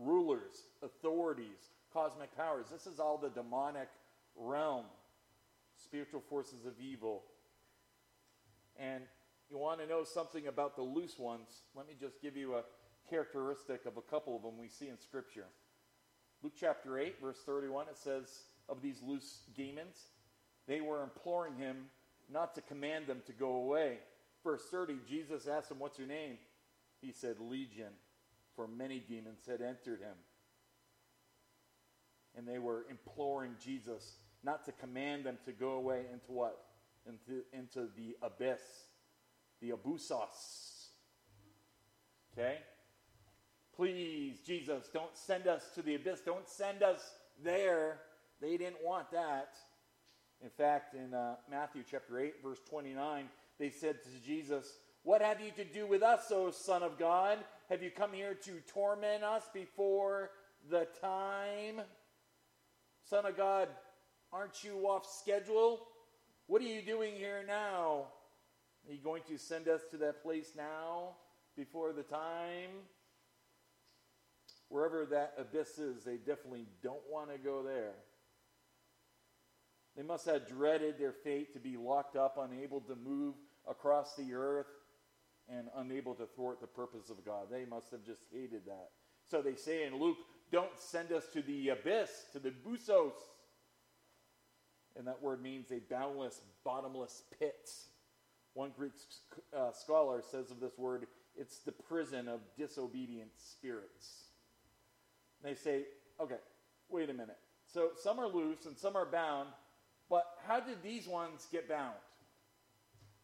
rulers, 0.00 0.64
authorities, 0.82 1.70
cosmic 1.92 2.36
powers. 2.36 2.66
This 2.72 2.86
is 2.86 2.98
all 2.98 3.18
the 3.18 3.30
demonic 3.30 3.88
realm, 4.36 4.86
spiritual 5.76 6.22
forces 6.28 6.66
of 6.66 6.72
evil 6.80 7.22
and 8.80 9.02
you 9.50 9.58
want 9.58 9.80
to 9.80 9.86
know 9.86 10.04
something 10.04 10.46
about 10.46 10.74
the 10.74 10.82
loose 10.82 11.18
ones, 11.18 11.48
let 11.76 11.86
me 11.86 11.94
just 12.00 12.22
give 12.22 12.36
you 12.36 12.54
a 12.54 12.62
characteristic 13.08 13.84
of 13.84 13.96
a 13.96 14.02
couple 14.02 14.34
of 14.34 14.42
them 14.42 14.58
we 14.58 14.68
see 14.68 14.88
in 14.88 14.98
Scripture. 14.98 15.46
Luke 16.42 16.54
chapter 16.58 16.98
8, 16.98 17.20
verse 17.20 17.38
31, 17.44 17.88
it 17.88 17.98
says 17.98 18.24
of 18.68 18.80
these 18.80 19.02
loose 19.02 19.42
demons, 19.54 19.96
they 20.66 20.80
were 20.80 21.02
imploring 21.02 21.56
him 21.56 21.76
not 22.32 22.54
to 22.54 22.62
command 22.62 23.06
them 23.06 23.20
to 23.26 23.32
go 23.32 23.56
away. 23.56 23.98
Verse 24.42 24.62
30, 24.70 24.98
Jesus 25.08 25.46
asked 25.46 25.70
him, 25.70 25.78
What's 25.78 25.98
your 25.98 26.08
name? 26.08 26.38
He 27.02 27.12
said, 27.12 27.36
Legion, 27.40 27.92
for 28.60 28.68
many 28.68 28.98
demons 28.98 29.38
had 29.48 29.62
entered 29.62 30.00
him. 30.00 30.16
And 32.36 32.46
they 32.46 32.58
were 32.58 32.84
imploring 32.90 33.52
Jesus 33.64 34.18
not 34.44 34.66
to 34.66 34.72
command 34.72 35.24
them 35.24 35.38
to 35.46 35.52
go 35.52 35.70
away 35.70 36.04
into 36.12 36.32
what? 36.32 36.58
into, 37.08 37.42
into 37.54 37.88
the 37.96 38.18
abyss, 38.20 38.60
the 39.62 39.70
abusos. 39.70 40.90
Okay? 42.32 42.58
Please, 43.74 44.40
Jesus, 44.46 44.90
don't 44.92 45.16
send 45.16 45.46
us 45.46 45.64
to 45.74 45.80
the 45.80 45.94
abyss. 45.94 46.20
Don't 46.20 46.46
send 46.46 46.82
us 46.82 47.00
there. 47.42 48.00
They 48.42 48.58
didn't 48.58 48.84
want 48.84 49.10
that. 49.12 49.54
In 50.42 50.50
fact, 50.50 50.94
in 50.94 51.14
uh, 51.14 51.36
Matthew 51.50 51.82
chapter 51.90 52.20
8, 52.20 52.34
verse 52.42 52.60
29, 52.68 53.24
they 53.58 53.70
said 53.70 54.02
to 54.02 54.26
Jesus, 54.26 54.66
What 55.02 55.22
have 55.22 55.40
you 55.40 55.50
to 55.56 55.64
do 55.64 55.86
with 55.86 56.02
us, 56.02 56.30
O 56.30 56.50
Son 56.50 56.82
of 56.82 56.98
God? 56.98 57.38
Have 57.70 57.84
you 57.84 57.90
come 57.92 58.12
here 58.12 58.34
to 58.34 58.50
torment 58.66 59.22
us 59.22 59.44
before 59.54 60.30
the 60.68 60.88
time? 61.00 61.80
Son 63.04 63.24
of 63.24 63.36
God, 63.36 63.68
aren't 64.32 64.64
you 64.64 64.88
off 64.88 65.06
schedule? 65.06 65.86
What 66.48 66.60
are 66.62 66.66
you 66.66 66.82
doing 66.82 67.14
here 67.14 67.44
now? 67.46 68.06
Are 68.88 68.92
you 68.92 68.98
going 68.98 69.22
to 69.28 69.38
send 69.38 69.68
us 69.68 69.82
to 69.92 69.98
that 69.98 70.20
place 70.24 70.50
now 70.56 71.10
before 71.56 71.92
the 71.92 72.02
time? 72.02 72.70
Wherever 74.68 75.06
that 75.06 75.34
abyss 75.38 75.78
is, 75.78 76.02
they 76.02 76.16
definitely 76.16 76.66
don't 76.82 77.08
want 77.08 77.30
to 77.30 77.38
go 77.38 77.62
there. 77.62 77.92
They 79.96 80.02
must 80.02 80.26
have 80.26 80.48
dreaded 80.48 80.98
their 80.98 81.12
fate 81.12 81.52
to 81.52 81.60
be 81.60 81.76
locked 81.76 82.16
up, 82.16 82.36
unable 82.36 82.80
to 82.80 82.96
move 82.96 83.36
across 83.68 84.16
the 84.16 84.34
earth, 84.34 84.66
and 85.50 85.68
unable 85.76 86.14
to 86.14 86.26
thwart 86.26 86.60
the 86.60 86.66
purpose 86.66 87.10
of 87.10 87.24
God. 87.24 87.46
They 87.50 87.64
must 87.64 87.90
have 87.90 88.04
just 88.04 88.22
hated 88.32 88.66
that. 88.66 88.90
So 89.28 89.42
they 89.42 89.54
say 89.54 89.86
in 89.86 89.98
Luke, 89.98 90.18
don't 90.52 90.78
send 90.78 91.12
us 91.12 91.24
to 91.32 91.42
the 91.42 91.70
abyss, 91.70 92.10
to 92.32 92.38
the 92.38 92.50
busos. 92.50 93.12
And 94.96 95.06
that 95.06 95.22
word 95.22 95.42
means 95.42 95.70
a 95.70 95.80
boundless, 95.92 96.40
bottomless 96.64 97.22
pit. 97.38 97.70
One 98.54 98.72
Greek 98.76 98.92
uh, 99.56 99.72
scholar 99.72 100.22
says 100.28 100.50
of 100.50 100.60
this 100.60 100.76
word, 100.76 101.06
it's 101.36 101.58
the 101.58 101.72
prison 101.72 102.28
of 102.28 102.40
disobedient 102.58 103.30
spirits. 103.36 104.24
And 105.42 105.50
they 105.50 105.58
say, 105.58 105.84
okay, 106.20 106.38
wait 106.88 107.08
a 107.08 107.14
minute. 107.14 107.38
So 107.72 107.90
some 108.02 108.18
are 108.18 108.26
loose 108.26 108.66
and 108.66 108.76
some 108.76 108.96
are 108.96 109.06
bound, 109.06 109.48
but 110.08 110.24
how 110.46 110.58
did 110.58 110.82
these 110.82 111.06
ones 111.06 111.46
get 111.52 111.68
bound? 111.68 111.94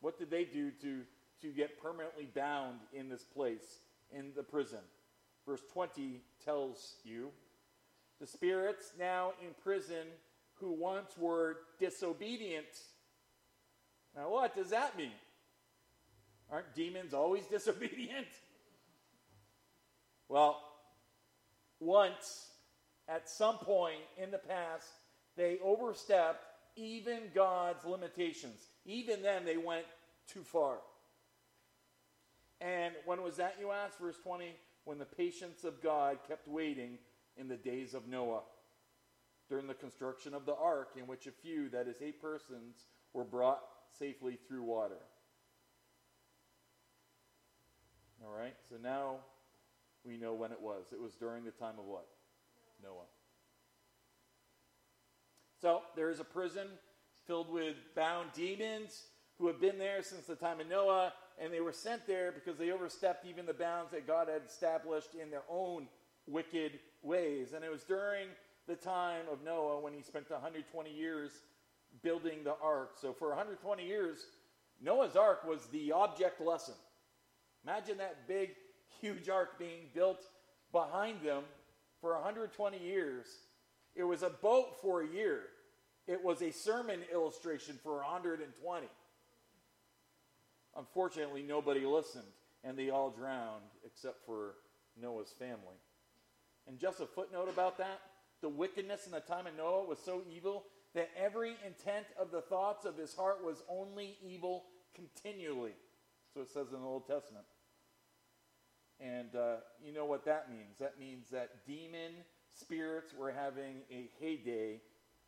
What 0.00 0.18
did 0.18 0.30
they 0.30 0.44
do 0.44 0.70
to, 0.82 1.02
to 1.42 1.48
get 1.48 1.80
permanently 1.80 2.28
bound 2.34 2.80
in 2.92 3.08
this 3.08 3.24
place, 3.24 3.80
in 4.12 4.32
the 4.36 4.42
prison? 4.42 4.80
Verse 5.46 5.62
20 5.72 6.20
tells 6.44 6.94
you 7.04 7.30
the 8.20 8.26
spirits 8.26 8.92
now 8.98 9.32
in 9.42 9.54
prison 9.62 10.06
who 10.54 10.72
once 10.72 11.16
were 11.18 11.58
disobedient. 11.78 12.66
Now, 14.16 14.30
what 14.30 14.56
does 14.56 14.70
that 14.70 14.96
mean? 14.96 15.12
Aren't 16.50 16.74
demons 16.74 17.12
always 17.12 17.46
disobedient? 17.50 18.26
Well, 20.28 20.60
once, 21.78 22.48
at 23.08 23.28
some 23.28 23.58
point 23.58 24.00
in 24.16 24.30
the 24.30 24.38
past, 24.38 24.88
they 25.36 25.58
overstepped 25.62 26.44
even 26.74 27.30
God's 27.34 27.84
limitations. 27.84 28.60
Even 28.84 29.22
then, 29.22 29.44
they 29.44 29.56
went 29.56 29.86
too 30.32 30.42
far. 30.42 30.78
And 32.60 32.94
when 33.04 33.22
was 33.22 33.36
that, 33.36 33.56
you 33.60 33.70
ask? 33.70 33.98
Verse 33.98 34.16
20 34.22 34.56
when 34.86 34.98
the 34.98 35.04
patience 35.04 35.64
of 35.64 35.82
God 35.82 36.18
kept 36.28 36.46
waiting 36.46 36.98
in 37.36 37.48
the 37.48 37.56
days 37.56 37.92
of 37.92 38.06
Noah 38.06 38.42
during 39.48 39.66
the 39.66 39.74
construction 39.74 40.32
of 40.32 40.46
the 40.46 40.54
ark, 40.54 40.90
in 40.96 41.08
which 41.08 41.26
a 41.26 41.32
few, 41.32 41.68
that 41.70 41.88
is, 41.88 41.96
eight 42.00 42.22
persons, 42.22 42.86
were 43.12 43.24
brought 43.24 43.62
safely 43.98 44.38
through 44.46 44.62
water. 44.62 44.98
All 48.24 48.32
right, 48.32 48.54
so 48.70 48.76
now 48.80 49.16
we 50.04 50.16
know 50.16 50.34
when 50.34 50.52
it 50.52 50.60
was. 50.60 50.86
It 50.92 51.00
was 51.00 51.14
during 51.14 51.44
the 51.44 51.50
time 51.50 51.78
of 51.80 51.84
what? 51.84 52.06
Noah. 52.80 53.06
So 55.60 55.82
there 55.96 56.10
is 56.10 56.20
a 56.20 56.24
prison 56.24 56.68
filled 57.26 57.50
with 57.50 57.74
bound 57.96 58.30
demons 58.34 59.02
who 59.38 59.48
have 59.48 59.60
been 59.60 59.78
there 59.78 60.00
since 60.02 60.26
the 60.26 60.36
time 60.36 60.60
of 60.60 60.68
Noah, 60.68 61.12
and 61.38 61.52
they 61.52 61.60
were 61.60 61.72
sent 61.72 62.06
there 62.06 62.32
because 62.32 62.58
they 62.58 62.70
overstepped 62.70 63.26
even 63.26 63.46
the 63.46 63.52
bounds 63.54 63.92
that 63.92 64.06
God 64.06 64.28
had 64.28 64.42
established 64.46 65.14
in 65.20 65.30
their 65.30 65.42
own 65.50 65.86
wicked 66.26 66.78
ways. 67.02 67.52
And 67.52 67.64
it 67.64 67.70
was 67.70 67.84
during 67.84 68.28
the 68.66 68.74
time 68.74 69.24
of 69.30 69.44
Noah 69.44 69.80
when 69.80 69.92
he 69.92 70.02
spent 70.02 70.30
120 70.30 70.90
years 70.90 71.30
building 72.02 72.42
the 72.44 72.56
ark. 72.62 72.92
So 73.00 73.12
for 73.12 73.28
120 73.28 73.86
years, 73.86 74.26
Noah's 74.82 75.16
ark 75.16 75.44
was 75.46 75.66
the 75.66 75.92
object 75.92 76.40
lesson. 76.40 76.74
Imagine 77.64 77.98
that 77.98 78.26
big, 78.28 78.50
huge 79.00 79.28
ark 79.28 79.58
being 79.58 79.90
built 79.94 80.22
behind 80.72 81.22
them 81.22 81.42
for 82.00 82.14
120 82.14 82.78
years. 82.78 83.26
It 83.94 84.04
was 84.04 84.22
a 84.22 84.30
boat 84.30 84.80
for 84.80 85.02
a 85.02 85.06
year. 85.06 85.42
It 86.06 86.22
was 86.22 86.42
a 86.42 86.52
sermon 86.52 87.00
illustration 87.12 87.78
for 87.82 87.96
120. 87.96 88.86
Unfortunately, 90.76 91.42
nobody 91.42 91.84
listened. 91.84 92.24
and 92.64 92.76
they 92.76 92.90
all 92.90 93.10
drowned 93.10 93.70
except 93.84 94.26
for 94.26 94.54
Noah's 95.00 95.32
family. 95.38 95.78
And 96.66 96.80
just 96.80 97.00
a 97.00 97.06
footnote 97.06 97.48
about 97.48 97.78
that 97.78 98.00
the 98.40 98.48
wickedness 98.48 99.06
in 99.06 99.12
the 99.12 99.20
time 99.20 99.46
of 99.46 99.56
Noah 99.56 99.84
was 99.84 99.98
so 99.98 100.22
evil 100.30 100.64
that 100.94 101.10
every 101.16 101.56
intent 101.66 102.06
of 102.20 102.30
the 102.30 102.42
thoughts 102.42 102.84
of 102.84 102.96
his 102.96 103.14
heart 103.14 103.44
was 103.44 103.62
only 103.68 104.16
evil 104.22 104.64
continually. 104.94 105.74
So 106.32 106.42
it 106.42 106.48
says 106.48 106.68
in 106.72 106.80
the 106.80 106.86
Old 106.86 107.06
Testament. 107.06 107.44
And 109.00 109.34
uh, 109.34 109.56
you 109.82 109.92
know 109.92 110.06
what 110.06 110.24
that 110.24 110.50
means? 110.50 110.78
That 110.80 110.98
means 110.98 111.28
that 111.30 111.66
demon 111.66 112.12
spirits 112.52 113.12
were 113.14 113.30
having 113.30 113.82
a 113.90 114.08
heyday 114.18 114.80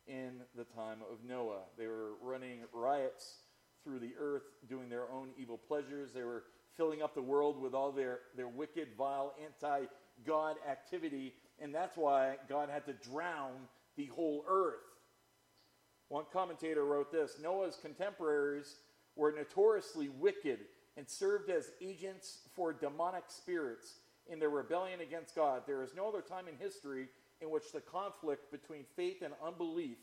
in 0.07 0.41
the 0.55 0.63
time 0.63 0.99
of 1.11 1.23
Noah. 1.27 1.61
They 1.77 1.87
were 1.87 2.13
running 2.21 2.61
riots 2.73 3.37
through 3.83 3.99
the 3.99 4.13
earth, 4.19 4.43
doing 4.67 4.89
their 4.89 5.09
own 5.11 5.29
evil 5.37 5.57
pleasures. 5.57 6.11
They 6.13 6.23
were 6.23 6.43
filling 6.77 7.01
up 7.01 7.15
the 7.15 7.21
world 7.21 7.61
with 7.61 7.73
all 7.73 7.91
their, 7.91 8.19
their 8.35 8.47
wicked, 8.47 8.89
vile, 8.97 9.33
anti 9.43 9.85
God 10.25 10.55
activity. 10.69 11.33
And 11.59 11.73
that's 11.73 11.97
why 11.97 12.35
God 12.47 12.69
had 12.69 12.85
to 12.85 12.93
drown 12.93 13.67
the 13.97 14.07
whole 14.07 14.45
earth. 14.47 14.75
One 16.07 16.25
commentator 16.31 16.85
wrote 16.85 17.11
this 17.11 17.37
Noah's 17.41 17.77
contemporaries 17.81 18.77
were 19.15 19.31
notoriously 19.31 20.09
wicked 20.09 20.59
and 20.97 21.07
served 21.07 21.49
as 21.49 21.71
agents 21.81 22.39
for 22.55 22.73
demonic 22.73 23.25
spirits 23.27 23.99
in 24.27 24.39
their 24.39 24.49
rebellion 24.49 25.01
against 25.01 25.35
God. 25.35 25.63
There 25.67 25.83
is 25.83 25.95
no 25.95 26.07
other 26.07 26.21
time 26.21 26.47
in 26.47 26.55
history 26.57 27.07
in 27.41 27.49
which 27.49 27.71
the 27.71 27.81
conflict 27.81 28.51
between 28.51 28.83
faith 28.95 29.21
and 29.21 29.33
unbelief, 29.45 29.97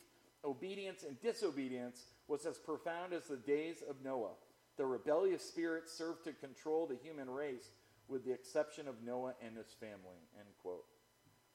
obedience 0.46 1.02
and 1.02 1.20
disobedience, 1.20 2.04
was 2.28 2.46
as 2.46 2.58
profound 2.58 3.12
as 3.12 3.24
the 3.24 3.36
days 3.36 3.82
of 3.88 3.96
Noah. 4.04 4.34
The 4.76 4.86
rebellious 4.86 5.42
spirit 5.42 5.88
served 5.88 6.24
to 6.24 6.32
control 6.32 6.86
the 6.86 6.96
human 7.02 7.28
race, 7.28 7.70
with 8.08 8.24
the 8.24 8.32
exception 8.32 8.86
of 8.86 9.02
Noah 9.04 9.34
and 9.44 9.56
his 9.56 9.74
family. 9.80 10.20
End 10.38 10.48
quote. 10.62 10.84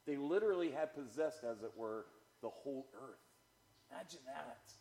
They 0.05 0.17
literally 0.17 0.71
had 0.71 0.93
possessed, 0.95 1.43
as 1.43 1.63
it 1.63 1.71
were, 1.75 2.05
the 2.41 2.49
whole 2.49 2.87
earth. 2.95 3.19
Imagine 3.91 4.19
that. 4.25 4.73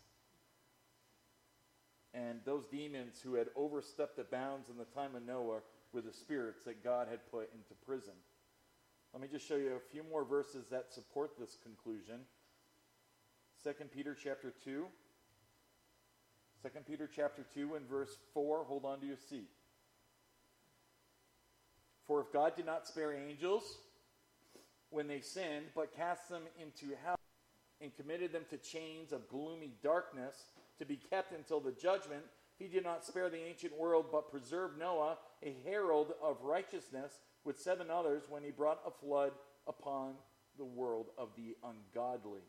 And 2.13 2.41
those 2.45 2.65
demons 2.67 3.21
who 3.23 3.35
had 3.35 3.49
overstepped 3.55 4.17
the 4.17 4.25
bounds 4.25 4.69
in 4.69 4.77
the 4.77 4.85
time 4.85 5.15
of 5.15 5.25
Noah 5.25 5.61
were 5.93 6.01
the 6.01 6.13
spirits 6.13 6.63
that 6.65 6.83
God 6.83 7.07
had 7.09 7.31
put 7.31 7.51
into 7.53 7.75
prison. 7.87 8.15
Let 9.13 9.23
me 9.23 9.29
just 9.31 9.47
show 9.47 9.57
you 9.57 9.75
a 9.75 9.93
few 9.93 10.03
more 10.09 10.25
verses 10.25 10.67
that 10.71 10.93
support 10.93 11.33
this 11.39 11.57
conclusion. 11.63 12.21
2 13.63 13.73
Peter 13.95 14.17
chapter 14.21 14.55
2. 14.65 14.87
2 16.63 16.69
Peter 16.87 17.09
chapter 17.15 17.45
2 17.55 17.75
and 17.75 17.89
verse 17.89 18.17
4. 18.33 18.65
Hold 18.65 18.85
on 18.87 19.01
to 19.01 19.07
your 19.07 19.17
seat. 19.17 19.51
For 22.07 22.21
if 22.21 22.33
God 22.33 22.57
did 22.57 22.67
not 22.67 22.89
spare 22.89 23.13
angels 23.13 23.79
when 24.89 25.07
they 25.07 25.21
sinned, 25.21 25.67
but 25.75 25.95
cast 25.95 26.29
them 26.29 26.43
into 26.61 26.97
hell 27.05 27.17
and 27.81 27.95
committed 27.97 28.33
them 28.33 28.45
to 28.51 28.57
chains 28.57 29.13
of 29.13 29.29
gloomy 29.29 29.75
darkness 29.83 30.45
to 30.79 30.87
be 30.87 30.97
kept 30.97 31.33
until 31.33 31.61
the 31.61 31.73
judgment, 31.73 32.23
he 32.59 32.67
did 32.67 32.83
not 32.83 33.05
spare 33.05 33.29
the 33.29 33.43
ancient 33.43 33.79
world, 33.79 34.07
but 34.11 34.31
preserved 34.31 34.79
Noah, 34.79 35.19
a 35.43 35.55
herald 35.65 36.13
of 36.23 36.43
righteousness, 36.43 37.21
with 37.45 37.59
seven 37.59 37.91
others 37.91 38.23
when 38.29 38.43
he 38.43 38.51
brought 38.51 38.81
a 38.87 38.91
flood 38.91 39.33
upon 39.67 40.15
the 40.59 40.65
world 40.65 41.07
of 41.17 41.29
the 41.37 41.57
ungodly. 41.63 42.43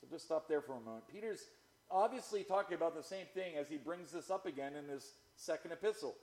So 0.00 0.06
just 0.10 0.24
stop 0.24 0.48
there 0.48 0.62
for 0.62 0.72
a 0.72 0.80
moment. 0.80 1.04
Peter's 1.12 1.44
obviously 1.90 2.44
talking 2.44 2.76
about 2.76 2.96
the 2.96 3.02
same 3.02 3.26
thing 3.34 3.56
as 3.56 3.68
he 3.68 3.76
brings 3.76 4.12
this 4.12 4.30
up 4.30 4.46
again 4.46 4.74
in 4.76 4.88
his 4.88 5.14
second 5.36 5.72
epistle. 5.72 6.14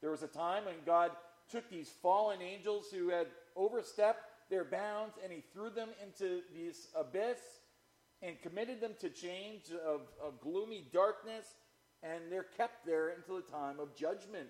There 0.00 0.10
was 0.10 0.22
a 0.22 0.28
time 0.28 0.64
when 0.64 0.76
God 0.84 1.10
took 1.50 1.68
these 1.70 1.90
fallen 2.02 2.40
angels 2.42 2.86
who 2.92 3.08
had 3.08 3.26
overstepped 3.54 4.24
their 4.50 4.64
bounds 4.64 5.14
and 5.22 5.32
he 5.32 5.42
threw 5.52 5.70
them 5.70 5.88
into 6.02 6.42
this 6.54 6.88
abyss 6.94 7.38
and 8.22 8.40
committed 8.40 8.80
them 8.80 8.94
to 9.00 9.10
chains 9.10 9.70
of, 9.86 10.02
of 10.22 10.40
gloomy 10.40 10.86
darkness, 10.92 11.44
and 12.02 12.30
they're 12.30 12.46
kept 12.56 12.86
there 12.86 13.10
until 13.10 13.36
the 13.36 13.42
time 13.42 13.78
of 13.78 13.94
judgment. 13.94 14.48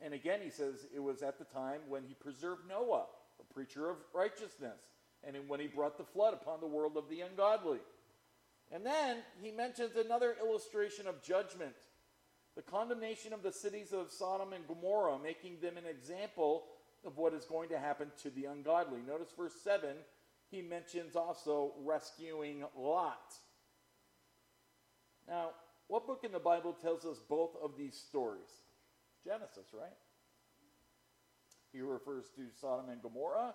And 0.00 0.14
again, 0.14 0.40
he 0.42 0.50
says 0.50 0.86
it 0.94 1.00
was 1.00 1.22
at 1.22 1.38
the 1.38 1.44
time 1.44 1.80
when 1.88 2.02
he 2.04 2.14
preserved 2.14 2.62
Noah, 2.68 3.06
a 3.40 3.54
preacher 3.54 3.90
of 3.90 3.96
righteousness, 4.14 4.80
and 5.24 5.36
when 5.48 5.60
he 5.60 5.66
brought 5.66 5.98
the 5.98 6.04
flood 6.04 6.34
upon 6.34 6.60
the 6.60 6.66
world 6.66 6.96
of 6.96 7.08
the 7.08 7.20
ungodly. 7.20 7.78
And 8.70 8.84
then 8.84 9.18
he 9.40 9.50
mentions 9.50 9.96
another 9.96 10.36
illustration 10.40 11.06
of 11.06 11.22
judgment 11.22 11.74
the 12.54 12.62
condemnation 12.62 13.32
of 13.32 13.42
the 13.42 13.52
cities 13.52 13.92
of 13.92 14.10
Sodom 14.10 14.52
and 14.52 14.66
Gomorrah, 14.66 15.18
making 15.18 15.60
them 15.60 15.78
an 15.78 15.86
example 15.86 16.64
of 17.04 17.16
what 17.16 17.32
is 17.32 17.44
going 17.46 17.70
to 17.70 17.78
happen 17.78 18.08
to 18.22 18.30
the 18.30 18.44
ungodly. 18.44 19.00
Notice 19.06 19.32
verse 19.36 19.54
7, 19.64 19.96
he 20.50 20.60
mentions 20.60 21.16
also 21.16 21.72
rescuing 21.82 22.64
Lot. 22.76 23.34
Now, 25.26 25.50
what 25.88 26.06
book 26.06 26.24
in 26.24 26.32
the 26.32 26.38
Bible 26.38 26.74
tells 26.74 27.06
us 27.06 27.18
both 27.26 27.56
of 27.62 27.76
these 27.76 27.96
stories? 27.96 28.60
Genesis, 29.24 29.72
right? 29.72 29.96
He 31.72 31.80
refers 31.80 32.26
to 32.36 32.42
Sodom 32.60 32.90
and 32.90 33.00
Gomorrah 33.00 33.54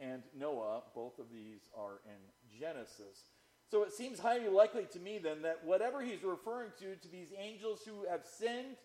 and 0.00 0.22
Noah. 0.36 0.82
Both 0.94 1.18
of 1.18 1.26
these 1.30 1.68
are 1.76 2.00
in 2.06 2.58
Genesis. 2.58 3.24
So 3.70 3.84
it 3.84 3.92
seems 3.92 4.18
highly 4.18 4.48
likely 4.48 4.86
to 4.92 4.98
me 4.98 5.18
then 5.18 5.42
that 5.42 5.64
whatever 5.64 6.02
he's 6.02 6.24
referring 6.24 6.70
to, 6.80 6.96
to 6.96 7.08
these 7.08 7.32
angels 7.38 7.82
who 7.86 8.08
have 8.10 8.22
sinned, 8.24 8.76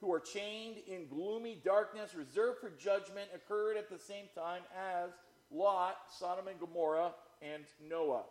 who 0.00 0.12
are 0.12 0.20
chained 0.20 0.76
in 0.86 1.08
gloomy 1.08 1.60
darkness, 1.62 2.14
reserved 2.14 2.60
for 2.60 2.70
judgment, 2.70 3.28
occurred 3.34 3.76
at 3.76 3.90
the 3.90 3.98
same 3.98 4.26
time 4.34 4.62
as 4.74 5.10
Lot, 5.50 5.96
Sodom 6.18 6.48
and 6.48 6.58
Gomorrah, 6.58 7.12
and 7.42 7.64
Noah. 7.86 8.24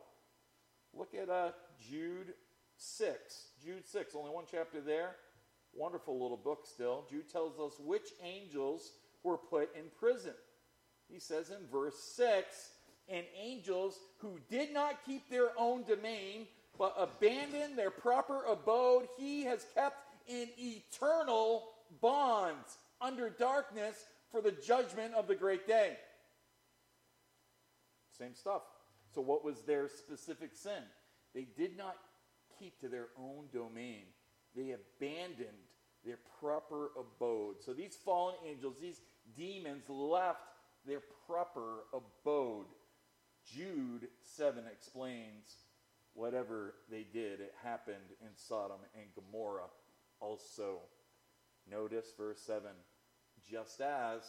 Look 0.94 1.14
at 1.14 1.30
uh, 1.30 1.52
Jude 1.90 2.34
6. 2.78 3.18
Jude 3.64 3.86
6, 3.86 4.16
only 4.16 4.32
one 4.32 4.46
chapter 4.50 4.82
there. 4.82 5.16
Wonderful 5.74 6.20
little 6.20 6.38
book 6.38 6.66
still. 6.66 7.06
Jude 7.10 7.32
tells 7.32 7.60
us 7.60 7.80
which 7.80 8.10
angels 8.24 8.94
were 9.24 9.38
put 9.38 9.76
in 9.76 9.84
prison. 10.00 10.34
He 11.10 11.20
says 11.20 11.50
in 11.50 11.66
verse 11.72 11.98
6 12.16 12.70
and 13.10 13.26
angels 13.42 14.00
who 14.20 14.40
did 14.50 14.74
not 14.74 15.06
keep 15.06 15.30
their 15.30 15.50
own 15.58 15.84
domain, 15.84 16.48
but 16.78 16.94
abandoned 16.98 17.78
their 17.78 17.92
proper 17.92 18.44
abode, 18.46 19.08
he 19.18 19.44
has 19.46 19.66
kept 19.74 19.98
in 20.28 20.50
eternal 20.58 21.70
bonds 22.02 22.78
under 23.00 23.30
darkness 23.30 24.06
for 24.32 24.42
the 24.42 24.52
judgment 24.52 25.14
of 25.14 25.28
the 25.28 25.36
great 25.36 25.68
day. 25.68 25.98
Same 28.18 28.34
stuff. 28.34 28.64
So, 29.14 29.22
what 29.22 29.44
was 29.44 29.62
their 29.62 29.88
specific 29.88 30.54
sin? 30.54 30.84
They 31.34 31.48
did 31.58 31.78
not 31.78 31.96
keep 32.60 32.80
to 32.82 32.90
their 32.90 33.08
own 33.18 33.46
domain, 33.54 34.04
they 34.56 34.72
abandoned 34.72 35.48
their 36.06 36.18
proper 36.40 36.92
abode. 37.00 37.56
So, 37.64 37.74
these 37.74 37.96
fallen 37.96 38.36
angels, 38.46 38.76
these 38.82 39.02
demons, 39.36 39.84
left 39.88 40.42
their 40.88 41.02
proper 41.28 41.84
abode. 41.94 42.68
Jude 43.46 44.08
7 44.24 44.64
explains 44.72 45.56
whatever 46.14 46.74
they 46.90 47.06
did, 47.14 47.40
it 47.40 47.54
happened 47.64 48.12
in 48.22 48.30
Sodom 48.36 48.80
and 48.96 49.06
Gomorrah 49.14 49.70
also. 50.20 50.80
Notice 51.70 52.08
verse 52.18 52.42
7 52.42 52.72
just 53.50 53.82
as 53.82 54.22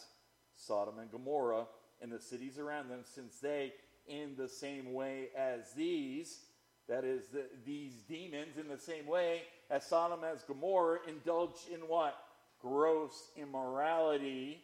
Sodom 0.55 0.99
and 0.99 1.11
Gomorrah 1.11 1.67
and 2.01 2.13
the 2.13 2.21
cities 2.21 2.59
around 2.59 2.89
them, 2.89 3.01
since 3.03 3.39
they, 3.39 3.73
in 4.07 4.35
the 4.37 4.49
same 4.49 4.93
way 4.93 5.29
as 5.37 5.73
these, 5.77 6.41
that 6.89 7.05
is, 7.05 7.29
the, 7.29 7.45
these 7.65 7.95
demons, 8.09 8.57
in 8.59 8.69
the 8.69 8.79
same 8.79 9.07
way 9.07 9.43
as 9.71 9.87
Sodom 9.87 10.21
as 10.25 10.43
Gomorrah, 10.43 11.01
indulged 11.09 11.69
in 11.73 11.81
what? 11.81 12.17
Gross 12.61 13.31
immorality. 13.37 14.63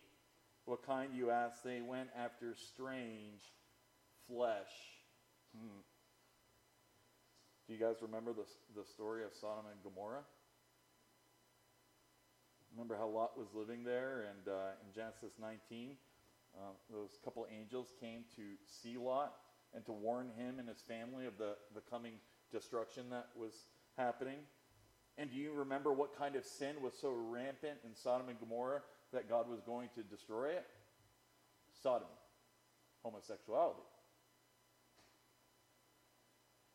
What 0.67 0.87
kind, 0.87 1.11
you 1.15 1.31
ask? 1.31 1.62
They 1.62 1.83
went 1.83 2.09
after 2.17 2.55
strange 2.55 3.43
flesh. 4.27 4.73
Hmm. 5.55 5.81
Do 7.67 7.75
you 7.75 7.79
guys 7.79 7.97
remember 8.01 8.33
the, 8.33 8.45
the 8.75 8.87
story 8.87 9.25
of 9.25 9.35
Sodom 9.39 9.67
and 9.71 9.83
Gomorrah? 9.83 10.25
Remember 12.73 12.97
how 12.97 13.09
Lot 13.09 13.39
was 13.39 13.49
living 13.55 13.85
there, 13.85 14.27
and 14.31 14.49
uh, 14.53 14.73
in 14.85 14.93
Genesis 14.95 15.39
19, 15.41 15.97
uh, 16.57 16.61
those 16.91 17.19
couple 17.25 17.47
angels 17.55 17.89
came 18.01 18.25
to 18.35 18.43
see 18.67 18.97
Lot 18.97 19.35
and 19.75 19.85
to 19.85 19.93
warn 19.93 20.31
him 20.37 20.59
and 20.59 20.69
his 20.69 20.81
family 20.81 21.27
of 21.27 21.37
the, 21.37 21.57
the 21.75 21.81
coming 21.91 22.15
destruction 22.51 23.11
that 23.11 23.29
was 23.37 23.53
happening. 23.99 24.39
And 25.19 25.31
do 25.31 25.37
you 25.37 25.53
remember 25.53 25.93
what 25.93 26.17
kind 26.17 26.37
of 26.37 26.45
sin 26.45 26.77
was 26.83 26.95
so 27.01 27.12
rampant 27.12 27.79
in 27.85 27.95
Sodom 27.95 28.29
and 28.29 28.41
Gomorrah 28.41 28.83
that 29.13 29.29
God 29.29 29.49
was 29.49 29.61
going 29.61 29.89
to 29.95 30.03
destroy 30.03 30.51
it? 30.51 30.67
Sodomy, 31.83 32.11
homosexuality. 33.03 33.81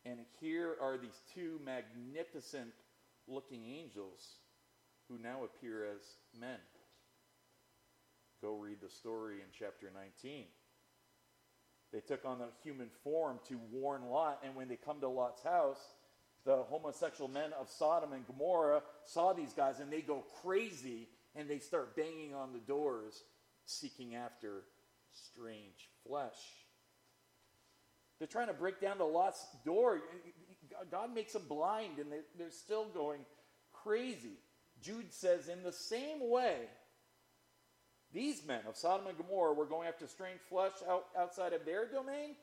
And 0.05 0.19
here 0.39 0.75
are 0.81 0.97
these 0.97 1.21
two 1.33 1.59
magnificent 1.63 2.71
looking 3.27 3.65
angels 3.65 4.37
who 5.07 5.17
now 5.17 5.43
appear 5.43 5.85
as 5.85 6.01
men. 6.39 6.57
Go 8.41 8.55
read 8.55 8.77
the 8.81 8.89
story 8.89 9.35
in 9.35 9.47
chapter 9.57 9.91
19. 9.93 10.45
They 11.91 11.99
took 11.99 12.23
on 12.23 12.39
the 12.39 12.47
human 12.63 12.89
form 13.03 13.39
to 13.49 13.59
warn 13.71 14.09
Lot, 14.09 14.41
and 14.45 14.55
when 14.55 14.67
they 14.67 14.77
come 14.77 14.99
to 15.01 15.09
Lot's 15.09 15.43
house, 15.43 15.81
the 16.45 16.57
homosexual 16.57 17.29
men 17.29 17.51
of 17.59 17.69
Sodom 17.69 18.13
and 18.13 18.25
Gomorrah 18.25 18.81
saw 19.03 19.33
these 19.33 19.53
guys 19.53 19.79
and 19.79 19.91
they 19.91 20.01
go 20.01 20.23
crazy 20.41 21.09
and 21.35 21.49
they 21.49 21.59
start 21.59 21.95
banging 21.95 22.33
on 22.33 22.53
the 22.53 22.59
doors 22.59 23.23
seeking 23.65 24.15
after 24.15 24.63
strange 25.11 25.89
flesh. 26.07 26.37
They're 28.17 28.27
trying 28.27 28.47
to 28.47 28.53
break 28.53 28.81
down 28.81 28.97
the 28.97 29.05
Lot's 29.05 29.45
door. 29.65 30.01
God 30.91 31.13
makes 31.13 31.33
them 31.33 31.43
blind 31.47 31.99
and 31.99 32.07
they're 32.37 32.51
still 32.51 32.85
going 32.93 33.21
crazy. 33.71 34.39
Jude 34.81 35.13
says, 35.13 35.47
in 35.47 35.63
the 35.63 35.71
same 35.71 36.29
way, 36.29 36.57
these 38.11 38.45
men 38.45 38.61
of 38.67 38.75
Sodom 38.75 39.07
and 39.07 39.17
Gomorrah 39.17 39.53
were 39.53 39.65
going 39.65 39.87
after 39.87 40.07
strange 40.07 40.39
flesh 40.49 40.73
out, 40.89 41.05
outside 41.17 41.53
of 41.53 41.65
their 41.65 41.85
domain. 41.85 42.35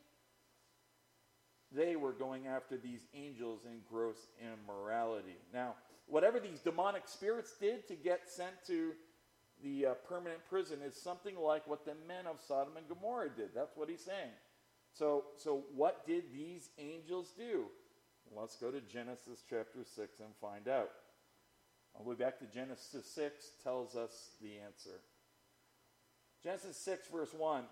They 1.72 1.96
were 1.96 2.12
going 2.12 2.46
after 2.46 2.76
these 2.76 3.00
angels 3.12 3.62
in 3.64 3.80
gross 3.90 4.28
immorality. 4.40 5.36
Now, 5.52 5.74
whatever 6.06 6.40
these 6.40 6.60
demonic 6.60 7.02
spirits 7.06 7.54
did 7.60 7.86
to 7.88 7.94
get 7.94 8.28
sent 8.28 8.54
to 8.66 8.92
the 9.62 9.86
uh, 9.86 9.94
permanent 10.08 10.40
prison 10.48 10.80
is 10.86 10.94
something 10.94 11.34
like 11.36 11.66
what 11.66 11.84
the 11.84 11.94
men 12.06 12.26
of 12.26 12.40
Sodom 12.46 12.76
and 12.76 12.88
Gomorrah 12.88 13.30
did. 13.34 13.50
That's 13.54 13.76
what 13.76 13.88
he's 13.88 14.04
saying. 14.04 14.32
So, 14.92 15.24
so 15.36 15.64
what 15.74 16.06
did 16.06 16.24
these 16.32 16.70
angels 16.78 17.32
do? 17.36 17.66
Let's 18.34 18.56
go 18.56 18.70
to 18.70 18.80
Genesis 18.80 19.42
chapter 19.48 19.84
6 19.84 20.20
and 20.20 20.34
find 20.40 20.68
out. 20.68 20.90
All 21.94 22.04
the 22.04 22.10
way 22.10 22.16
back 22.16 22.38
to 22.40 22.46
Genesis 22.46 23.06
6 23.14 23.50
tells 23.62 23.96
us 23.96 24.30
the 24.42 24.58
answer. 24.64 25.00
Genesis 26.42 26.76
6, 26.78 27.08
verse 27.08 27.32
1. 27.36 27.64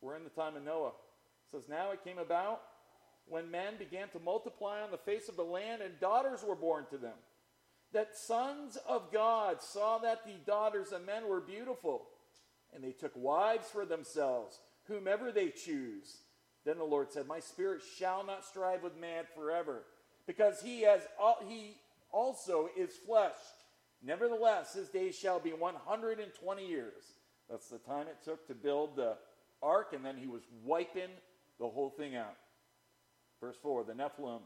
We're 0.00 0.16
in 0.16 0.24
the 0.24 0.30
time 0.30 0.56
of 0.56 0.64
Noah. 0.64 0.88
It 0.88 1.50
says, 1.50 1.68
Now 1.68 1.92
it 1.92 2.04
came 2.04 2.18
about 2.18 2.60
when 3.26 3.50
men 3.50 3.74
began 3.78 4.08
to 4.10 4.18
multiply 4.18 4.82
on 4.82 4.90
the 4.90 4.98
face 4.98 5.28
of 5.28 5.36
the 5.36 5.44
land 5.44 5.80
and 5.82 5.98
daughters 5.98 6.44
were 6.46 6.54
born 6.54 6.84
to 6.90 6.98
them, 6.98 7.14
that 7.94 8.16
sons 8.16 8.76
of 8.88 9.12
God 9.12 9.62
saw 9.62 9.98
that 9.98 10.26
the 10.26 10.38
daughters 10.46 10.92
of 10.92 11.06
men 11.06 11.28
were 11.28 11.40
beautiful, 11.40 12.06
and 12.74 12.84
they 12.84 12.92
took 12.92 13.12
wives 13.14 13.68
for 13.70 13.86
themselves, 13.86 14.58
whomever 14.86 15.32
they 15.32 15.48
choose. 15.48 16.18
Then 16.64 16.78
the 16.78 16.84
Lord 16.84 17.12
said, 17.12 17.26
My 17.26 17.40
spirit 17.40 17.82
shall 17.96 18.24
not 18.24 18.44
strive 18.44 18.82
with 18.82 19.00
man 19.00 19.24
forever, 19.34 19.84
because 20.26 20.60
he 20.60 20.82
has 20.82 21.02
he 21.48 21.76
also 22.12 22.68
is 22.76 22.90
flesh. 23.06 23.34
Nevertheless, 24.02 24.74
his 24.74 24.88
days 24.88 25.16
shall 25.16 25.40
be 25.40 25.52
120 25.52 26.66
years. 26.66 27.02
That's 27.48 27.68
the 27.68 27.78
time 27.78 28.06
it 28.08 28.18
took 28.24 28.46
to 28.48 28.54
build 28.54 28.96
the 28.96 29.16
ark, 29.62 29.92
and 29.94 30.04
then 30.04 30.16
he 30.16 30.26
was 30.26 30.42
wiping 30.62 31.10
the 31.58 31.68
whole 31.68 31.90
thing 31.90 32.16
out. 32.16 32.36
Verse 33.40 33.56
4 33.62 33.84
The 33.84 33.92
Nephilim 33.92 34.40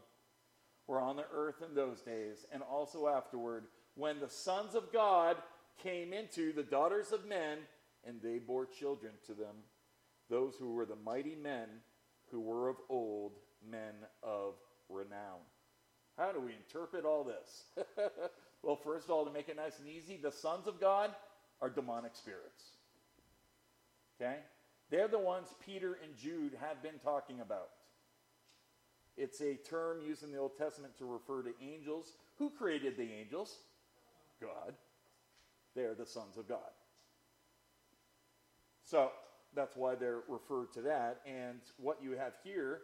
were 0.89 0.99
on 0.99 1.15
the 1.15 1.25
earth 1.31 1.61
in 1.61 1.75
those 1.75 2.01
days, 2.01 2.47
and 2.51 2.63
also 2.63 3.07
afterward, 3.07 3.65
when 3.93 4.19
the 4.19 4.27
sons 4.27 4.73
of 4.73 4.91
God 4.91 5.37
came 5.81 6.13
into 6.13 6.51
the 6.51 6.63
daughters 6.63 7.11
of 7.11 7.27
men, 7.27 7.59
and 8.03 8.19
they 8.21 8.39
bore 8.39 8.65
children 8.65 9.13
to 9.27 9.33
them, 9.33 9.55
those 10.31 10.55
who 10.57 10.73
were 10.73 10.87
the 10.87 10.95
mighty 10.95 11.35
men 11.35 11.67
who 12.31 12.41
were 12.41 12.69
of 12.69 12.77
old, 12.89 13.33
men 13.69 13.93
of 14.23 14.55
renown. 14.89 15.41
How 16.17 16.31
do 16.31 16.41
we 16.41 16.53
interpret 16.53 17.05
all 17.05 17.23
this? 17.23 17.85
well, 18.63 18.75
first 18.75 19.05
of 19.05 19.11
all, 19.11 19.25
to 19.25 19.31
make 19.31 19.47
it 19.47 19.57
nice 19.57 19.77
and 19.77 19.87
easy, 19.87 20.17
the 20.17 20.31
sons 20.31 20.65
of 20.65 20.81
God 20.81 21.11
are 21.61 21.69
demonic 21.69 22.15
spirits. 22.15 22.63
Okay? 24.19 24.37
They're 24.89 25.07
the 25.07 25.19
ones 25.19 25.49
Peter 25.63 25.99
and 26.03 26.17
Jude 26.17 26.57
have 26.59 26.81
been 26.81 26.97
talking 27.03 27.41
about. 27.41 27.69
It's 29.19 29.41
a 29.41 29.55
term 29.55 29.99
used 30.01 30.23
in 30.23 30.31
the 30.31 30.37
Old 30.37 30.57
Testament 30.57 30.97
to 30.97 31.05
refer 31.05 31.41
to 31.43 31.51
angels. 31.61 32.13
Who 32.37 32.49
created 32.49 32.95
the 32.95 33.11
angels? 33.11 33.53
God. 34.41 34.73
They're 35.75 35.93
the 35.93 36.05
sons 36.05 36.37
of 36.37 36.47
God. 36.47 36.71
So 38.85 39.11
that's 39.53 39.75
why 39.75 39.95
they're 39.95 40.21
referred 40.29 40.71
to 40.75 40.81
that. 40.83 41.19
And 41.25 41.59
what 41.75 42.01
you 42.01 42.11
have 42.11 42.31
here 42.45 42.79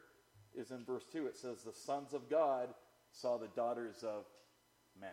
is 0.54 0.72
in 0.72 0.84
verse 0.84 1.06
2 1.14 1.28
it 1.28 1.38
says, 1.38 1.64
The 1.64 1.72
sons 1.72 2.14
of 2.14 2.30
God 2.30 2.68
saw 3.14 3.38
the 3.38 3.48
daughters 3.56 4.04
of 4.04 4.26
men. 5.00 5.10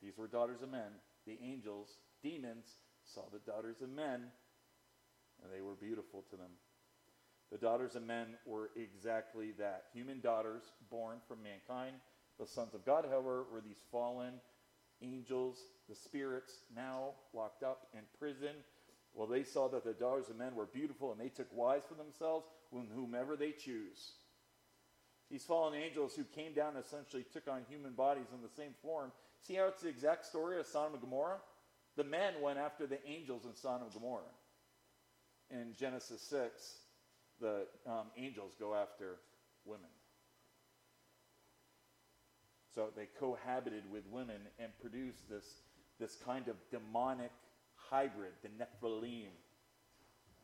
These 0.00 0.16
were 0.16 0.28
daughters 0.28 0.62
of 0.62 0.70
men. 0.70 0.92
The 1.26 1.38
angels, 1.42 1.98
demons, 2.22 2.66
saw 3.04 3.22
the 3.32 3.40
daughters 3.50 3.82
of 3.82 3.88
men, 3.90 4.22
and 5.42 5.52
they 5.52 5.60
were 5.60 5.74
beautiful 5.74 6.24
to 6.30 6.36
them. 6.36 6.52
The 7.50 7.58
daughters 7.58 7.96
of 7.96 8.04
men 8.04 8.36
were 8.46 8.70
exactly 8.76 9.52
that 9.58 9.84
human 9.92 10.20
daughters 10.20 10.62
born 10.90 11.18
from 11.26 11.42
mankind. 11.42 11.96
The 12.38 12.46
sons 12.46 12.74
of 12.74 12.86
God, 12.86 13.04
however, 13.08 13.44
were 13.52 13.60
these 13.60 13.82
fallen 13.90 14.34
angels, 15.02 15.58
the 15.88 15.94
spirits 15.94 16.52
now 16.74 17.14
locked 17.32 17.62
up 17.62 17.88
in 17.92 18.00
prison. 18.18 18.54
Well, 19.14 19.26
they 19.26 19.42
saw 19.42 19.68
that 19.68 19.84
the 19.84 19.92
daughters 19.92 20.28
of 20.28 20.36
men 20.36 20.54
were 20.54 20.66
beautiful, 20.66 21.10
and 21.10 21.20
they 21.20 21.28
took 21.28 21.48
wives 21.52 21.84
for 21.88 21.94
themselves, 21.94 22.46
whomever 22.94 23.36
they 23.36 23.50
choose. 23.50 24.12
These 25.30 25.44
fallen 25.44 25.74
angels 25.74 26.14
who 26.14 26.24
came 26.24 26.54
down 26.54 26.76
essentially 26.76 27.24
took 27.32 27.48
on 27.48 27.62
human 27.68 27.92
bodies 27.92 28.26
in 28.32 28.42
the 28.42 28.48
same 28.48 28.74
form. 28.82 29.12
See 29.40 29.54
how 29.54 29.66
it's 29.66 29.82
the 29.82 29.88
exact 29.88 30.26
story 30.26 30.58
of 30.58 30.66
Sodom 30.66 30.94
and 30.94 31.02
Gomorrah? 31.02 31.40
The 31.96 32.04
men 32.04 32.34
went 32.42 32.58
after 32.58 32.86
the 32.86 33.04
angels 33.08 33.44
in 33.44 33.54
Sodom 33.54 33.84
and 33.84 33.92
Gomorrah. 33.92 34.22
In 35.50 35.74
Genesis 35.78 36.22
6, 36.22 36.78
the 37.40 37.66
um, 37.86 38.06
angels 38.16 38.54
go 38.58 38.74
after 38.74 39.16
women. 39.64 39.90
So 42.74 42.88
they 42.96 43.08
cohabited 43.18 43.82
with 43.90 44.04
women 44.10 44.36
and 44.58 44.70
produced 44.80 45.28
this, 45.28 45.44
this 45.98 46.16
kind 46.24 46.48
of 46.48 46.56
demonic 46.70 47.32
hybrid, 47.74 48.32
the 48.42 48.48
Nephilim. 48.48 49.30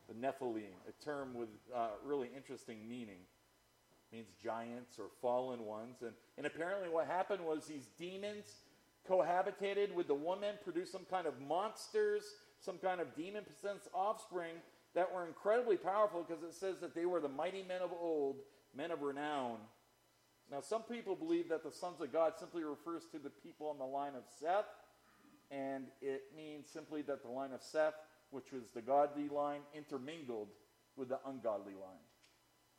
The 0.08 0.14
Nephilim, 0.14 0.74
a 0.88 1.04
term 1.04 1.34
with 1.34 1.48
uh, 1.74 1.88
really 2.04 2.30
interesting 2.36 2.88
meaning. 2.88 3.18
Means 4.12 4.28
giants 4.42 4.98
or 4.98 5.06
fallen 5.20 5.64
ones. 5.64 5.96
And, 6.02 6.12
and 6.38 6.46
apparently, 6.46 6.88
what 6.88 7.06
happened 7.06 7.44
was 7.44 7.66
these 7.66 7.88
demons 7.98 8.46
cohabitated 9.08 9.92
with 9.94 10.06
the 10.06 10.14
woman, 10.14 10.54
produced 10.62 10.92
some 10.92 11.04
kind 11.10 11.26
of 11.26 11.34
monsters, 11.40 12.22
some 12.60 12.78
kind 12.78 13.00
of 13.00 13.14
demon 13.16 13.44
possessed 13.44 13.88
offspring 13.92 14.54
that 14.96 15.14
were 15.14 15.26
incredibly 15.26 15.76
powerful 15.76 16.24
because 16.26 16.42
it 16.42 16.54
says 16.54 16.80
that 16.80 16.94
they 16.94 17.04
were 17.04 17.20
the 17.20 17.28
mighty 17.28 17.62
men 17.62 17.82
of 17.82 17.90
old, 18.00 18.36
men 18.74 18.90
of 18.90 19.02
renown. 19.02 19.58
Now, 20.50 20.62
some 20.62 20.82
people 20.82 21.14
believe 21.14 21.50
that 21.50 21.62
the 21.62 21.70
sons 21.70 22.00
of 22.00 22.12
God 22.12 22.32
simply 22.38 22.64
refers 22.64 23.02
to 23.12 23.18
the 23.18 23.28
people 23.28 23.68
on 23.68 23.78
the 23.78 23.84
line 23.84 24.14
of 24.16 24.22
Seth, 24.40 24.64
and 25.50 25.84
it 26.00 26.22
means 26.34 26.66
simply 26.70 27.02
that 27.02 27.22
the 27.22 27.28
line 27.28 27.52
of 27.52 27.62
Seth, 27.62 27.94
which 28.30 28.52
was 28.52 28.70
the 28.74 28.80
godly 28.80 29.28
line, 29.28 29.60
intermingled 29.74 30.48
with 30.96 31.10
the 31.10 31.18
ungodly 31.26 31.74
line. 31.74 32.06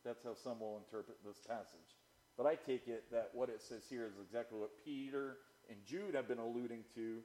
That's 0.03 0.23
how 0.23 0.33
some 0.33 0.59
will 0.59 0.81
interpret 0.83 1.17
this 1.23 1.37
passage. 1.47 1.97
But 2.35 2.47
I 2.47 2.55
take 2.55 2.87
it 2.87 3.11
that 3.11 3.29
what 3.33 3.49
it 3.49 3.61
says 3.61 3.83
here 3.87 4.07
is 4.07 4.13
exactly 4.19 4.59
what 4.59 4.71
Peter 4.83 5.37
and 5.69 5.77
Jude 5.85 6.15
have 6.15 6.27
been 6.27 6.39
alluding 6.39 6.83
to 6.95 7.19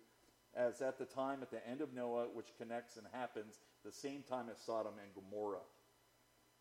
as 0.54 0.82
at 0.82 0.98
the 0.98 1.04
time 1.04 1.38
at 1.42 1.50
the 1.50 1.66
end 1.66 1.80
of 1.80 1.94
Noah, 1.94 2.26
which 2.32 2.48
connects 2.58 2.96
and 2.96 3.06
happens 3.12 3.58
the 3.84 3.92
same 3.92 4.22
time 4.28 4.46
as 4.50 4.58
Sodom 4.58 4.94
and 5.02 5.14
Gomorrah. 5.14 5.64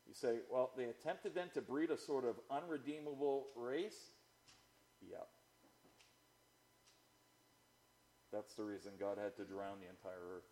You 0.07 0.13
say, 0.13 0.39
well, 0.51 0.71
they 0.75 0.85
attempted 0.85 1.35
then 1.35 1.49
to 1.53 1.61
breed 1.61 1.91
a 1.91 1.97
sort 1.97 2.25
of 2.25 2.35
unredeemable 2.49 3.47
race? 3.55 4.11
Yep. 5.09 5.27
That's 8.31 8.53
the 8.55 8.63
reason 8.63 8.91
God 8.99 9.17
had 9.21 9.35
to 9.37 9.43
drown 9.43 9.77
the 9.81 9.89
entire 9.89 10.35
earth. 10.37 10.43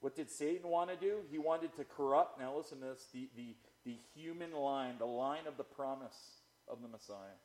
What 0.00 0.14
did 0.14 0.30
Satan 0.30 0.68
want 0.70 0.90
to 0.90 0.96
do? 0.96 1.18
He 1.30 1.38
wanted 1.38 1.74
to 1.76 1.84
corrupt, 1.84 2.38
now 2.38 2.56
listen 2.56 2.80
to 2.80 2.86
this, 2.86 3.06
the, 3.12 3.28
the, 3.36 3.54
the 3.84 3.96
human 4.14 4.52
line, 4.52 4.94
the 4.98 5.06
line 5.06 5.46
of 5.46 5.56
the 5.56 5.64
promise 5.64 6.42
of 6.68 6.82
the 6.82 6.88
Messiah. 6.88 7.38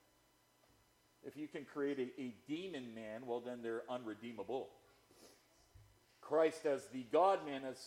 If 1.25 1.37
you 1.37 1.47
can 1.47 1.65
create 1.65 1.99
a, 1.99 2.21
a 2.21 2.33
demon 2.47 2.93
man, 2.93 3.25
well, 3.25 3.39
then 3.39 3.61
they're 3.61 3.83
unredeemable. 3.89 4.69
Christ, 6.21 6.65
as 6.65 6.85
the 6.87 7.05
God 7.11 7.45
man, 7.45 7.61
has 7.61 7.77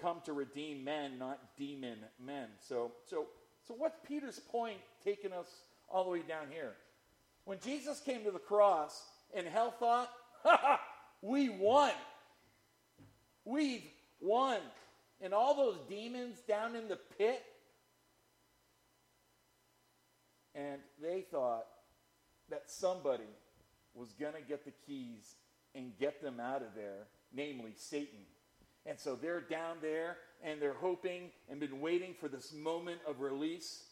come 0.00 0.20
to 0.24 0.32
redeem 0.32 0.84
men, 0.84 1.18
not 1.18 1.38
demon 1.56 1.98
men. 2.24 2.48
So, 2.60 2.92
so, 3.06 3.26
so 3.66 3.74
what's 3.74 3.98
Peter's 4.06 4.38
point 4.38 4.78
taking 5.04 5.32
us 5.32 5.48
all 5.88 6.04
the 6.04 6.10
way 6.10 6.22
down 6.22 6.46
here? 6.50 6.72
When 7.44 7.58
Jesus 7.60 8.00
came 8.00 8.24
to 8.24 8.30
the 8.30 8.38
cross 8.38 9.02
and 9.34 9.46
hell 9.46 9.74
thought, 9.78 10.10
ha 10.42 10.58
ha, 10.60 10.80
we 11.22 11.48
won. 11.48 11.92
We've 13.44 13.84
won. 14.20 14.58
And 15.20 15.34
all 15.34 15.54
those 15.54 15.76
demons 15.88 16.38
down 16.48 16.76
in 16.76 16.88
the 16.88 16.98
pit, 17.18 17.42
and 20.54 20.80
they 21.02 21.24
thought, 21.30 21.66
that 22.50 22.64
somebody 22.70 23.24
was 23.94 24.12
going 24.12 24.34
to 24.34 24.40
get 24.40 24.64
the 24.64 24.72
keys 24.86 25.34
and 25.74 25.96
get 25.98 26.22
them 26.22 26.40
out 26.40 26.62
of 26.62 26.74
there, 26.74 27.06
namely 27.32 27.72
Satan. 27.76 28.20
And 28.86 28.98
so 28.98 29.14
they're 29.14 29.40
down 29.40 29.76
there 29.80 30.16
and 30.42 30.60
they're 30.60 30.74
hoping 30.74 31.30
and 31.48 31.60
been 31.60 31.80
waiting 31.80 32.14
for 32.18 32.28
this 32.28 32.52
moment 32.52 33.00
of 33.06 33.20
release. 33.20 33.84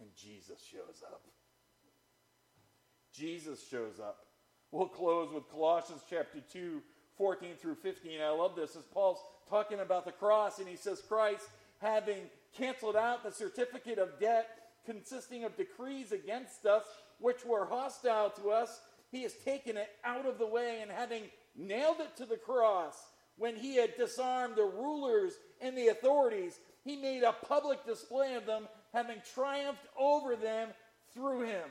And 0.00 0.08
Jesus 0.16 0.60
shows 0.70 1.02
up. 1.06 1.22
Jesus 3.12 3.66
shows 3.68 4.00
up. 4.00 4.26
We'll 4.72 4.88
close 4.88 5.32
with 5.32 5.48
Colossians 5.50 6.02
chapter 6.10 6.40
2, 6.52 6.82
14 7.16 7.50
through 7.60 7.76
15. 7.76 8.20
I 8.20 8.30
love 8.30 8.56
this 8.56 8.74
as 8.74 8.82
Paul's 8.82 9.20
talking 9.48 9.78
about 9.78 10.04
the 10.04 10.10
cross, 10.10 10.58
and 10.58 10.66
he 10.66 10.74
says, 10.74 11.00
Christ, 11.06 11.44
having 11.78 12.22
canceled 12.56 12.96
out 12.96 13.22
the 13.22 13.30
certificate 13.30 13.98
of 13.98 14.18
debt 14.18 14.48
consisting 14.84 15.44
of 15.44 15.56
decrees 15.56 16.12
against 16.12 16.66
us, 16.66 16.84
which 17.18 17.44
were 17.44 17.66
hostile 17.66 18.30
to 18.30 18.50
us, 18.50 18.80
he 19.10 19.22
has 19.22 19.34
taken 19.44 19.76
it 19.76 19.90
out 20.04 20.26
of 20.26 20.38
the 20.38 20.46
way, 20.46 20.80
and 20.82 20.90
having 20.90 21.22
nailed 21.56 22.00
it 22.00 22.16
to 22.16 22.26
the 22.26 22.36
cross, 22.36 22.96
when 23.36 23.56
he 23.56 23.76
had 23.76 23.96
disarmed 23.96 24.56
the 24.56 24.64
rulers 24.64 25.34
and 25.60 25.76
the 25.76 25.88
authorities, 25.88 26.58
he 26.84 26.96
made 26.96 27.22
a 27.22 27.32
public 27.32 27.84
display 27.86 28.34
of 28.34 28.46
them, 28.46 28.68
having 28.92 29.16
triumphed 29.34 29.86
over 29.98 30.36
them 30.36 30.68
through 31.12 31.42
him. 31.42 31.68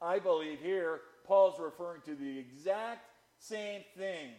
I 0.00 0.18
believe 0.18 0.60
here 0.60 1.00
Paul's 1.26 1.58
referring 1.58 2.02
to 2.02 2.14
the 2.14 2.38
exact 2.38 3.06
same 3.38 3.82
thing. 3.96 4.30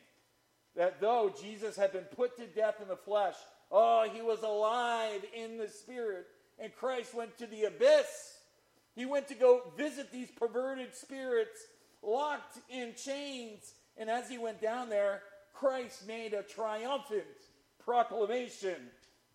That 0.76 1.02
though 1.02 1.34
Jesus 1.42 1.76
had 1.76 1.92
been 1.92 2.06
put 2.16 2.38
to 2.38 2.48
death 2.48 2.76
in 2.82 2.88
the 2.88 2.96
flesh, 2.96 3.36
oh, 3.72 4.08
he 4.12 4.22
was 4.22 4.42
alive 4.44 5.24
in 5.36 5.58
the 5.58 5.68
spirit, 5.68 6.26
and 6.58 6.76
Christ 6.76 7.14
went 7.14 7.38
to 7.38 7.48
the 7.48 7.66
abyss. 7.66 8.39
He 8.96 9.06
went 9.06 9.28
to 9.30 9.36
go 9.36 9.62
visit 9.78 10.12
these 10.12 10.30
perverted 10.32 10.96
spirits 10.96 11.60
locked 12.02 12.60
in 12.70 12.94
chains. 12.96 13.74
And 13.98 14.10
as 14.10 14.30
he 14.30 14.38
went 14.38 14.62
down 14.62 14.90
there, 14.90 15.22
Christ 15.54 16.08
made 16.08 16.34
a 16.34 16.44
triumphant 16.44 17.24
proclamation 17.84 18.76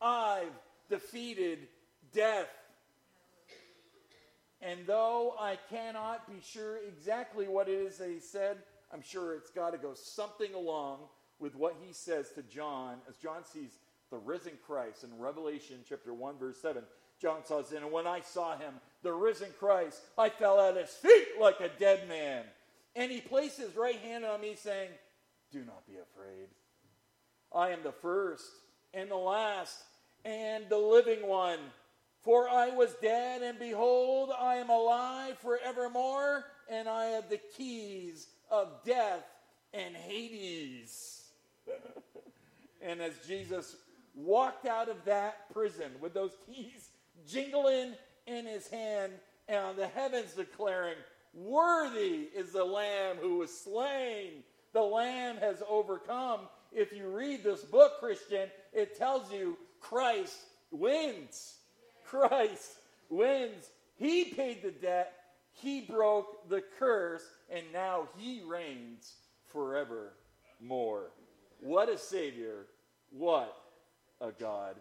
I've 0.01 0.53
defeated 0.89 1.69
death. 2.13 2.49
And 4.61 4.87
though 4.87 5.35
I 5.39 5.59
cannot 5.69 6.27
be 6.27 6.41
sure 6.43 6.79
exactly 6.89 7.47
what 7.49 7.69
it 7.69 7.73
is 7.73 7.99
that 7.99 8.09
he 8.09 8.21
said, 8.21 8.59
I'm 8.93 9.03
sure 9.03 9.35
it's 9.35 9.51
got 9.51 9.71
to 9.71 9.79
go 9.79 9.93
something 9.95 10.55
along 10.55 11.01
with 11.39 11.55
what 11.55 11.77
he 11.85 11.93
says 11.93 12.31
to 12.33 12.43
John 12.43 12.99
as 13.09 13.17
John 13.17 13.45
sees 13.45 13.79
the 14.11 14.17
risen 14.19 14.53
Christ 14.67 15.05
in 15.05 15.19
Revelation 15.19 15.79
chapter 15.87 16.15
1, 16.15 16.39
verse 16.39 16.61
7. 16.63 16.83
John 17.21 17.45
says, 17.45 17.73
And 17.73 17.91
when 17.91 18.07
I 18.07 18.21
saw 18.21 18.57
him, 18.57 18.75
the 19.05 19.13
risen 19.13 19.49
Christ, 19.61 20.01
I 20.19 20.31
fell 20.31 20.61
at 20.61 20.77
his 20.77 20.91
feet 20.91 21.29
like 21.41 21.61
a 21.61 21.71
dead 21.79 22.09
man. 22.09 22.43
And 22.97 23.13
he 23.13 23.21
placed 23.21 23.59
his 23.59 23.77
right 23.77 23.99
hand 24.01 24.25
on 24.25 24.41
me, 24.41 24.57
saying, 24.57 24.91
Do 25.53 25.61
not 25.65 25.87
be 25.87 25.95
afraid. 25.95 26.49
I 27.55 27.71
am 27.71 27.83
the 27.85 27.93
first 27.93 28.45
and 28.93 29.11
the 29.11 29.17
last 29.17 29.77
and 30.25 30.65
the 30.69 30.79
living 30.79 31.27
one. 31.27 31.59
For 32.23 32.49
I 32.49 32.71
was 32.71 32.95
dead, 33.03 33.43
and 33.43 33.59
behold, 33.59 34.31
I 34.37 34.55
am 34.55 34.71
alive 34.71 35.37
forevermore, 35.39 36.47
and 36.71 36.89
I 36.89 37.07
have 37.07 37.29
the 37.29 37.41
keys 37.57 38.29
of 38.51 38.83
death 38.85 39.25
and 39.75 39.95
Hades. 39.95 41.25
and 42.83 43.03
as 43.03 43.13
Jesus 43.27 43.77
walked 44.15 44.67
out 44.67 44.89
of 44.89 45.05
that 45.05 45.53
prison 45.53 45.91
with 46.01 46.15
those 46.15 46.33
keys 46.47 46.89
jingling 47.27 47.95
in 48.27 48.47
his 48.47 48.69
hand, 48.69 49.13
and 49.49 49.77
the 49.77 49.87
heavens 49.87 50.33
declaring, 50.33 50.97
Worthy 51.35 52.29
is 52.35 52.53
the 52.53 52.65
Lamb 52.65 53.17
who 53.21 53.39
was 53.39 53.57
slain. 53.57 54.45
The 54.73 54.83
Lamb 54.83 55.37
has 55.39 55.63
overcome. 55.69 56.41
If 56.73 56.93
you 56.93 57.09
read 57.09 57.43
this 57.43 57.63
book, 57.63 58.01
Christian, 58.01 58.49
it 58.73 58.97
tells 58.97 59.33
you 59.33 59.57
Christ 59.81 60.37
wins. 60.71 61.57
Christ 62.05 62.79
wins. 63.09 63.69
He 63.97 64.27
paid 64.27 64.63
the 64.63 64.71
debt, 64.71 65.13
He 65.53 65.83
broke 65.83 66.49
the 66.49 66.63
curse, 66.79 67.25
and 67.51 67.65
now 67.73 68.09
He 68.17 68.43
reigns 68.47 69.15
forevermore. 69.47 71.11
What 71.61 71.89
a 71.89 71.99
Savior. 71.99 72.67
What 73.11 73.57
a 74.21 74.33
God. 74.33 74.77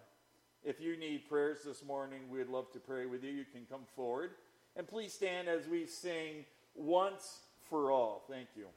If 0.64 0.80
you 0.80 0.95
need 0.95 1.28
prayers 1.28 1.59
this 1.66 1.84
morning, 1.84 2.22
we'd 2.30 2.47
love 2.47 2.72
to 2.72 2.80
pray 2.80 3.05
with 3.05 3.24
you. 3.24 3.32
You 3.32 3.45
can 3.51 3.66
come 3.70 3.82
forward. 3.95 4.32
And 4.76 4.88
please 4.88 5.14
stand 5.14 5.49
as 5.49 5.68
we 5.68 5.86
sing 5.86 6.45
once 6.74 7.39
for 7.70 7.91
all. 7.91 8.24
Thank 8.30 8.47
you. 8.55 8.68